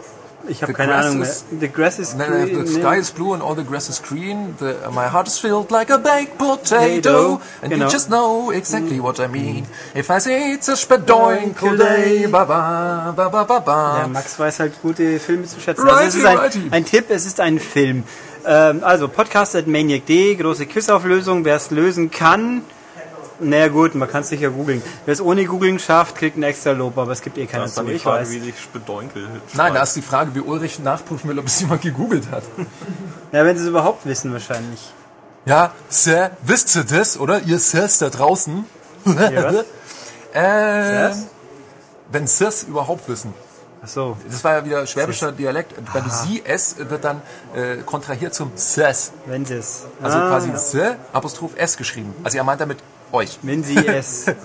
[0.50, 1.30] Ich habe The keine grass Ahnung mehr.
[1.30, 2.66] is- The grass is green.
[2.66, 4.56] the sky is blue and all the grass is green.
[4.60, 7.40] The, my heart is filled like a baked potato.
[7.62, 7.86] And Genau.
[7.86, 9.66] you just know exactly what I mean.
[9.94, 12.26] If I say it's a spadoinkle day.
[12.28, 14.00] Ba ba ba ba ba ba.
[14.02, 15.84] Ja, Max weiß halt gute Filme zu schätzen.
[15.88, 16.62] Righty, also es ist ein, righty.
[16.72, 18.04] ein Tipp, es ist ein Film.
[18.46, 21.46] Ähm, also Podcast at Maniac.de, große Quizauflösung.
[21.46, 22.62] Wer es lösen kann,
[23.40, 24.82] naja gut, man kann es sicher googeln.
[25.06, 27.84] Wer es ohne googeln schafft, kriegt ein extra Lob, aber es gibt eh zu.
[27.84, 28.32] die Ich Frage, weiß.
[28.32, 31.82] wie sich Spedonkel Nein, da ist die Frage, wie Ulrich nachprüfen will, ob es jemand
[31.82, 32.44] gegoogelt hat.
[33.32, 34.92] Ja, wenn sie es überhaupt wissen wahrscheinlich.
[35.46, 37.42] Ja, Sir, wisst ihr das, oder?
[37.44, 38.66] Ihr Sirs da draußen?
[39.06, 39.66] was?
[40.34, 41.28] äh, Sirs?
[42.12, 43.34] wenn Sirs überhaupt wissen.
[43.84, 44.18] Ach so.
[44.30, 45.74] Das war ja wieder schwäbischer Dialekt.
[45.94, 47.22] Wenn du sie es, wird dann
[47.56, 49.12] äh, kontrahiert zum Sirs.
[49.28, 49.86] Wenn sie es.
[50.02, 50.76] Also Ah, quasi S,
[51.14, 52.14] Apostroph S geschrieben.
[52.24, 52.80] Also er meint damit
[53.12, 53.40] euch.
[53.42, 54.26] Wenn sie es.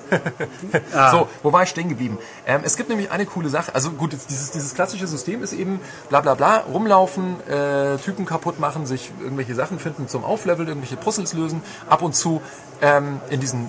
[0.92, 1.10] Ah.
[1.10, 2.18] So, wo war ich stehen geblieben?
[2.46, 3.74] Ähm, es gibt nämlich eine coole Sache.
[3.74, 8.60] Also gut, dieses, dieses klassische System ist eben bla bla bla, rumlaufen, äh, Typen kaputt
[8.60, 12.42] machen, sich irgendwelche Sachen finden zum Aufleveln, irgendwelche Puzzles lösen, ab und zu
[12.80, 13.68] ähm, in diesen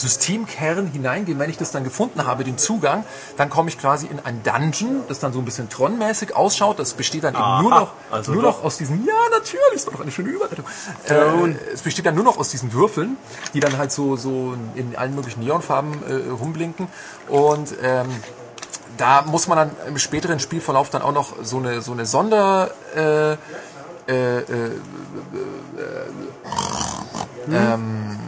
[0.00, 1.38] Systemkern hineingehen.
[1.38, 3.04] Wenn ich das dann gefunden habe, den Zugang,
[3.36, 6.78] dann komme ich quasi in ein Dungeon, das dann so ein bisschen Tron-mäßig ausschaut.
[6.78, 8.58] Das besteht dann eben Aha, nur noch, also nur doch.
[8.58, 10.64] noch aus diesen, ja natürlich, das war doch eine schöne Überleitung.
[11.08, 13.16] Äh, es besteht dann nur noch aus diesen Würfeln,
[13.54, 16.88] die dann halt so, so in allen möglichen Neonfarben äh, rumblinken.
[17.28, 18.08] Und ähm,
[18.96, 22.70] da muss man dann im späteren Spielverlauf dann auch noch so eine, so eine Sonder...
[22.96, 23.36] Äh,
[24.08, 24.70] äh, äh,
[27.52, 28.18] ähm,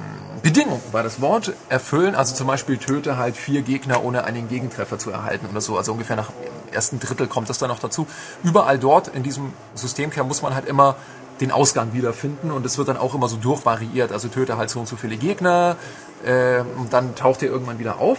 [0.43, 4.99] Bedingung war das Wort erfüllen, also zum Beispiel töte halt vier Gegner, ohne einen Gegentreffer
[4.99, 5.77] zu erhalten oder so.
[5.77, 8.07] Also ungefähr nach dem ersten Drittel kommt das dann noch dazu.
[8.43, 10.97] Überall dort in diesem Systemkern muss man halt immer
[11.41, 14.12] den Ausgang wiederfinden und es wird dann auch immer so durchvariiert.
[14.12, 15.77] Also töte halt so und so viele Gegner
[16.25, 18.19] äh, und dann taucht er irgendwann wieder auf.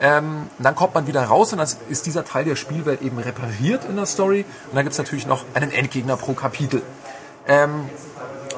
[0.00, 3.84] Ähm, dann kommt man wieder raus und dann ist dieser Teil der Spielwelt eben repariert
[3.88, 4.44] in der Story.
[4.70, 6.82] Und dann gibt's natürlich noch einen Endgegner pro Kapitel.
[7.46, 7.88] Ähm,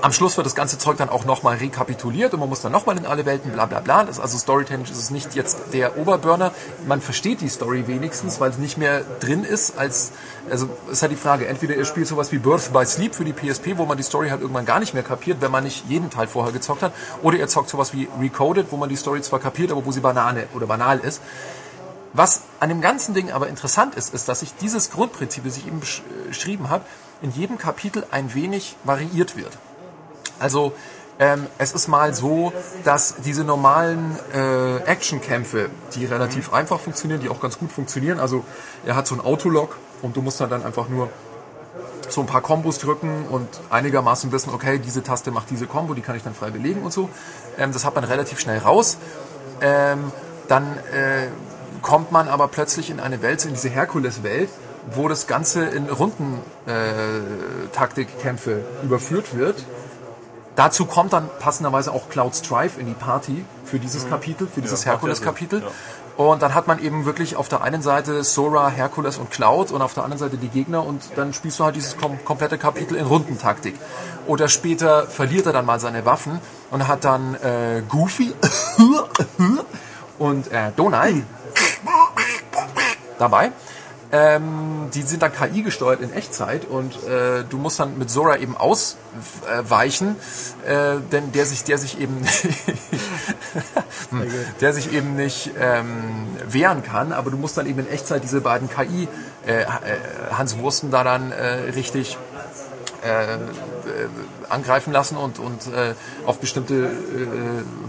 [0.02, 2.96] am Schluss wird das ganze Zeug dann auch nochmal rekapituliert und man muss dann nochmal
[2.96, 4.00] in alle Welten, bla bla bla.
[4.00, 6.52] Also storytechnisch ist es nicht jetzt der Oberburner.
[6.86, 10.12] Man versteht die Story wenigstens, weil es nicht mehr drin ist als,
[10.50, 13.32] also ist halt die Frage, entweder ihr spielt sowas wie Birth by Sleep für die
[13.32, 16.10] PSP, wo man die Story halt irgendwann gar nicht mehr kapiert, wenn man nicht jeden
[16.10, 16.92] Teil vorher gezockt hat,
[17.22, 20.00] oder ihr zockt sowas wie Recoded, wo man die Story zwar kapiert, aber wo sie
[20.00, 21.20] Banane oder banal ist.
[22.12, 25.66] Was an dem ganzen Ding aber interessant ist, ist, dass sich dieses Grundprinzip, das ich
[25.66, 26.84] eben äh, beschrieben habe,
[27.20, 29.52] in jedem Kapitel ein wenig variiert wird.
[30.38, 30.72] Also
[31.18, 32.52] ähm, es ist mal so,
[32.84, 38.44] dass diese normalen äh, Actionkämpfe, die relativ einfach funktionieren, die auch ganz gut funktionieren, also
[38.84, 41.08] er hat so ein Autolock und du musst dann, dann einfach nur
[42.08, 46.02] so ein paar Kombos drücken und einigermaßen wissen, okay, diese Taste macht diese Combo, die
[46.02, 47.08] kann ich dann frei belegen und so.
[47.58, 48.98] Ähm, das hat man relativ schnell raus.
[49.60, 50.12] Ähm,
[50.48, 51.28] dann äh,
[51.82, 54.50] kommt man aber plötzlich in eine Welt, in diese Herkules-Welt,
[54.92, 59.64] wo das Ganze in Rundentaktikkämpfe äh, überführt wird.
[60.56, 64.80] Dazu kommt dann passenderweise auch Cloud Strife in die Party für dieses Kapitel, für dieses
[64.80, 64.86] Mhm.
[64.86, 65.60] Ja, ja Herkules-Kapitel.
[65.60, 65.68] Sinn,
[66.16, 69.82] Und dann hat man eben wirklich auf der einen Seite Sora, Herkules und Cloud und
[69.82, 72.96] auf der anderen Seite die Gegner und dann spielst du halt dieses kom komplette Kapitel
[72.96, 73.74] in Rundentaktik.
[74.26, 78.32] Oder später verliert er dann mal seine Waffen und hat dann äh, Goofy
[80.18, 81.22] und äh, Donald
[83.18, 83.52] dabei.
[84.12, 88.36] Ähm, die sind dann KI gesteuert in Echtzeit und äh, du musst dann mit Sora
[88.36, 90.14] eben ausweichen,
[90.64, 92.24] äh, denn der sich, der sich eben,
[94.60, 98.40] der sich eben nicht ähm, wehren kann, aber du musst dann eben in Echtzeit diese
[98.40, 99.08] beiden KI
[99.46, 99.66] äh, äh,
[100.30, 102.25] Hans Wursten da dann äh, richtig äh,
[104.48, 106.88] angreifen lassen und, und äh, auf bestimmte äh,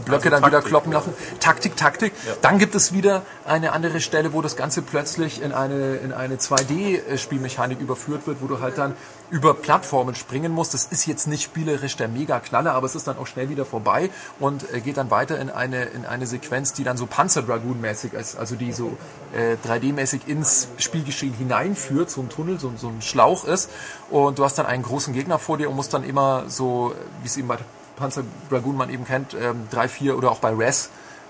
[0.06, 1.14] Blöcke dann wieder Taktik, kloppen lassen.
[1.40, 2.14] Taktik, Taktik.
[2.42, 6.36] Dann gibt es wieder eine andere Stelle, wo das Ganze plötzlich in eine, in eine
[6.36, 8.96] 2D-Spielmechanik überführt wird, wo du halt dann
[9.30, 10.74] über Plattformen springen musst.
[10.74, 14.10] Das ist jetzt nicht spielerisch der Mega-Knaller, aber es ist dann auch schnell wieder vorbei
[14.40, 18.38] und äh, geht dann weiter in eine, in eine Sequenz, die dann so Panzer-Dragoon-mäßig ist,
[18.38, 18.98] also die so
[19.34, 23.70] äh, 3D-mäßig ins Spielgeschehen hineinführt, so ein Tunnel, so, so ein Schlauch ist.
[24.10, 27.28] Und du hast dann einen großen Gegner vor dir und musst dann immer so, wie
[27.28, 27.58] es eben bei
[27.98, 30.90] Panzer Dragoon man eben kennt, ähm, drei, vier oder auch bei Res,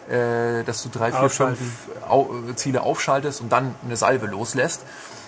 [0.09, 1.59] äh, dass du drei, vier, fünf
[2.55, 4.83] Ziele aufschaltest und dann eine Salve loslässt.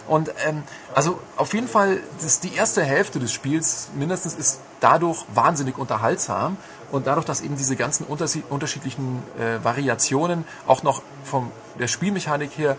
[0.10, 0.64] Und ähm,
[0.96, 6.58] also auf jeden Fall, das, die erste Hälfte des Spiels mindestens ist dadurch wahnsinnig unterhaltsam
[6.92, 12.58] und dadurch, dass eben diese ganzen unterschied- unterschiedlichen äh, Variationen auch noch von der Spielmechanik
[12.58, 12.76] her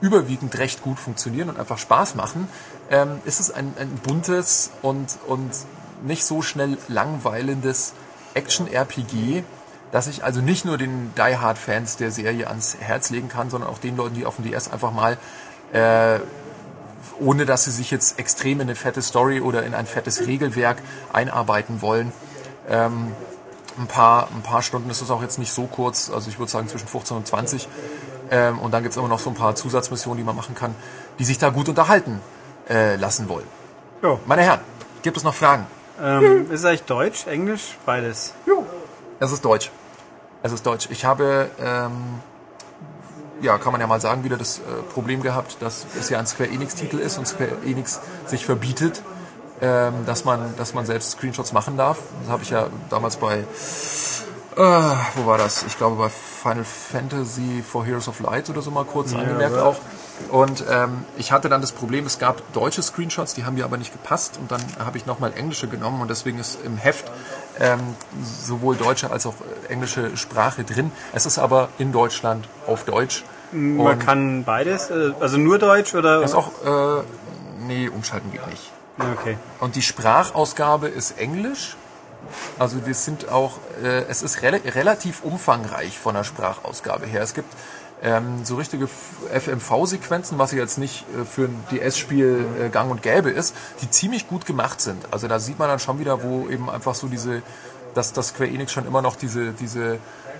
[0.00, 2.48] überwiegend recht gut funktionieren und einfach Spaß machen,
[2.90, 5.50] ähm, ist es ein, ein buntes und, und
[6.02, 7.92] nicht so schnell langweilendes
[8.32, 9.44] Action-RPG,
[9.92, 13.68] dass ich also nicht nur den Die Hard-Fans der Serie ans Herz legen kann, sondern
[13.68, 15.18] auch den Leuten, die auf dem DS einfach mal
[15.72, 16.20] äh,
[17.20, 20.78] ohne dass sie sich jetzt extrem in eine fette Story oder in ein fettes Regelwerk
[21.12, 22.12] einarbeiten wollen.
[22.68, 23.12] Ähm,
[23.78, 26.50] ein paar, ein paar Stunden ist es auch jetzt nicht so kurz, also ich würde
[26.50, 27.68] sagen zwischen 15 und 20.
[28.30, 30.74] Ähm, und dann gibt es immer noch so ein paar Zusatzmissionen, die man machen kann,
[31.18, 32.20] die sich da gut unterhalten
[32.68, 33.46] äh, lassen wollen.
[34.02, 34.18] Ja.
[34.26, 34.60] Meine Herren,
[35.02, 35.66] gibt es noch Fragen?
[36.00, 38.34] Ähm, ist es eigentlich Deutsch, Englisch, beides?
[39.18, 39.70] Es ist Deutsch.
[40.42, 40.88] Es ist Deutsch.
[40.90, 42.20] Ich habe, ähm,
[43.42, 44.62] ja, kann man ja mal sagen, wieder das äh,
[44.92, 49.02] Problem gehabt, dass es ja ein Square Enix-Titel ist und Square Enix sich verbietet,
[49.60, 51.98] ähm, dass man, dass man selbst Screenshots machen darf.
[52.22, 53.44] Das habe ich ja damals bei, äh,
[54.56, 55.64] wo war das?
[55.64, 59.62] Ich glaube bei Final Fantasy for Heroes of Light oder so mal kurz angemerkt ja.
[59.62, 59.76] auch.
[60.28, 63.78] Und ähm, ich hatte dann das Problem, es gab deutsche Screenshots, die haben mir aber
[63.78, 67.10] nicht gepasst und dann habe ich nochmal englische genommen und deswegen ist im Heft
[67.58, 67.80] ähm,
[68.22, 69.34] sowohl deutsche als auch
[69.68, 70.92] äh, englische Sprache drin.
[71.12, 73.24] Es ist aber in Deutschland auf Deutsch.
[73.52, 76.22] Man Und kann beides, äh, also nur Deutsch oder?
[76.22, 77.02] ist auch, äh,
[77.66, 78.70] nee, umschalten geht nicht.
[79.18, 79.36] Okay.
[79.60, 81.76] Und die Sprachausgabe ist Englisch.
[82.58, 87.22] Also wir sind auch, äh, es ist rel relativ umfangreich von der Sprachausgabe her.
[87.22, 87.52] Es gibt
[88.02, 93.30] ähm, so richtige FMV-Sequenzen, was jetzt nicht äh, für ein DS-Spiel äh, gang und gäbe
[93.30, 95.04] ist, die ziemlich gut gemacht sind.
[95.10, 97.42] Also da sieht man dann schon wieder, wo eben einfach so diese,
[97.94, 99.98] dass das Square Enix schon immer noch diese, diese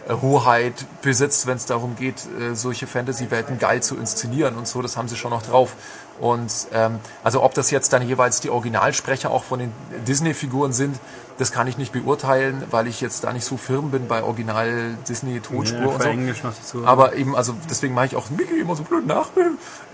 [0.09, 4.81] äh, Hoheit besitzt, wenn es darum geht, äh, solche Fantasy-Welten geil zu inszenieren und so,
[4.81, 5.75] das haben sie schon noch drauf.
[6.21, 9.73] Und ähm, also ob das jetzt dann jeweils die Originalsprecher auch von den
[10.07, 10.99] Disney-Figuren sind,
[11.39, 14.99] das kann ich nicht beurteilen, weil ich jetzt da nicht so firm bin bei Original
[15.09, 16.09] Disney-Tonspur Ja, und so.
[16.11, 16.85] Englisch noch dazu.
[16.87, 19.29] Aber eben, also deswegen mache ich auch Mickey immer so blöd nach.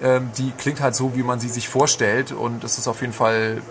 [0.03, 3.13] Ähm, die klingt halt so, wie man sie sich vorstellt und das ist auf jeden
[3.13, 3.63] Fall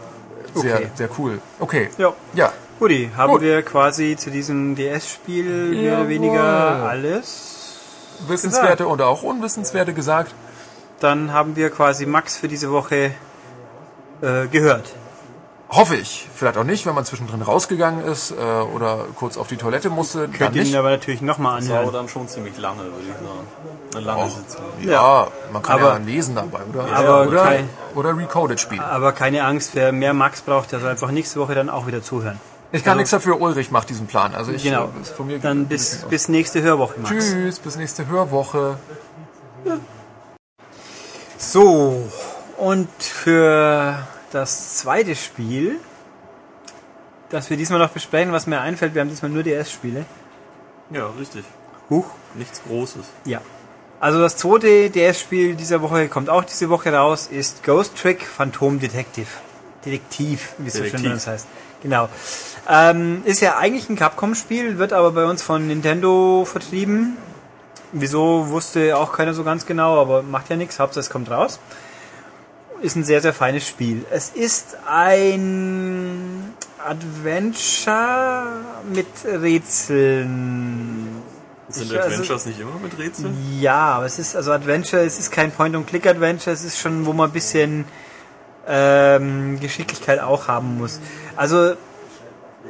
[0.54, 0.88] sehr, Okay.
[0.96, 1.40] sehr cool.
[1.60, 1.90] Okay.
[1.98, 2.14] Ja.
[2.34, 2.54] Ja.
[2.80, 3.42] Guti, haben Gut.
[3.42, 6.42] wir quasi zu diesem DS-Spiel mehr oder weniger
[6.90, 7.52] alles.
[8.28, 10.34] Wissenswerte und auch Unwissenswerte gesagt.
[11.00, 13.12] Dann haben wir quasi Max für diese Woche
[14.22, 14.94] äh, gehört.
[15.70, 16.28] Hoffe ich.
[16.34, 20.20] Vielleicht auch nicht, wenn man zwischendrin rausgegangen ist äh, oder kurz auf die Toilette musste.
[20.22, 22.06] Dann Könnt ihr ihn aber natürlich nochmal Das war aber anhören.
[22.06, 23.48] dann schon ziemlich lange, würde ich sagen.
[23.96, 24.62] Eine lange Sitzung.
[24.84, 26.96] Ja, man kann Aber- ja lesen dabei, oder?
[26.96, 28.82] Aber oder, kein- oder Recoded spielen.
[28.82, 32.02] Aber keine Angst, wer mehr Max braucht, der soll einfach nächste Woche dann auch wieder
[32.02, 32.40] zuhören.
[32.72, 34.36] Ich kann nichts dafür, Ulrich macht diesen Plan.
[34.36, 34.86] Also ich, Genau.
[34.86, 37.10] äh, von mir Dann bis, bis nächste Hörwoche, Max.
[37.10, 38.78] Tschüss, bis nächste Hörwoche.
[41.48, 42.10] So,
[42.58, 44.00] und für
[44.32, 45.80] das zweite Spiel,
[47.30, 50.06] das wir diesmal noch besprechen, was mir einfällt, wir haben diesmal nur DS-Spiele.
[50.90, 51.46] Ja, richtig.
[51.90, 52.08] Huch.
[52.34, 53.06] Nichts Großes.
[53.26, 53.42] Ja.
[54.00, 58.80] Also das zweite DS-Spiel dieser Woche kommt auch diese Woche raus, ist Ghost Trick Phantom
[58.80, 59.28] Detective.
[59.86, 61.48] Detektiv, wie es so schön uns heißt.
[61.84, 62.10] Genau.
[62.68, 67.18] Ähm, ist ja eigentlich ein Capcom-Spiel, wird aber bei uns von Nintendo vertrieben.
[67.98, 71.60] Wieso wusste auch keiner so ganz genau, aber macht ja nichts, Hauptsache es kommt raus.
[72.82, 74.06] Ist ein sehr, sehr feines Spiel.
[74.12, 76.54] Es ist ein
[76.86, 78.44] Adventure
[78.94, 81.08] mit Rätseln.
[81.70, 83.34] Sind Ich- also- Adventures nicht immer mit Rätseln?
[83.62, 87.30] Ja, aber es ist also Adventure, es ist kein Point-and-Click-Adventure, es ist schon, wo man
[87.30, 87.86] ein bisschen
[88.68, 91.00] ähm, Geschicklichkeit auch haben muss.
[91.36, 91.76] Also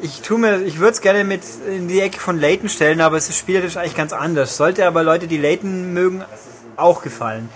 [0.02, 3.18] ich tu mir, ich würde es gerne mit in die Ecke von Layton stellen, aber
[3.18, 4.58] es ist spielerisch eigentlich ganz anders.
[4.58, 6.24] Sollte aber Leute, die Layton mögen,
[6.76, 7.50] auch gefallen.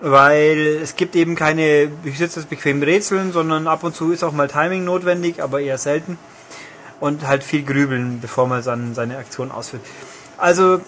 [0.00, 4.24] Weil es gibt eben keine, ich sitze das bequem Rätseln, sondern ab und zu ist
[4.24, 6.18] auch mal Timing notwendig, aber eher selten.
[6.98, 9.82] Und halt viel grübeln, bevor man dann seine Aktion ausführt.
[10.38, 10.80] Also,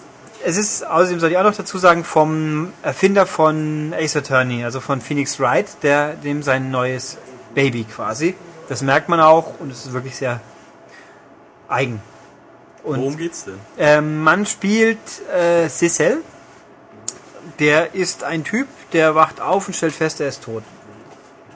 [0.43, 4.79] es ist, außerdem soll ich auch noch dazu sagen, vom Erfinder von Ace Attorney, also
[4.79, 7.17] von Phoenix Wright, der, dem sein neues
[7.53, 8.35] Baby quasi.
[8.67, 10.41] Das merkt man auch und es ist wirklich sehr
[11.69, 12.01] eigen.
[12.83, 13.59] Und Worum geht's denn?
[13.77, 14.99] ähm, man spielt
[15.35, 16.17] äh, Cecil.
[17.59, 20.63] Der ist ein Typ, der wacht auf und stellt fest, er ist tot.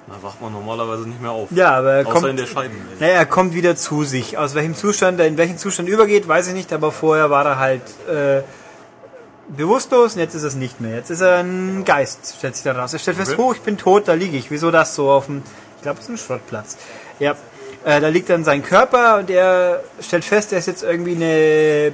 [0.07, 1.49] Da wacht man normalerweise nicht mehr auf.
[1.51, 2.99] Ja, aber er Außer kommt, in der Scheibenwelt.
[2.99, 4.37] naja, er kommt wieder zu sich.
[4.37, 7.59] Aus welchem Zustand er in welchen Zustand übergeht, weiß ich nicht, aber vorher war er
[7.59, 8.41] halt äh,
[9.49, 10.95] bewusstlos und jetzt ist es nicht mehr.
[10.95, 12.93] Jetzt ist er ein Geist, stellt sich dann raus.
[12.93, 13.41] Er stellt fest, Okay.
[13.41, 14.49] oh, ich bin tot, da liege ich.
[14.51, 15.43] Wieso das so auf dem,
[15.77, 16.77] ich glaube, es ist ein Schrottplatz.
[17.19, 17.35] Ja,
[17.85, 21.93] äh, da liegt dann sein Körper und er stellt fest, er ist jetzt irgendwie eine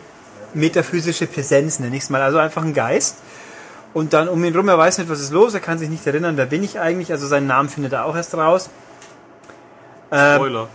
[0.53, 2.21] metaphysische Präsenz, nenne ich es mal.
[2.21, 3.17] Also einfach ein Geist.
[3.93, 6.05] Und dann um ihn rum, er weiß nicht, was ist los, er kann sich nicht
[6.05, 8.69] erinnern, wer bin ich eigentlich, also seinen Namen findet er auch erst raus.
[10.11, 10.67] Ähm, Spoiler.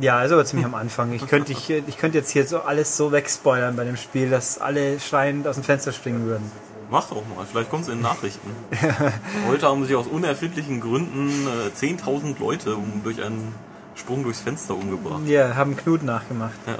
[0.00, 1.12] ja, also aber ziemlich am Anfang.
[1.12, 4.58] Ich könnte, ich, ich könnte jetzt hier so alles so wegspoilern bei dem Spiel, dass
[4.58, 6.50] alle schreiend aus dem Fenster springen würden.
[6.90, 8.50] Mach doch mal, vielleicht kommt's in den Nachrichten.
[9.48, 13.54] Heute haben sich aus unerfindlichen Gründen äh, 10.000 Leute um, durch einen
[13.94, 15.20] Sprung durchs Fenster umgebracht.
[15.26, 16.54] Ja, haben Knut nachgemacht.
[16.66, 16.74] Ja.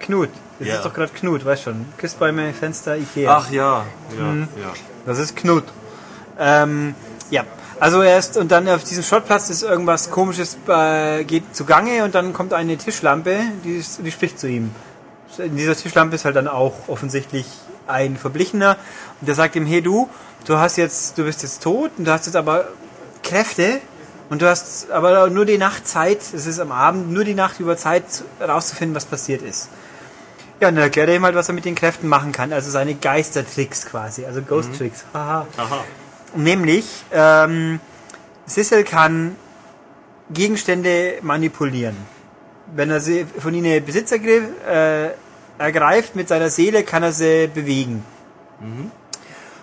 [0.00, 0.76] Knut, das Ja.
[0.76, 1.86] ist doch gerade Knut, weißt schon.
[1.98, 3.36] Küssbäume, Fenster, Ikea.
[3.36, 3.84] Ach ja,
[4.16, 4.48] ja, Mhm.
[4.60, 4.72] ja.
[5.06, 5.64] Das ist Knut.
[6.38, 6.94] Ähm,
[7.30, 7.44] ja,
[7.80, 12.32] also erst und dann auf diesem Schrottplatz ist irgendwas Komisches äh, geht zugange und dann
[12.32, 14.70] kommt eine Tischlampe, die, die spricht zu ihm.
[15.38, 17.46] In dieser Tischlampe ist halt dann auch offensichtlich
[17.86, 18.76] ein Verblichener
[19.20, 20.08] und der sagt ihm, hey du,
[20.46, 22.68] du hast jetzt, du bist jetzt tot und du hast jetzt aber
[23.22, 23.80] Kräfte
[24.30, 27.60] und du hast aber nur die Nacht Zeit, es ist am Abend, nur die Nacht
[27.60, 28.04] über Zeit
[28.40, 29.70] rauszufinden, was passiert ist.
[30.60, 32.52] Ja, und dann erklärt er ihm halt, was er mit den Kräften machen kann.
[32.52, 35.04] Also seine Geistertricks quasi, also Ghost Tricks.
[35.14, 35.46] Haha.
[35.56, 35.84] Aha.
[36.34, 37.80] Nämlich, ähm,
[38.44, 39.36] Sissel kann
[40.30, 41.96] Gegenstände manipulieren.
[42.74, 45.10] Wenn er sie von ihnen Besitz äh,
[45.58, 48.04] ergreift mit seiner Seele, kann er sie bewegen.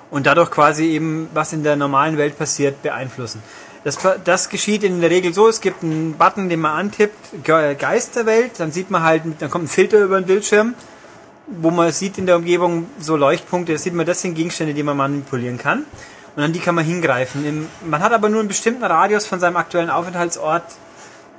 [0.09, 3.43] Und dadurch quasi eben, was in der normalen Welt passiert, beeinflussen.
[3.85, 7.75] Das, das geschieht in der Regel so, es gibt einen Button, den man antippt, Ge-
[7.75, 10.73] Geisterwelt, dann sieht man halt, dann kommt ein Filter über den Bildschirm,
[11.45, 14.81] wo man sieht in der Umgebung so Leuchtpunkte, da sieht man, das sind Gegenstände, die
[14.81, 15.85] man manipulieren kann.
[16.35, 17.67] Und an die kann man hingreifen.
[17.85, 20.63] Man hat aber nur einen bestimmten Radius von seinem aktuellen Aufenthaltsort,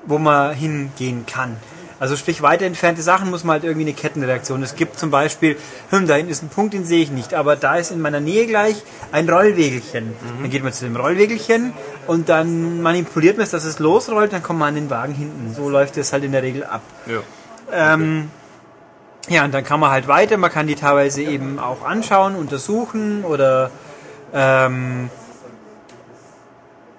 [0.05, 1.57] wo man hingehen kann.
[1.99, 4.63] Also sprich, weiter entfernte Sachen muss man halt irgendwie eine Kettenreaktion.
[4.63, 5.57] Es gibt zum Beispiel,
[5.91, 8.21] hm, da hinten ist ein Punkt, den sehe ich nicht, aber da ist in meiner
[8.21, 8.83] Nähe gleich
[9.13, 10.13] ein Rollwegelchen.
[10.41, 11.73] Dann geht man zu dem Rollwegelchen
[12.07, 15.55] und dann manipuliert man es, dass es losrollt, dann kommt man an den Wagen hinten.
[15.55, 16.83] So läuft es halt in der Regel ab.
[17.07, 17.95] Ja.
[17.95, 18.31] Ähm,
[19.29, 23.25] ja, und dann kann man halt weiter, man kann die teilweise eben auch anschauen, untersuchen
[23.25, 23.71] oder
[24.33, 25.11] ähm,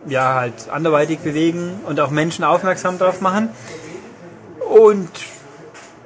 [0.08, 3.50] ja, halt anderweitig bewegen und auch Menschen aufmerksam drauf machen.
[4.78, 5.10] Und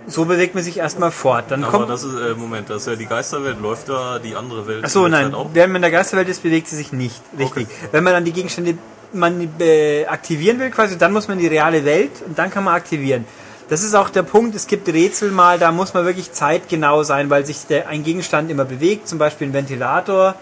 [0.07, 1.45] so bewegt man sich erstmal fort.
[1.49, 1.89] Dann Aber kommt.
[1.89, 5.07] das ist, äh, Moment, das ist ja die Geisterwelt, läuft da die andere Welt Achso,
[5.07, 5.49] nein, auch?
[5.53, 7.21] während man in der Geisterwelt ist, bewegt sie sich nicht.
[7.37, 7.67] Richtig.
[7.91, 8.77] Wenn man dann die Gegenstände
[9.13, 12.63] man äh, aktivieren will, quasi, dann muss man in die reale Welt und dann kann
[12.63, 13.25] man aktivieren.
[13.67, 17.29] Das ist auch der Punkt, es gibt Rätsel mal, da muss man wirklich zeitgenau sein,
[17.29, 20.35] weil sich der, ein Gegenstand immer bewegt, zum Beispiel ein Ventilator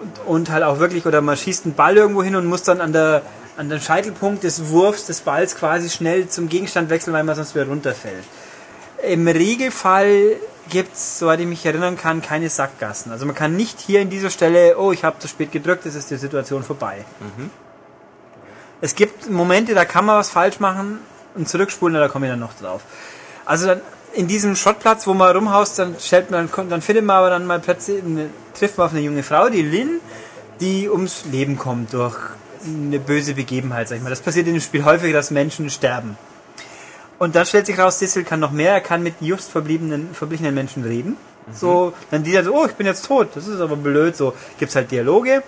[0.00, 2.80] und, und halt auch wirklich, oder man schießt einen Ball irgendwo hin und muss dann
[2.80, 3.22] an der
[3.56, 7.54] an den Scheitelpunkt des Wurfs des Balls quasi schnell zum Gegenstand wechseln, weil man sonst
[7.54, 8.24] wieder runterfällt.
[9.02, 10.36] Im Regelfall
[10.70, 13.12] gibt es, soweit ich mich erinnern kann, keine Sackgassen.
[13.12, 15.94] Also man kann nicht hier in dieser Stelle, oh, ich habe zu spät gedrückt, es
[15.94, 17.04] ist die Situation vorbei.
[18.80, 20.98] Es gibt Momente, da kann man was falsch machen
[21.34, 22.82] und zurückspulen, da komme ich dann noch drauf.
[23.44, 23.80] Also dann
[24.14, 27.60] in diesem Schrottplatz, wo man rumhaust, dann stellt man, dann findet man aber dann mal
[27.60, 30.00] plötzlich, eine, trifft man auf eine junge Frau, die Lynn,
[30.60, 32.16] die ums Leben kommt durch
[32.64, 34.10] eine böse Begebenheit, sag ich mal.
[34.10, 36.16] Das passiert in dem Spiel häufig, dass Menschen sterben.
[37.18, 40.54] Und dann stellt sich raus, Sissel kann noch mehr, er kann mit just verbliebenen, verblichenen
[40.54, 41.16] Menschen reden.
[41.52, 44.34] So, dann die dann so, oh, ich bin jetzt tot, das ist aber blöd, so.
[44.58, 45.42] Gibt's halt Dialoge,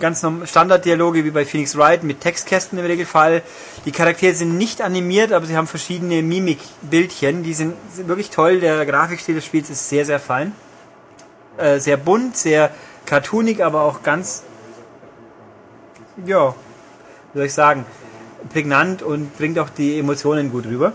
[0.00, 3.42] ganz Standarddialoge wie bei Phoenix Wright mit Textkästen im Regelfall.
[3.84, 8.60] Die Charaktere sind nicht animiert, aber sie haben verschiedene Mimikbildchen, die sind, sind wirklich toll.
[8.60, 10.52] Der Grafikstil des Spiels ist sehr, sehr fein.
[11.56, 12.70] Äh, sehr bunt, sehr
[13.06, 14.42] cartoonig, aber auch ganz,
[16.24, 16.54] ja,
[17.32, 17.86] wie soll ich sagen,
[18.52, 20.92] prägnant und bringt auch die Emotionen gut rüber.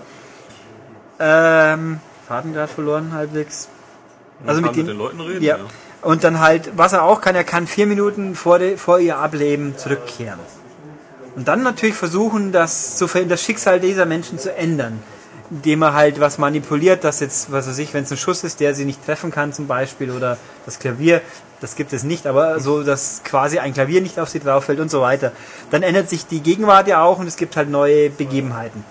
[1.20, 3.68] Ähm, Faden gerade verloren halbwegs.
[4.46, 5.44] Also mit kann dem, den Leuten reden.
[5.44, 5.58] ja.
[6.02, 9.18] Und dann halt, was er auch kann, er kann vier Minuten vor, de, vor ihr
[9.18, 10.40] Ableben zurückkehren.
[11.36, 15.02] Und dann natürlich versuchen, das, zu, das Schicksal dieser Menschen zu ändern.
[15.52, 18.60] Indem er halt was manipuliert, dass jetzt, was weiß ich, wenn es ein Schuss ist,
[18.60, 21.22] der sie nicht treffen kann zum Beispiel, oder das Klavier,
[21.61, 24.80] das gibt es nicht, aber so, dass quasi ein Klavier nicht auf sie drauf fällt
[24.80, 25.31] und so weiter.
[25.72, 28.84] Dann ändert sich die Gegenwart ja auch und es gibt halt neue Begebenheiten.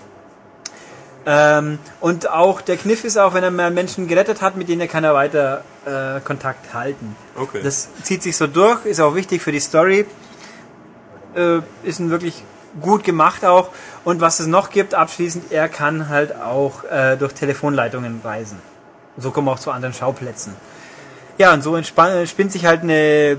[1.25, 4.87] Ähm, und auch der Kniff ist auch, wenn er mal Menschen gerettet hat, mit denen
[4.87, 7.15] kann er weiter äh, Kontakt halten.
[7.35, 7.61] Okay.
[7.63, 10.05] Das zieht sich so durch, ist auch wichtig für die Story.
[11.35, 12.43] Äh, ist ein wirklich
[12.81, 13.69] gut gemacht auch.
[14.03, 18.59] Und was es noch gibt, abschließend, er kann halt auch äh, durch Telefonleitungen reisen.
[19.17, 20.55] So kommen wir auch zu anderen Schauplätzen.
[21.39, 23.37] Ja, und so entspann- spinnt sich halt eine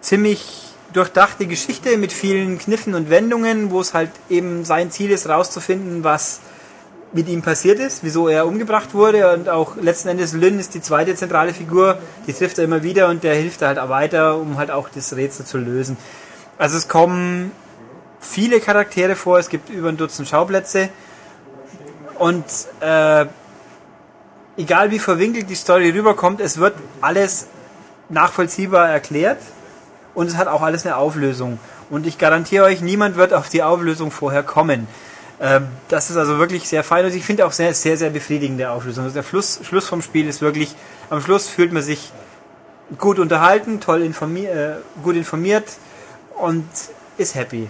[0.00, 5.28] ziemlich durchdachte Geschichte mit vielen Kniffen und Wendungen, wo es halt eben sein Ziel ist,
[5.28, 6.40] rauszufinden, was
[7.12, 10.82] mit ihm passiert ist, wieso er umgebracht wurde und auch letzten Endes Lynn ist die
[10.82, 14.36] zweite zentrale Figur, die trifft er immer wieder und der hilft er halt auch weiter,
[14.38, 15.96] um halt auch das Rätsel zu lösen.
[16.58, 17.52] Also es kommen
[18.18, 20.88] viele Charaktere vor, es gibt über ein Dutzend Schauplätze
[22.18, 22.44] und
[22.80, 23.26] äh,
[24.56, 27.46] egal wie verwinkelt die Story rüberkommt, es wird alles
[28.08, 29.40] nachvollziehbar erklärt
[30.14, 31.58] und es hat auch alles eine Auflösung.
[31.90, 34.88] Und ich garantiere euch, niemand wird auf die Auflösung vorher kommen.
[35.40, 38.70] Ähm, das ist also wirklich sehr fein und ich finde auch sehr, sehr, sehr befriedigende
[38.70, 39.04] Auflösung.
[39.04, 40.74] Also der Schluss, Schluss vom Spiel ist wirklich,
[41.10, 42.12] am Schluss fühlt man sich
[42.98, 45.64] gut unterhalten, toll informiert, äh, gut informiert
[46.36, 46.66] und
[47.18, 47.68] ist happy,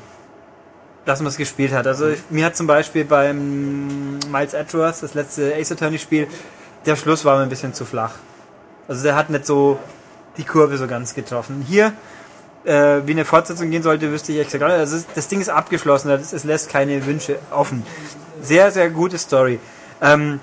[1.05, 1.87] dass man es gespielt hat.
[1.87, 6.29] Also ich, mir hat zum Beispiel beim Miles Edgeworth, das letzte Ace Attorney Spiel,
[6.87, 8.13] der Schluss war mir ein bisschen zu flach.
[8.89, 9.79] Also der hat nicht so
[10.37, 11.65] die Kurve so ganz getroffen.
[11.67, 11.93] Hier,
[12.65, 14.63] äh, wie eine Fortsetzung gehen sollte, wüsste ich nicht.
[14.63, 17.85] Also es- das Ding ist abgeschlossen, das, es lässt keine Wünsche offen.
[18.43, 19.59] Sehr, sehr gute Story.
[20.01, 20.41] Ähm,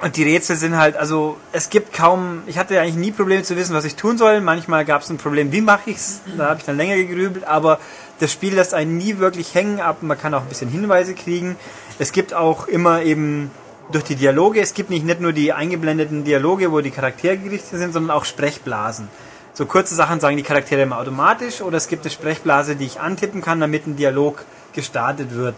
[0.00, 3.56] und die Rätsel sind halt, also es gibt kaum, ich hatte eigentlich nie Probleme zu
[3.56, 4.40] wissen, was ich tun soll.
[4.40, 6.20] Manchmal gab es ein Problem, wie mache ich's?
[6.36, 7.80] Da habe ich dann länger gegrübelt, aber
[8.20, 9.96] das Spiel lässt einen nie wirklich hängen ab.
[10.02, 11.56] Man kann auch ein bisschen Hinweise kriegen.
[11.98, 13.50] Es gibt auch immer eben
[13.90, 17.78] durch die Dialoge, es gibt nicht, nicht nur die eingeblendeten Dialoge, wo die Charaktere gerichtet
[17.78, 19.08] sind, sondern auch Sprechblasen.
[19.54, 23.00] So kurze Sachen sagen die Charaktere immer automatisch oder es gibt eine Sprechblase, die ich
[23.00, 25.54] antippen kann, damit ein Dialog gestartet wird.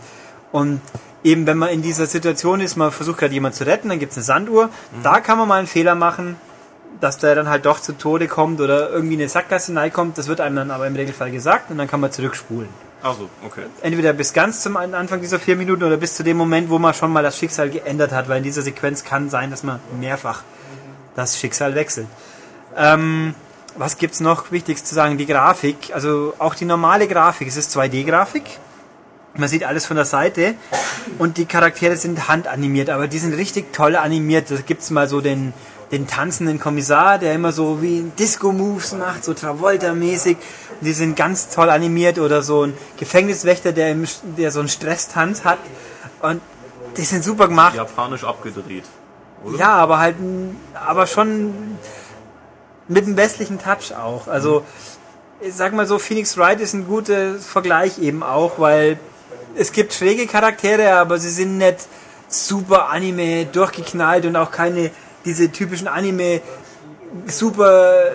[0.52, 0.80] Und
[1.22, 4.12] eben wenn man in dieser Situation ist, man versucht gerade jemanden zu retten, dann gibt
[4.12, 4.70] es eine Sanduhr,
[5.02, 6.36] da kann man mal einen Fehler machen,
[7.00, 10.28] dass der dann halt doch zu Tode kommt oder irgendwie in eine Sackgasse hineinkommt, das
[10.28, 12.68] wird einem dann aber im Regelfall gesagt und dann kann man zurückspulen.
[13.02, 13.64] Also, okay.
[13.82, 16.92] Entweder bis ganz zum Anfang dieser vier Minuten oder bis zu dem Moment, wo man
[16.92, 20.42] schon mal das Schicksal geändert hat, weil in dieser Sequenz kann sein, dass man mehrfach
[21.16, 22.06] das Schicksal wechselt.
[22.76, 23.34] Ähm,
[23.76, 25.16] was gibt's noch wichtig zu sagen?
[25.16, 28.44] Die Grafik, also auch die normale Grafik, es ist 2D-Grafik.
[29.36, 30.54] Man sieht alles von der Seite
[31.18, 34.50] und die Charaktere sind handanimiert, aber die sind richtig toll animiert.
[34.50, 35.52] Da gibt's mal so den,
[35.92, 40.36] den tanzenden Kommissar, der immer so wie Disco-Moves macht, so Travolta-mäßig.
[40.80, 45.44] Die sind ganz toll animiert oder so ein Gefängniswächter, der, im, der so einen Stresstanz
[45.44, 45.58] hat.
[46.22, 46.40] Und
[46.96, 47.76] die sind super gemacht.
[47.76, 48.84] Japanisch abgedreht.
[49.44, 49.58] Oder?
[49.58, 50.16] Ja, aber halt,
[50.74, 51.78] aber schon
[52.88, 54.26] mit einem westlichen Touch auch.
[54.26, 54.64] Also,
[55.40, 58.98] ich sag mal so, Phoenix Wright ist ein guter Vergleich eben auch, weil
[59.54, 61.86] es gibt schräge Charaktere, aber sie sind nicht
[62.28, 64.90] super Anime durchgeknallt und auch keine
[65.24, 66.40] diese typischen Anime
[67.26, 68.12] super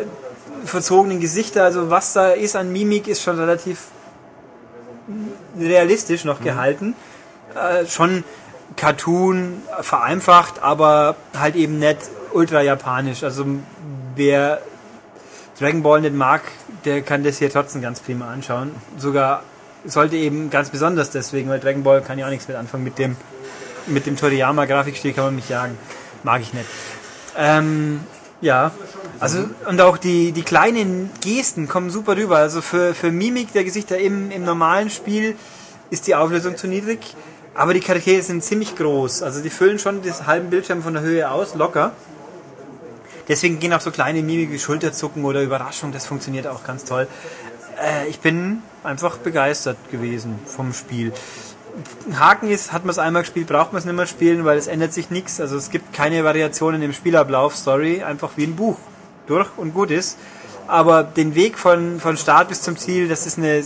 [0.66, 1.64] verzogenen Gesichter.
[1.64, 3.88] Also was da ist an Mimik ist schon relativ
[5.58, 6.96] realistisch noch gehalten.
[7.54, 8.24] Äh, schon
[8.76, 11.98] Cartoon vereinfacht, aber halt eben nicht
[12.34, 13.24] ultra japanisch.
[13.24, 13.46] Also
[14.16, 14.62] wer
[15.60, 16.42] Dragon Ball nicht mag,
[16.84, 18.72] der kann das hier trotzdem ganz prima anschauen.
[18.98, 19.44] Sogar
[19.86, 22.98] sollte eben ganz besonders deswegen, weil Dragon Ball kann ja auch nichts mit anfangen mit
[22.98, 23.16] dem
[23.88, 25.78] mit dem Toriyama Grafikstil kann man mich jagen.
[26.24, 26.66] Mag ich nicht.
[27.38, 28.02] Ähm,
[28.42, 28.72] ja,
[29.20, 32.38] also und auch die, die kleinen Gesten kommen super rüber.
[32.38, 35.36] Also für, für Mimik der Gesichter im, im normalen Spiel
[35.90, 37.16] ist die Auflösung zu niedrig,
[37.54, 39.24] aber die Charaktere sind ziemlich groß.
[39.24, 41.94] Also die füllen schon das halben Bildschirm von der Höhe aus, locker.
[43.28, 47.08] Deswegen gehen auch so kleine Mimik wie Schulterzucken oder Überraschung, das funktioniert auch ganz toll.
[47.82, 51.12] Äh, ich bin einfach begeistert gewesen vom Spiel.
[52.18, 54.68] Haken ist, hat man es einmal gespielt, braucht man es nicht mehr spielen, weil es
[54.68, 55.42] ändert sich nichts.
[55.42, 58.78] Also es gibt keine Variationen im Spielablauf, Story, einfach wie ein Buch.
[59.28, 60.18] Durch und gut ist.
[60.68, 63.64] Aber den Weg von, von Start bis zum Ziel, das ist eine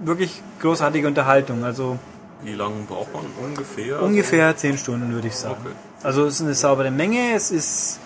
[0.00, 1.64] wirklich großartige Unterhaltung.
[1.64, 1.98] Also
[2.42, 4.02] Wie lange braucht man ungefähr?
[4.02, 5.56] ungefähr 10 Stunden, würde ich sagen.
[5.60, 5.74] Okay.
[6.02, 8.00] Also es ist eine saubere Menge, es ist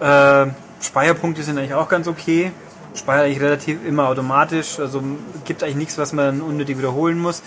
[0.00, 0.46] äh,
[0.80, 2.52] Speicherpunkte sind eigentlich auch ganz okay.
[2.94, 5.02] Speichert eigentlich relativ immer automatisch, also
[5.44, 7.42] gibt eigentlich nichts, was man unnötig wiederholen muss.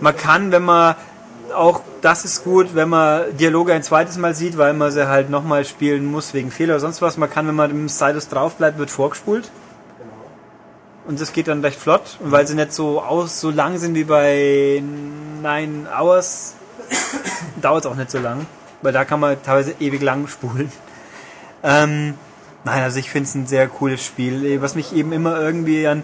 [0.00, 0.96] Man kann, wenn man
[1.54, 5.30] auch das ist gut, wenn man Dialoge ein zweites Mal sieht, weil man sie halt
[5.30, 7.16] nochmal spielen muss wegen Fehler oder sonst was.
[7.16, 9.50] Man kann, wenn man dem Stylus drauf bleibt, wird vorgespult.
[11.06, 12.18] Und das geht dann recht flott.
[12.20, 14.82] Und weil sie nicht so aus so lang sind wie bei
[15.42, 16.54] Nine Hours,
[17.60, 18.46] dauert es auch nicht so lang.
[18.82, 20.70] Weil da kann man teilweise ewig lang spulen.
[21.62, 22.14] Ähm,
[22.64, 26.02] nein, also ich finde es ein sehr cooles Spiel, was mich eben immer irgendwie an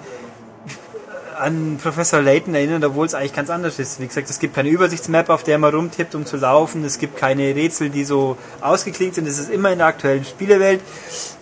[1.38, 4.00] an Professor Layton erinnert, obwohl es eigentlich ganz anders ist.
[4.00, 6.84] Wie gesagt, es gibt keine Übersichtsmap, auf der man rumtippt, um zu laufen.
[6.84, 9.26] Es gibt keine Rätsel, die so ausgeklingt sind.
[9.26, 10.80] Es ist immer in der aktuellen Spielewelt.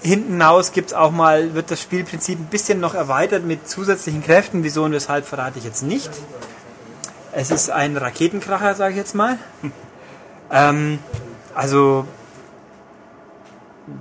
[0.02, 4.64] Hinten raus gibt's auch mal, wird das Spielprinzip ein bisschen noch erweitert mit zusätzlichen Kräften.
[4.64, 6.10] Wieso und weshalb verrate ich jetzt nicht.
[7.32, 9.38] Es ist ein Raketenkracher, sage ich jetzt mal.
[10.50, 10.98] ähm,
[11.54, 12.06] also,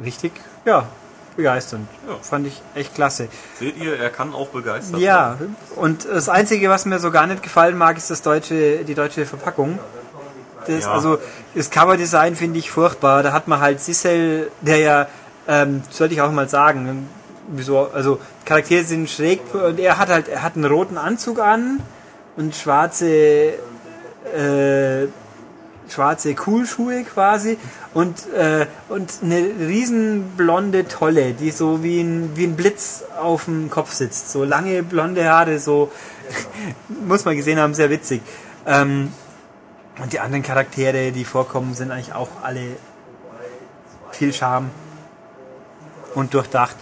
[0.03, 0.33] richtig,
[0.65, 0.87] ja,
[1.35, 1.87] begeisternd.
[2.07, 2.15] Ja.
[2.21, 3.27] Fand ich echt klasse.
[3.59, 5.37] Seht ihr, er kann auch begeistert Ja,
[5.75, 9.25] und das Einzige, was mir so gar nicht gefallen mag, ist das deutsche, die deutsche
[9.25, 9.79] Verpackung.
[10.67, 10.93] Das, Ja.
[10.93, 11.19] Also
[11.55, 13.23] das Coverdesign finde ich furchtbar.
[13.23, 15.07] Da hat man halt Sissel, der ja,
[15.47, 17.09] ähm, sollte ich auch mal sagen,
[17.47, 21.79] wieso, also Charaktere sind schräg und er hat halt, er hat einen roten Anzug an
[22.37, 23.53] und schwarze,
[24.35, 25.07] äh,
[25.93, 27.57] schwarze Coolschuhe quasi
[27.93, 33.45] und, äh, und eine riesen blonde Tolle, die so wie ein, wie ein Blitz auf
[33.45, 34.31] dem Kopf sitzt.
[34.31, 35.91] So lange blonde Haare, so
[37.07, 38.21] muss man gesehen haben, sehr witzig.
[38.65, 39.11] Ähm,
[40.01, 42.77] und die anderen Charaktere, die vorkommen, sind eigentlich auch alle
[44.11, 44.71] viel Charme
[46.15, 46.75] und durchdacht.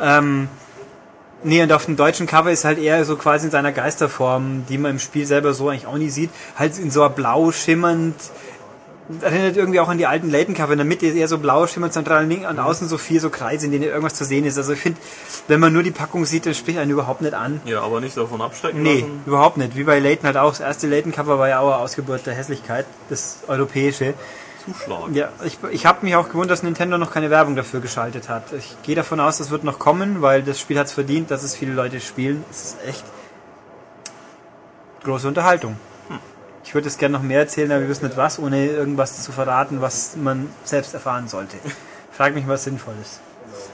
[0.00, 0.48] Ähm,
[1.42, 4.78] nee, und auf dem deutschen Cover ist halt eher so quasi in seiner Geisterform, die
[4.78, 8.16] man im Spiel selber so eigentlich auch nie sieht, halt in so einer blau schimmernd,
[9.20, 10.72] erinnert irgendwie auch an die alten Layton-Cover.
[10.72, 13.28] In der Mitte ist eher so blau schimmernd, zentral links und außen so vier so
[13.30, 14.56] Kreise, in denen irgendwas zu sehen ist.
[14.56, 14.98] Also ich finde,
[15.48, 17.60] wenn man nur die Packung sieht, dann spricht einen überhaupt nicht an.
[17.66, 19.22] Ja, aber nicht davon abschrecken Nee, lassen.
[19.26, 19.76] überhaupt nicht.
[19.76, 20.50] Wie bei Layton halt auch.
[20.50, 24.14] Das erste Layton-Cover war ja auch eine Ausgeburt der Hässlichkeit, das europäische.
[24.64, 25.10] Zuschlag.
[25.12, 28.44] Ja, ich, ich habe mich auch gewundert, dass Nintendo noch keine Werbung dafür geschaltet hat.
[28.54, 31.42] Ich gehe davon aus, das wird noch kommen, weil das Spiel hat es verdient, dass
[31.42, 32.42] es viele Leute spielen.
[32.50, 33.04] Es ist echt
[35.02, 35.76] große Unterhaltung.
[36.64, 39.32] Ich würde es gerne noch mehr erzählen, aber wir wissen nicht was, ohne irgendwas zu
[39.32, 41.56] verraten, was man selbst erfahren sollte.
[42.10, 43.20] Frag mich, was sinnvoll ist.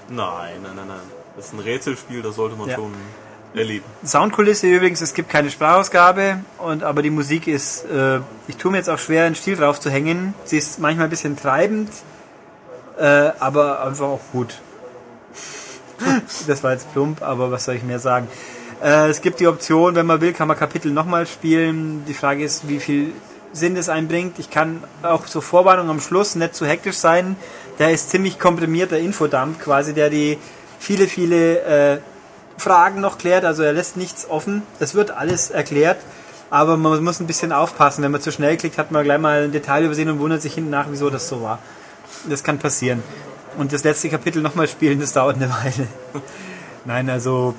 [0.08, 0.98] Nein, nein, nein, nein.
[1.36, 2.74] Das ist ein Rätselspiel, das sollte man Ja.
[2.74, 2.92] schon
[3.54, 3.84] erleben.
[4.04, 8.78] Soundkulisse übrigens, es gibt keine Sprachausgabe, und, aber die Musik ist, äh, ich tue mir
[8.78, 10.34] jetzt auch schwer, einen Stil drauf zu hängen.
[10.44, 11.90] Sie ist manchmal ein bisschen treibend,
[12.98, 14.60] äh, aber einfach auch gut.
[16.46, 18.28] das war jetzt plump, aber was soll ich mehr sagen?
[18.82, 22.04] Äh, es gibt die Option, wenn man will, kann man Kapitel nochmal spielen.
[22.06, 23.12] Die Frage ist, wie viel
[23.52, 24.38] Sinn das einbringt.
[24.38, 27.36] Ich kann auch zur Vorwarnung am Schluss nicht zu hektisch sein.
[27.78, 30.38] Der ist ziemlich komprimierter Infodump quasi, der die
[30.78, 31.98] viele, viele äh,
[32.56, 33.44] Fragen noch klärt.
[33.44, 34.62] Also er lässt nichts offen.
[34.78, 35.98] Es wird alles erklärt.
[36.48, 38.02] Aber man muss ein bisschen aufpassen.
[38.02, 40.54] Wenn man zu schnell klickt, hat man gleich mal ein Detail übersehen und wundert sich
[40.54, 41.60] hinten nach, wieso das so war.
[42.28, 43.02] Das kann passieren.
[43.56, 45.86] Und das letzte Kapitel nochmal spielen, das dauert eine Weile.
[46.84, 47.54] Nein, also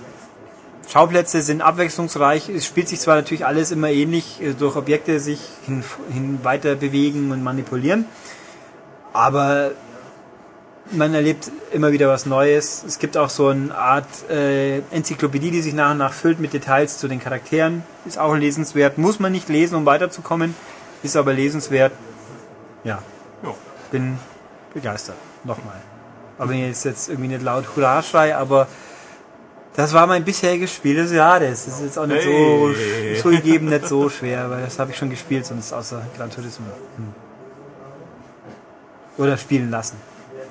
[0.91, 2.49] Schauplätze sind abwechslungsreich.
[2.49, 6.75] Es spielt sich zwar natürlich alles immer ähnlich, äh, durch Objekte sich hin, hin weiter
[6.75, 8.05] bewegen und manipulieren,
[9.13, 9.71] aber
[10.91, 12.83] man erlebt immer wieder was Neues.
[12.85, 16.51] Es gibt auch so eine Art äh, Enzyklopädie, die sich nach und nach füllt mit
[16.51, 17.83] Details zu den Charakteren.
[18.05, 18.97] Ist auch lesenswert.
[18.97, 20.53] Muss man nicht lesen, um weiterzukommen,
[21.03, 21.93] ist aber lesenswert.
[22.83, 22.99] Ja,
[23.43, 23.53] Ja.
[23.91, 24.17] bin
[24.73, 25.15] begeistert.
[25.45, 25.79] Nochmal.
[26.37, 28.67] Aber wenn ich jetzt irgendwie nicht laut Hurra schrei, aber
[29.75, 31.65] das war mein bisheriges Spiel des Jahres.
[31.65, 33.15] Das ist jetzt auch nicht Hey.
[33.15, 36.65] so zugegeben nicht so schwer, weil das habe ich schon gespielt, sonst außer Gran Turismo.
[36.97, 37.13] Hm.
[39.17, 39.97] Oder spielen lassen.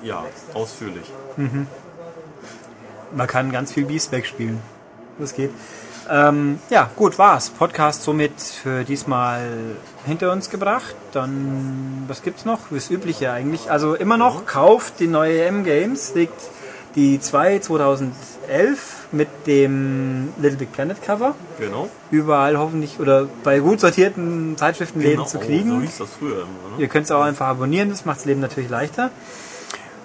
[0.03, 0.23] Ja,
[0.53, 1.11] ausführlich.
[3.13, 4.59] Man kann ganz viel Beastback spielen.
[5.19, 5.51] Das geht.
[6.09, 7.49] Ähm, ja, gut, war's.
[7.49, 9.75] Podcast somit für diesmal
[10.05, 10.95] hinter uns gebracht.
[11.11, 12.59] Dann, was gibt's noch?
[12.71, 13.69] Das Übliche eigentlich.
[13.69, 16.15] Also immer noch, kauft die neue M-Games.
[16.15, 16.41] Liegt
[16.95, 21.35] die 2 2011 mit dem Little Big Planet Cover.
[21.59, 21.89] Genau.
[22.11, 25.27] Überall hoffentlich, oder bei gut sortierten Zeitschriftenläden genau.
[25.27, 25.81] zu So kriegen.
[25.81, 26.79] hieß das früher immer, ne?
[26.79, 29.11] Ihr könnt es auch einfach abonnieren, das macht das Leben natürlich leichter.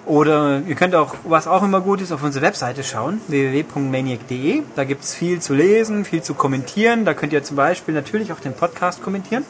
[0.05, 4.61] Oder ihr könnt auch, was auch immer gut ist, auf unsere Webseite schauen, www.maniac.de.
[4.75, 7.03] Da gibt es viel zu lesen, viel zu kommentieren.
[7.03, 9.43] Da könnt ihr zum Beispiel natürlich auch den Podcast kommentieren.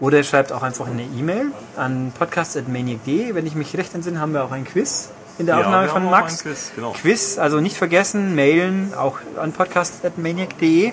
[0.00, 3.36] Oder ihr schreibt auch einfach eine E-Mail an podcast.maniac.de.
[3.36, 6.04] Wenn ich mich recht entsinne, haben wir auch ein Quiz in der ja, Aufnahme von
[6.10, 6.42] Max.
[6.42, 6.92] Quiz, genau.
[6.92, 10.92] Quiz, also nicht vergessen, mailen auch an podcast.maniac.de.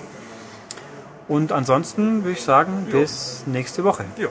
[1.28, 3.00] Und ansonsten würde ich sagen, jo.
[3.00, 4.04] bis nächste Woche.
[4.16, 4.28] Jo.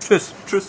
[0.00, 0.32] Tschüss.
[0.46, 0.66] Tschüss.